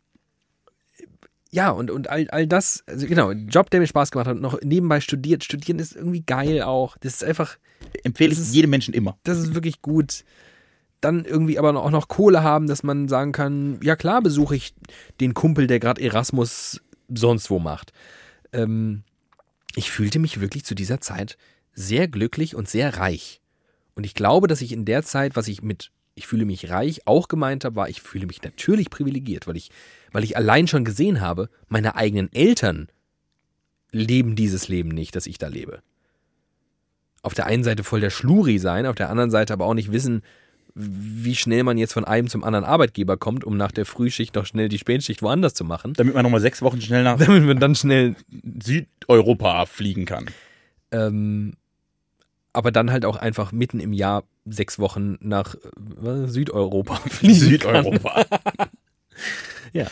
[1.53, 4.61] ja, und, und all, all das, also genau, Job, der mir Spaß gemacht hat, noch
[4.63, 5.45] nebenbei studiert.
[5.45, 6.97] Studieren ist irgendwie geil auch.
[6.99, 7.57] Das ist einfach,
[8.05, 9.19] Empfehle ich jedem Menschen immer.
[9.25, 10.25] das ist wirklich gut.
[11.07, 14.75] Dann irgendwie aber auch noch Kohle haben, dass man sagen kann, ja klar besuche ich
[15.21, 17.93] den Kumpel, der gerade Erasmus sonst wo macht.
[18.53, 19.05] Ähm,
[19.77, 21.39] ich fühlte mich wirklich zu dieser Zeit
[21.73, 23.41] sehr glücklich und sehr reich.
[23.95, 27.07] Und ich glaube, dass ich in der Zeit, was ich mit ich fühle mich reich
[27.07, 29.71] auch gemeint habe, war, ich fühle mich natürlich privilegiert, weil ich,
[30.13, 32.89] weil ich allein schon gesehen habe, meine eigenen Eltern
[33.93, 35.83] leben dieses Leben nicht, das ich da lebe.
[37.23, 39.93] Auf der einen Seite voll der Schluri sein, auf der anderen Seite aber auch nicht
[39.93, 40.23] wissen,
[40.79, 44.45] wie schnell man jetzt von einem zum anderen Arbeitgeber kommt, um nach der Frühschicht noch
[44.45, 45.95] schnell die Spätschicht woanders zu machen.
[45.95, 48.15] Damit man nochmal sechs Wochen schnell nach Damit man dann schnell
[48.63, 50.27] Südeuropa fliegen kann.
[50.91, 51.55] ähm,
[52.53, 55.55] aber dann halt auch einfach mitten im Jahr sechs Wochen nach
[56.05, 57.35] äh, Südeuropa fliegen.
[57.35, 58.25] Südeuropa.
[59.73, 59.87] Ja.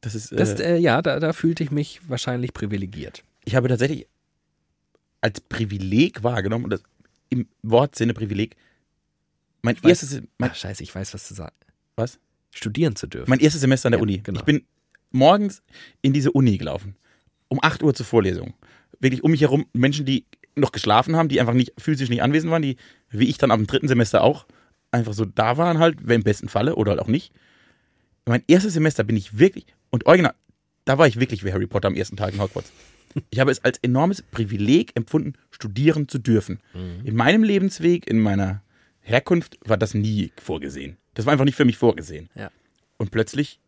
[0.00, 0.32] Das ist.
[0.32, 3.24] Äh, Das, äh, ja, da, da fühlte ich mich wahrscheinlich privilegiert.
[3.44, 4.06] ich habe tatsächlich
[5.20, 6.82] als Privileg wahrgenommen, und das
[7.30, 8.56] im Wortsinne Privileg,
[9.64, 11.56] mein weiß- erstes, mein, Ach, scheiße, ich weiß, was du sagst.
[11.96, 12.18] was?
[12.54, 13.28] Studieren zu dürfen.
[13.30, 14.18] Mein erstes Semester an der Ja, Uni.
[14.18, 14.40] genau.
[14.40, 14.64] Ich bin
[15.10, 15.62] morgens
[16.02, 16.94] in diese Uni gelaufen.
[17.48, 18.54] Um 8 Uhr zur Vorlesung.
[19.00, 22.52] Wirklich um mich herum Menschen, die noch geschlafen haben, die einfach nicht physisch nicht anwesend
[22.52, 22.76] waren, die,
[23.10, 24.46] wie ich dann am dritten Semester auch,
[24.92, 27.32] einfach so da waren halt, im besten Falle oder halt auch nicht.
[28.26, 30.34] Mein erstes Semester bin ich wirklich, und original,
[30.84, 32.70] da war ich wirklich wie Harry Potter am ersten Tag in Hogwarts.
[33.30, 36.58] Ich habe es als enormes Privileg empfunden, studieren zu dürfen.
[37.04, 38.60] In meinem Lebensweg, in meiner
[39.04, 40.96] Herkunft war das nie vorgesehen.
[41.14, 42.28] Das war einfach nicht für mich vorgesehen.
[42.34, 42.50] Ja.
[42.96, 43.60] Und plötzlich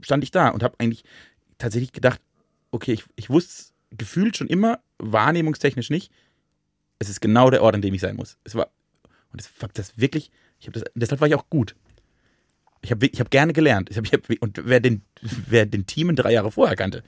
[0.00, 1.04] stand ich da und habe eigentlich
[1.58, 2.20] tatsächlich gedacht,
[2.70, 6.12] okay, ich, ich wusste gefühlt schon immer, wahrnehmungstechnisch nicht,
[6.98, 8.38] es ist genau der Ort, an dem ich sein muss.
[8.44, 8.70] Es war,
[9.32, 10.30] und das, das wirklich,
[10.60, 11.74] ich habe das, deshalb war ich auch gut.
[12.82, 13.90] Ich habe ich hab gerne gelernt.
[13.90, 17.02] Ich hab, ich hab, und wer den, wer den Teamen drei Jahre vorher kannte,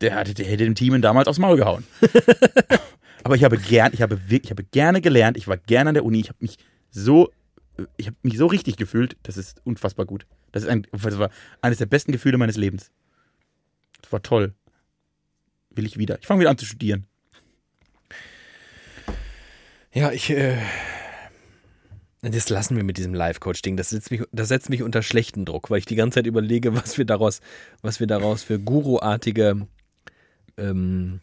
[0.00, 1.84] der, hatte, der hätte dem Teamen damals aufs Maul gehauen.
[3.24, 5.36] Aber ich habe gern, ich habe wirklich, ich habe gerne gelernt.
[5.36, 6.20] Ich war gerne an der Uni.
[6.20, 6.56] Ich habe mich
[7.04, 7.30] so,
[7.96, 9.16] ich habe mich so richtig gefühlt.
[9.22, 10.26] Das ist unfassbar gut.
[10.52, 11.30] Das ist ein, das war
[11.60, 12.90] eines der besten Gefühle meines Lebens.
[14.02, 14.54] Das war toll.
[15.70, 16.18] Will ich wieder.
[16.20, 17.06] Ich fange wieder an zu studieren.
[19.92, 20.30] Ja, ich.
[20.30, 20.56] Äh,
[22.20, 23.76] das lassen wir mit diesem Live-Coach-Ding.
[23.76, 26.74] Das, setzt mich- das setzt mich unter schlechten Druck, weil ich die ganze Zeit überlege,
[26.74, 27.40] was wir daraus,
[27.80, 29.66] was wir daraus für Guru-artige.
[30.56, 31.20] Ähm,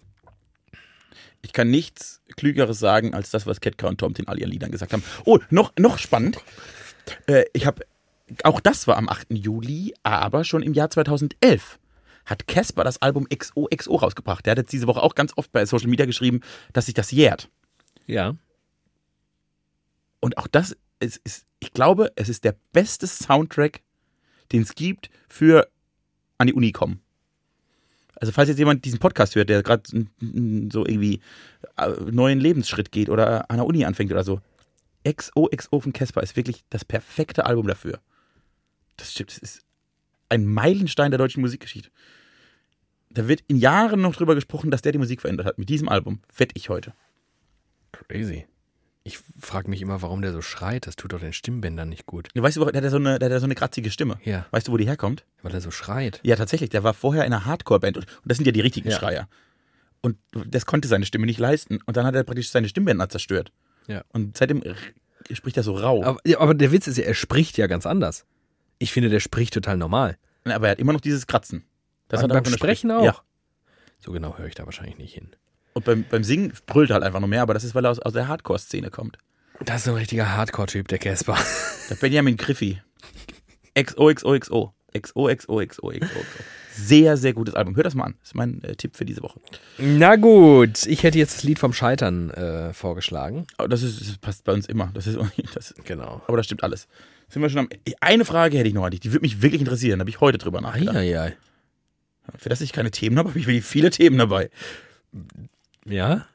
[1.46, 4.72] Ich kann nichts Klügeres sagen als das, was Ketka und Tom in all ihren Liedern
[4.72, 5.04] gesagt haben.
[5.26, 6.40] Oh, noch, noch spannend.
[7.28, 7.86] Äh, ich habe,
[8.44, 9.28] auch das war am 8.
[9.30, 11.78] Juli, aber schon im Jahr 2011
[12.26, 14.44] hat Casper das Album XOXO rausgebracht.
[14.46, 16.42] Der hat jetzt diese Woche auch ganz oft bei Social Media geschrieben,
[16.74, 17.48] dass sich das jährt.
[18.08, 18.36] ja.
[20.20, 23.82] Und auch das ist, ist, ich glaube, es ist der beste Soundtrack,
[24.52, 25.70] den es gibt für
[26.40, 27.02] an die Uni kommen.
[28.16, 31.20] Also falls jetzt jemand diesen Podcast hört, der gerade so irgendwie
[31.78, 34.42] äh, neuen Lebensschritt geht oder an der Uni anfängt oder so,
[35.08, 38.00] XOXO von Casper ist wirklich das perfekte Album dafür.
[38.98, 39.62] Das stimmt, das ist
[40.30, 41.90] ein Meilenstein der deutschen Musikgeschichte.
[43.10, 45.58] Da wird in Jahren noch drüber gesprochen, dass der die Musik verändert hat.
[45.58, 46.94] Mit diesem Album wette ich heute.
[47.92, 48.46] Crazy.
[49.08, 50.88] Ich frage mich immer, warum der so schreit.
[50.88, 52.28] Das tut doch den Stimmbändern nicht gut.
[52.34, 54.18] Ja, Weißt du, der hat ja so eine, der hat ja so eine kratzige Stimme.
[54.24, 55.24] Ja, Weißt du, wo die herkommt?
[55.44, 56.20] weil er so schreit.
[56.24, 56.72] Ja, tatsächlich.
[56.72, 57.98] Der war vorher in einer Hardcore-Band.
[57.98, 58.98] Und das sind ja die richtigen Ja.
[58.98, 59.30] Schreier.
[60.02, 61.80] Und das konnte seine Stimme nicht leisten.
[61.86, 63.52] Und dann hat er praktisch seine Stimmbänder zerstört.
[63.88, 64.04] Ja.
[64.12, 64.76] Und seitdem r-
[65.34, 66.02] spricht er so rau.
[66.02, 68.26] Aber, Aber, ja, aber der Witz ist ja, er spricht ja ganz anders.
[68.80, 70.18] Ich finde, der spricht total normal.
[70.46, 71.64] er hat immer noch dieses Kratzen.
[72.08, 73.06] Das Und hat er beim auch Sprechen Sprech- auch.
[73.06, 73.22] Ja.
[74.00, 75.36] So genau höre ich da wahrscheinlich nicht hin.
[75.76, 77.42] Und beim, beim Singen brüllt er halt einfach noch mehr.
[77.42, 79.18] Aber das ist, weil er aus, aus der Hardcore-Szene kommt.
[79.60, 81.38] Das ist so ein richtiger Hardcore-Typ, der Casper.
[81.90, 82.82] Der Benjamin Griffi.
[83.78, 84.74] XOXOXO.
[84.98, 85.92] XOXOXOXO.
[86.72, 87.76] Sehr, sehr gutes Album.
[87.76, 88.16] Hör das mal an.
[88.22, 89.40] Das ist mein äh, Tipp für diese Woche.
[89.78, 93.46] Na gut, ich hätte jetzt das Lied vom Scheitern äh, vorgeschlagen.
[93.58, 94.92] Aber das, ist, das passt bei uns immer.
[94.94, 95.18] Das ist,
[95.54, 96.22] das, Genau.
[96.28, 96.88] aber das stimmt alles.
[97.28, 97.70] Sind wir schon am,
[98.00, 99.02] eine Frage hätte ich noch an dich.
[99.02, 100.00] Die würde mich wirklich interessieren.
[100.00, 100.96] Da habe ich heute drüber nachgedacht.
[100.96, 101.36] Eieiei.
[102.38, 104.50] Für das ich keine Themen habe, habe ich wirklich viele Themen dabei.
[105.88, 106.26] Ja?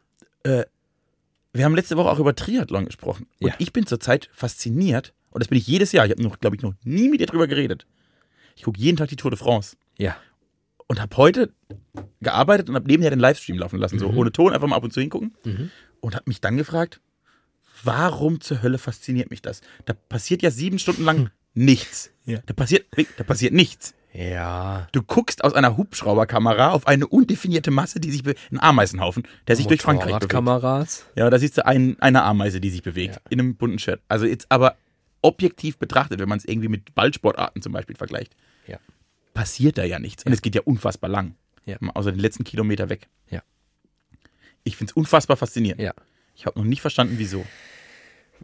[1.53, 3.27] Wir haben letzte Woche auch über Triathlon gesprochen.
[3.41, 3.55] Und Ja.
[3.59, 6.63] ich bin zurzeit fasziniert, und das bin ich jedes Jahr, ich habe noch, glaube ich,
[6.63, 7.87] noch nie mit dir drüber geredet.
[8.57, 10.17] Ich gucke jeden Tag die Tour de France Ja.
[10.87, 11.53] und habe heute
[12.21, 14.19] gearbeitet und habe nebenher den Livestream laufen lassen, so Mhm.
[14.19, 15.35] ohne Ton, einfach mal ab und zu hingucken.
[15.45, 15.71] Mhm.
[16.01, 17.01] Und habe mich dann gefragt,
[17.83, 19.61] warum zur Hölle fasziniert mich das?
[19.85, 22.11] Da passiert ja sieben Stunden lang nichts.
[22.25, 22.39] Ja.
[22.47, 22.87] Da passiert,
[23.17, 23.95] da passiert nichts.
[24.13, 24.89] Ja.
[24.93, 29.55] Du guckst aus einer Hubschrauberkamera auf eine undefinierte Masse, die sich be ein Ameisenhaufen, der
[29.57, 30.29] sich durch Frankreich bewegt.
[30.31, 31.07] Kameras.
[31.15, 33.21] Ja, da siehst du ein, eine Ameise, die sich bewegt, Ja.
[33.31, 34.01] in einem bunten Shirt.
[34.09, 34.77] Also jetzt aber
[35.23, 38.35] objektiv betrachtet, wenn man es irgendwie mit Ballsportarten zum Beispiel vergleicht,
[38.67, 38.79] Ja.
[39.33, 40.25] passiert da ja nichts.
[40.25, 41.37] Und es geht ja unfassbar lang.
[41.67, 41.77] Ja.
[41.95, 43.09] Außer den letzten Kilometer weg.
[43.29, 43.43] Ja.
[44.65, 45.81] Ich finde es unfassbar faszinierend.
[45.83, 45.93] Ja.
[46.35, 47.45] Ich habe noch nicht verstanden, wieso.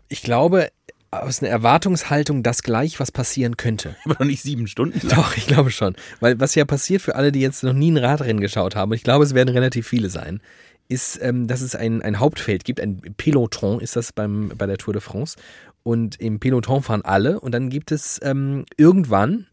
[0.09, 0.71] Ich glaube,
[1.11, 3.97] aus einer Erwartungshaltung das gleich, was passieren könnte.
[4.05, 5.07] Aber noch nicht sieben Stunden.
[5.09, 5.97] Doch, ich glaube schon.
[6.21, 8.97] Weil was ja passiert für alle, die jetzt noch nie ein Radrennen geschaut haben, und
[8.97, 10.41] ich glaube, es werden relativ viele sein,
[10.89, 14.79] ist, ähm, dass es ein, ein Hauptfeld gibt, ein Peloton ist das beim, bei der
[14.79, 15.37] Tour de France.
[15.83, 19.47] Und im Peloton fahren alle und dann gibt es ähm, irgendwann,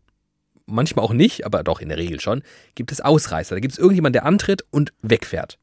[0.65, 2.41] manchmal auch nicht, aber doch in der Regel schon,
[2.75, 3.55] gibt es Ausreißer.
[3.55, 5.59] Da gibt es irgendjemand, der antritt und wegfährt.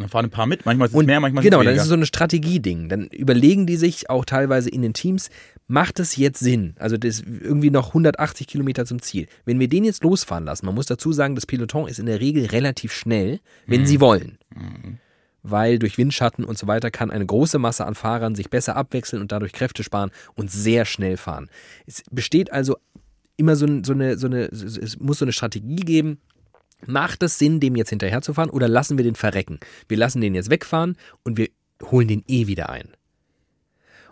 [0.00, 1.74] Dann fahren ein paar mit, manchmal ist es Und mehr, manchmal genau, ist es dann
[1.74, 1.82] ist weniger.
[1.82, 2.88] es so eine Strategieding.
[2.88, 5.30] Dann überlegen die sich auch teilweise in den Teams,
[5.68, 6.74] macht es jetzt Sinn?
[6.78, 9.28] Also das ist irgendwie noch 180 Kilometer zum Ziel.
[9.44, 12.20] Wenn wir den jetzt losfahren lassen, man muss dazu sagen, das Peloton ist in der
[12.20, 14.38] Regel relativ schnell, wenn sie wollen.
[15.42, 19.22] Weil durch Windschatten und so weiter kann eine große Masse an Fahrern sich besser abwechseln
[19.22, 21.48] und dadurch Kräfte sparen und sehr schnell fahren.
[21.86, 22.76] Es besteht also
[23.38, 26.18] immer so, ein- so eine, so eine, es muss so eine Strategie geben,
[26.86, 29.58] Macht es Sinn, dem jetzt hinterherzufahren oder lassen wir den verrecken?
[29.88, 31.48] Wir lassen den jetzt wegfahren und wir
[31.90, 32.88] holen den eh wieder ein.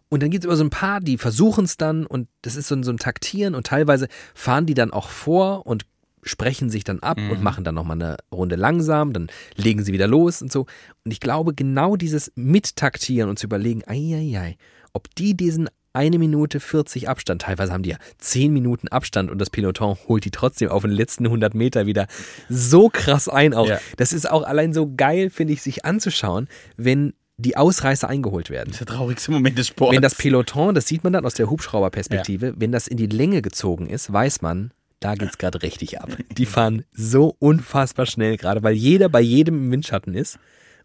[0.09, 2.69] Und dann gibt es immer so ein paar, die versuchen es dann und das ist
[2.69, 5.85] so ein, so ein Taktieren und teilweise fahren die dann auch vor und
[6.23, 10.07] sprechen sich dann ab und machen dann nochmal eine Runde langsam, dann legen sie wieder
[10.07, 10.66] los und so.
[11.05, 14.57] Und ich glaube, genau dieses Mittaktieren und zu überlegen, ei,
[14.93, 19.38] ob die diesen eine Minute 40 Abstand, teilweise haben die ja 10 Minuten Abstand und
[19.38, 22.06] das Peloton holt die trotzdem auf den letzten 100 Meter wieder
[22.48, 23.66] so krass ein auch.
[23.66, 23.80] Ja.
[23.96, 26.46] Das ist auch allein so geil, finde ich, sich anzuschauen,
[26.76, 28.70] wenn die Ausreißer eingeholt werden.
[28.70, 29.92] Das ist der traurigste Moment des Sports.
[29.92, 33.42] Wenn das Peloton, das sieht man dann aus der Hubschrauberperspektive, wenn das in die Länge
[33.42, 34.70] gezogen ist, weiß man,
[35.00, 36.16] da geht's gerade richtig ab.
[36.30, 40.38] Die fahren so unfassbar schnell gerade, weil jeder bei jedem im Windschatten ist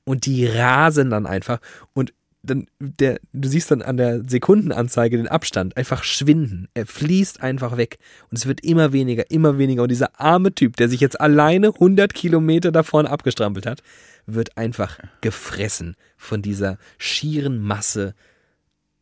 [0.06, 1.60] und die rasen dann einfach
[1.94, 2.14] und
[2.44, 6.68] dann der, du siehst dann an der Sekundenanzeige den Abstand einfach schwinden.
[6.74, 7.98] Er fließt einfach weg
[8.30, 11.70] und es wird immer weniger, immer weniger und dieser arme Typ, der sich jetzt alleine
[11.70, 13.82] 100 Kilometer da vorne abgestrampelt hat,
[14.26, 18.14] wird einfach gefressen von dieser schieren Masse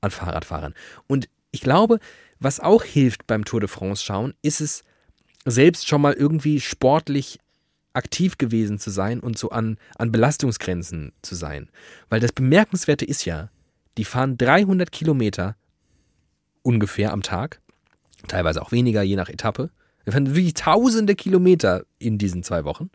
[0.01, 0.75] an Fahrradfahrern.
[1.07, 1.99] Und ich glaube,
[2.39, 4.83] was auch hilft beim Tour de France schauen, ist es
[5.45, 7.39] selbst schon mal irgendwie sportlich
[7.93, 11.69] aktiv gewesen zu sein und so an, an Belastungsgrenzen zu sein.
[12.09, 13.49] Weil das Bemerkenswerte ist ja,
[13.97, 15.55] die fahren 300 Kilometer
[16.61, 17.59] ungefähr am Tag,
[18.27, 19.69] teilweise auch weniger, je nach Etappe.
[20.03, 22.89] Wir fahren wirklich tausende Kilometer in diesen zwei Wochen.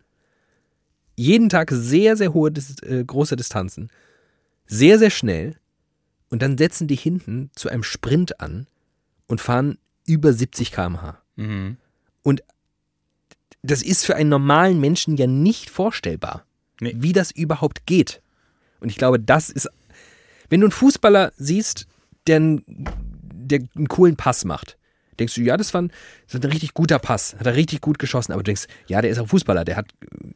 [1.16, 2.52] Jeden Tag sehr, sehr hohe,
[2.82, 3.90] äh, große Distanzen.
[4.66, 5.56] Sehr, sehr schnell.
[6.28, 8.66] Und dann setzen die hinten zu einem Sprint an
[9.28, 11.22] und fahren über 70 km/h.
[11.36, 11.76] Mhm.
[12.22, 12.42] Und
[13.62, 16.44] das ist für einen normalen Menschen ja nicht vorstellbar,
[16.80, 16.94] Nee.
[16.96, 18.22] wie das überhaupt geht.
[18.80, 19.68] Und ich glaube, das ist,
[20.50, 21.86] wenn du einen Fußballer siehst,
[22.26, 22.62] der einen,
[23.32, 24.76] der einen coolen Pass macht,
[25.18, 25.92] denkst du, ja, das war, ein,
[26.26, 29.00] das war ein richtig guter Pass, hat er richtig gut geschossen, aber du denkst, ja,
[29.00, 29.92] der ist auch Fußballer, der hat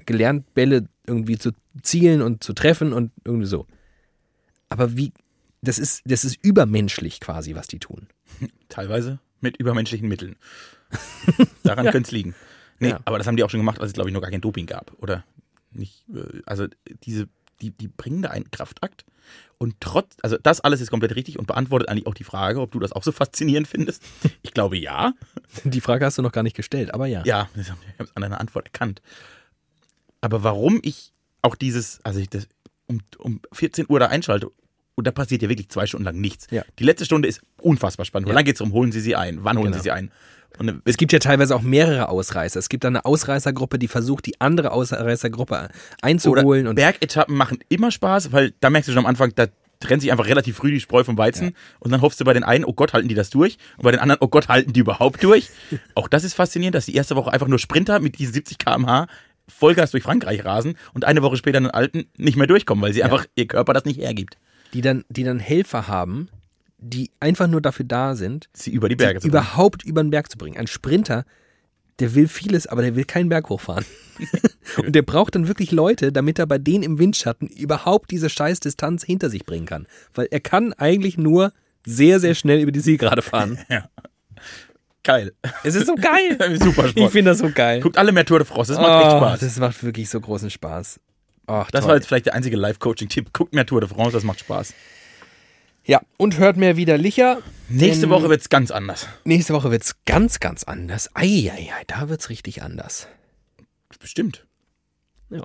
[0.06, 1.50] gelernt, Bälle irgendwie zu
[1.82, 3.66] zielen und zu treffen und irgendwie so.
[4.70, 5.12] Aber wie,
[5.62, 8.06] das ist, das ist übermenschlich quasi, was die tun.
[8.68, 10.36] Teilweise mit übermenschlichen Mitteln.
[11.62, 12.34] Daran könnte es liegen.
[12.80, 13.00] Nee, Ja.
[13.04, 14.66] aber das haben die auch schon gemacht, als es, glaube ich, noch gar kein Doping
[14.66, 14.92] gab.
[15.00, 15.24] Oder
[15.72, 16.04] nicht.
[16.14, 16.66] äh, Also
[17.04, 17.28] diese,
[17.60, 19.04] die, die bringen da einen Kraftakt.
[19.58, 22.72] Und trotz, also das alles ist komplett richtig und beantwortet eigentlich auch die Frage, ob
[22.72, 24.02] du das auch so faszinierend findest.
[24.42, 25.12] Ich glaube ja.
[25.64, 27.22] Die Frage hast du noch gar nicht gestellt, aber ja.
[27.24, 29.02] Ja, ich habe es an deiner Antwort erkannt.
[30.20, 31.12] Aber warum ich
[31.42, 32.46] auch dieses, also ich das
[32.86, 34.50] um, um 14 Uhr da einschalte
[34.94, 36.46] und da passiert ja wirklich zwei Stunden lang nichts.
[36.50, 36.64] Ja.
[36.78, 38.28] Die letzte Stunde ist unfassbar spannend.
[38.28, 38.32] Ja.
[38.32, 39.44] Und dann geht es darum, holen Sie sie ein?
[39.44, 39.76] Wann holen Genau.
[39.78, 40.10] Sie sie ein?
[40.58, 42.58] Und Es gibt ja teilweise auch mehrere Ausreißer.
[42.58, 45.70] Es gibt dann eine Ausreißergruppe, die versucht, die andere Ausreißergruppe Oder
[46.02, 46.66] einzuholen.
[46.66, 49.46] und Bergetappen machen immer Spaß, weil da merkst du schon am Anfang, da
[49.80, 52.44] trennt sich einfach relativ früh die Spreu vom Weizen und dann hoffst du bei den
[52.44, 54.80] einen, oh Gott, halten die das durch und bei den anderen, oh Gott, halten die
[54.80, 55.48] überhaupt durch.
[55.94, 59.06] Auch das ist faszinierend, dass die erste Woche einfach nur Sprinter mit diesen 70 km/h
[59.48, 63.02] Vollgas durch Frankreich rasen und eine Woche später einen Alten nicht mehr durchkommen, weil sie
[63.02, 64.36] einfach ihr Körper das nicht hergibt,
[64.74, 66.28] die dann, die dann Helfer haben,
[66.82, 69.42] die einfach nur dafür da sind, sie über die Berge die zu bringen.
[69.44, 70.56] überhaupt über den Berg zu bringen.
[70.56, 71.24] Ein Sprinter,
[71.98, 73.84] der will vieles, aber der will keinen Berg hochfahren.
[74.78, 78.60] und der braucht dann wirklich Leute, damit er bei denen im Windschatten überhaupt diese scheiß
[78.60, 79.86] Distanz hinter sich bringen kann.
[80.14, 81.52] Weil er kann eigentlich nur
[81.86, 83.58] sehr, sehr schnell über die Zielgerade fahren.
[85.02, 85.32] Geil.
[85.64, 86.36] Es ist so geil.
[86.60, 87.12] Super Ich Sport.
[87.12, 87.80] finde das so geil.
[87.80, 89.40] Guckt alle mehr Tour de France, das macht echt Oh, Spaß.
[89.40, 91.00] Das macht wirklich so großen Spaß.
[91.46, 91.88] Ach, Das toll.
[91.88, 93.32] war jetzt vielleicht der einzige Live-Coaching-Tipp.
[93.32, 94.74] Guckt mehr Tour de France, das macht Spaß.
[95.90, 97.42] Ja, und hört mehr wieder Licher.
[97.68, 99.08] Nächste Woche wird's ganz anders.
[99.24, 101.10] Nächste Woche wird's ganz, ganz anders.
[101.16, 103.08] Eieiei, da wird's richtig anders.
[103.98, 104.46] Bestimmt.
[105.30, 105.42] Ja.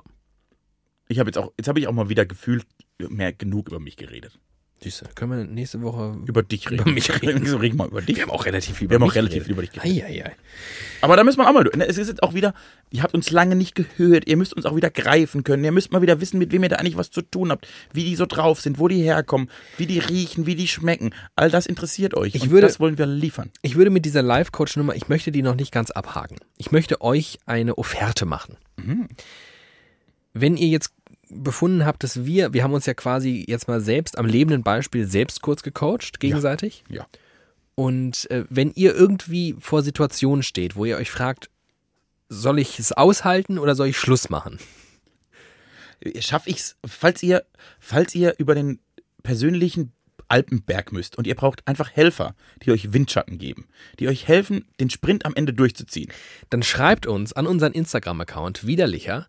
[1.08, 2.64] Ich habe jetzt auch, jetzt habe ich auch mal wieder gefühlt
[2.96, 4.38] mehr genug über mich geredet.
[4.82, 5.06] Süße.
[5.14, 6.82] Können wir nächste Woche Über dich reden.
[6.82, 7.46] Über mich reden.
[7.46, 8.16] So reden wir über dich.
[8.16, 10.04] Wir haben auch relativ viel Wir haben auch relativ viel über dich geredet.
[10.04, 10.32] Eieiei.
[11.00, 11.74] Aber da müssen wir auch mal durch.
[11.88, 12.52] Es ist jetzt auch wieder,
[12.90, 15.92] ihr habt uns lange nicht gehört, ihr müsst uns auch wieder greifen können, ihr müsst
[15.92, 18.26] mal wieder wissen, mit wem ihr da eigentlich was zu tun habt, wie die so
[18.26, 21.10] drauf sind, wo die herkommen, wie die riechen, wie die schmecken.
[21.36, 22.34] All das interessiert euch.
[22.34, 23.50] Ich würde- das wollen wir liefern.
[23.62, 26.36] Ich würde mit dieser Live-Coach-Nummer, ich möchte die noch nicht ganz abhaken.
[26.58, 28.56] Ich möchte euch eine Offerte machen.
[30.34, 30.92] Wenn ihr jetzt
[31.42, 35.06] befunden habt, dass wir, wir haben uns ja quasi jetzt mal selbst am lebenden Beispiel
[35.06, 36.84] selbst kurz gecoacht, gegenseitig.
[36.88, 37.06] Ja.
[37.74, 41.50] Und äh, wenn ihr irgendwie vor Situationen steht, wo ihr euch fragt,
[42.28, 44.58] soll ich es aushalten oder soll ich Schluss machen?
[46.18, 47.44] Schaffe ich's, falls ihr,
[47.78, 48.80] falls ihr über den
[49.22, 49.92] persönlichen
[50.28, 53.68] Alpenberg müsst und ihr braucht einfach Helfer, die euch Windschatten geben,
[53.98, 56.10] die euch helfen, den Sprint am Ende durchzuziehen.
[56.50, 59.28] Dann schreibt uns an unseren Instagram-Account widerlicher,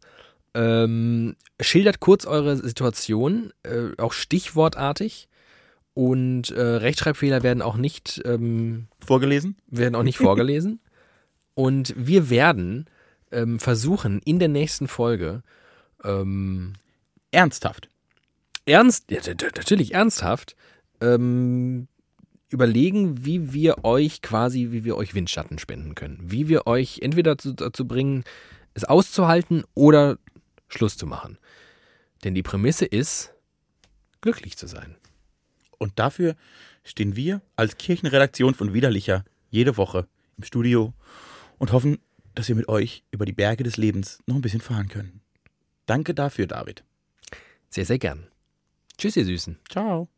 [0.58, 5.30] ähm, schildert kurz eure Situation, äh, auch stichwortartig.
[5.94, 9.56] Und äh, Rechtschreibfehler werden auch nicht, ähm, Vorgelesen?
[9.68, 10.80] werden auch nicht vorgelesen.
[11.54, 12.86] Und wir werden
[13.32, 15.44] ähm, versuchen, in der nächsten Folge
[16.04, 16.74] ähm,
[17.32, 17.90] Ernsthaft.
[18.66, 19.20] ernst, ja,
[19.56, 20.56] natürlich ernsthaft,
[21.02, 21.88] ähm,
[22.50, 26.20] überlegen, wie wir euch quasi, wie wir euch Windschatten spenden können.
[26.22, 28.24] Wie wir euch entweder dazu, dazu bringen,
[28.78, 30.20] es auszuhalten oder
[30.68, 31.38] Schluss zu machen.
[32.24, 33.34] Denn die Prämisse ist,
[34.22, 34.96] glücklich zu sein.
[35.78, 36.36] Und dafür
[36.84, 40.08] stehen wir als Kirchenredaktion von Widerlicher jede Woche
[40.38, 40.94] im Studio
[41.58, 42.00] und hoffen,
[42.36, 45.22] dass wir mit euch über die Berge des Lebens noch ein bisschen fahren können.
[45.86, 46.84] Danke dafür, David.
[47.70, 48.28] Sehr, sehr gern.
[48.98, 49.60] Tschüss, ihr Süßen.
[49.70, 50.10] Ciao.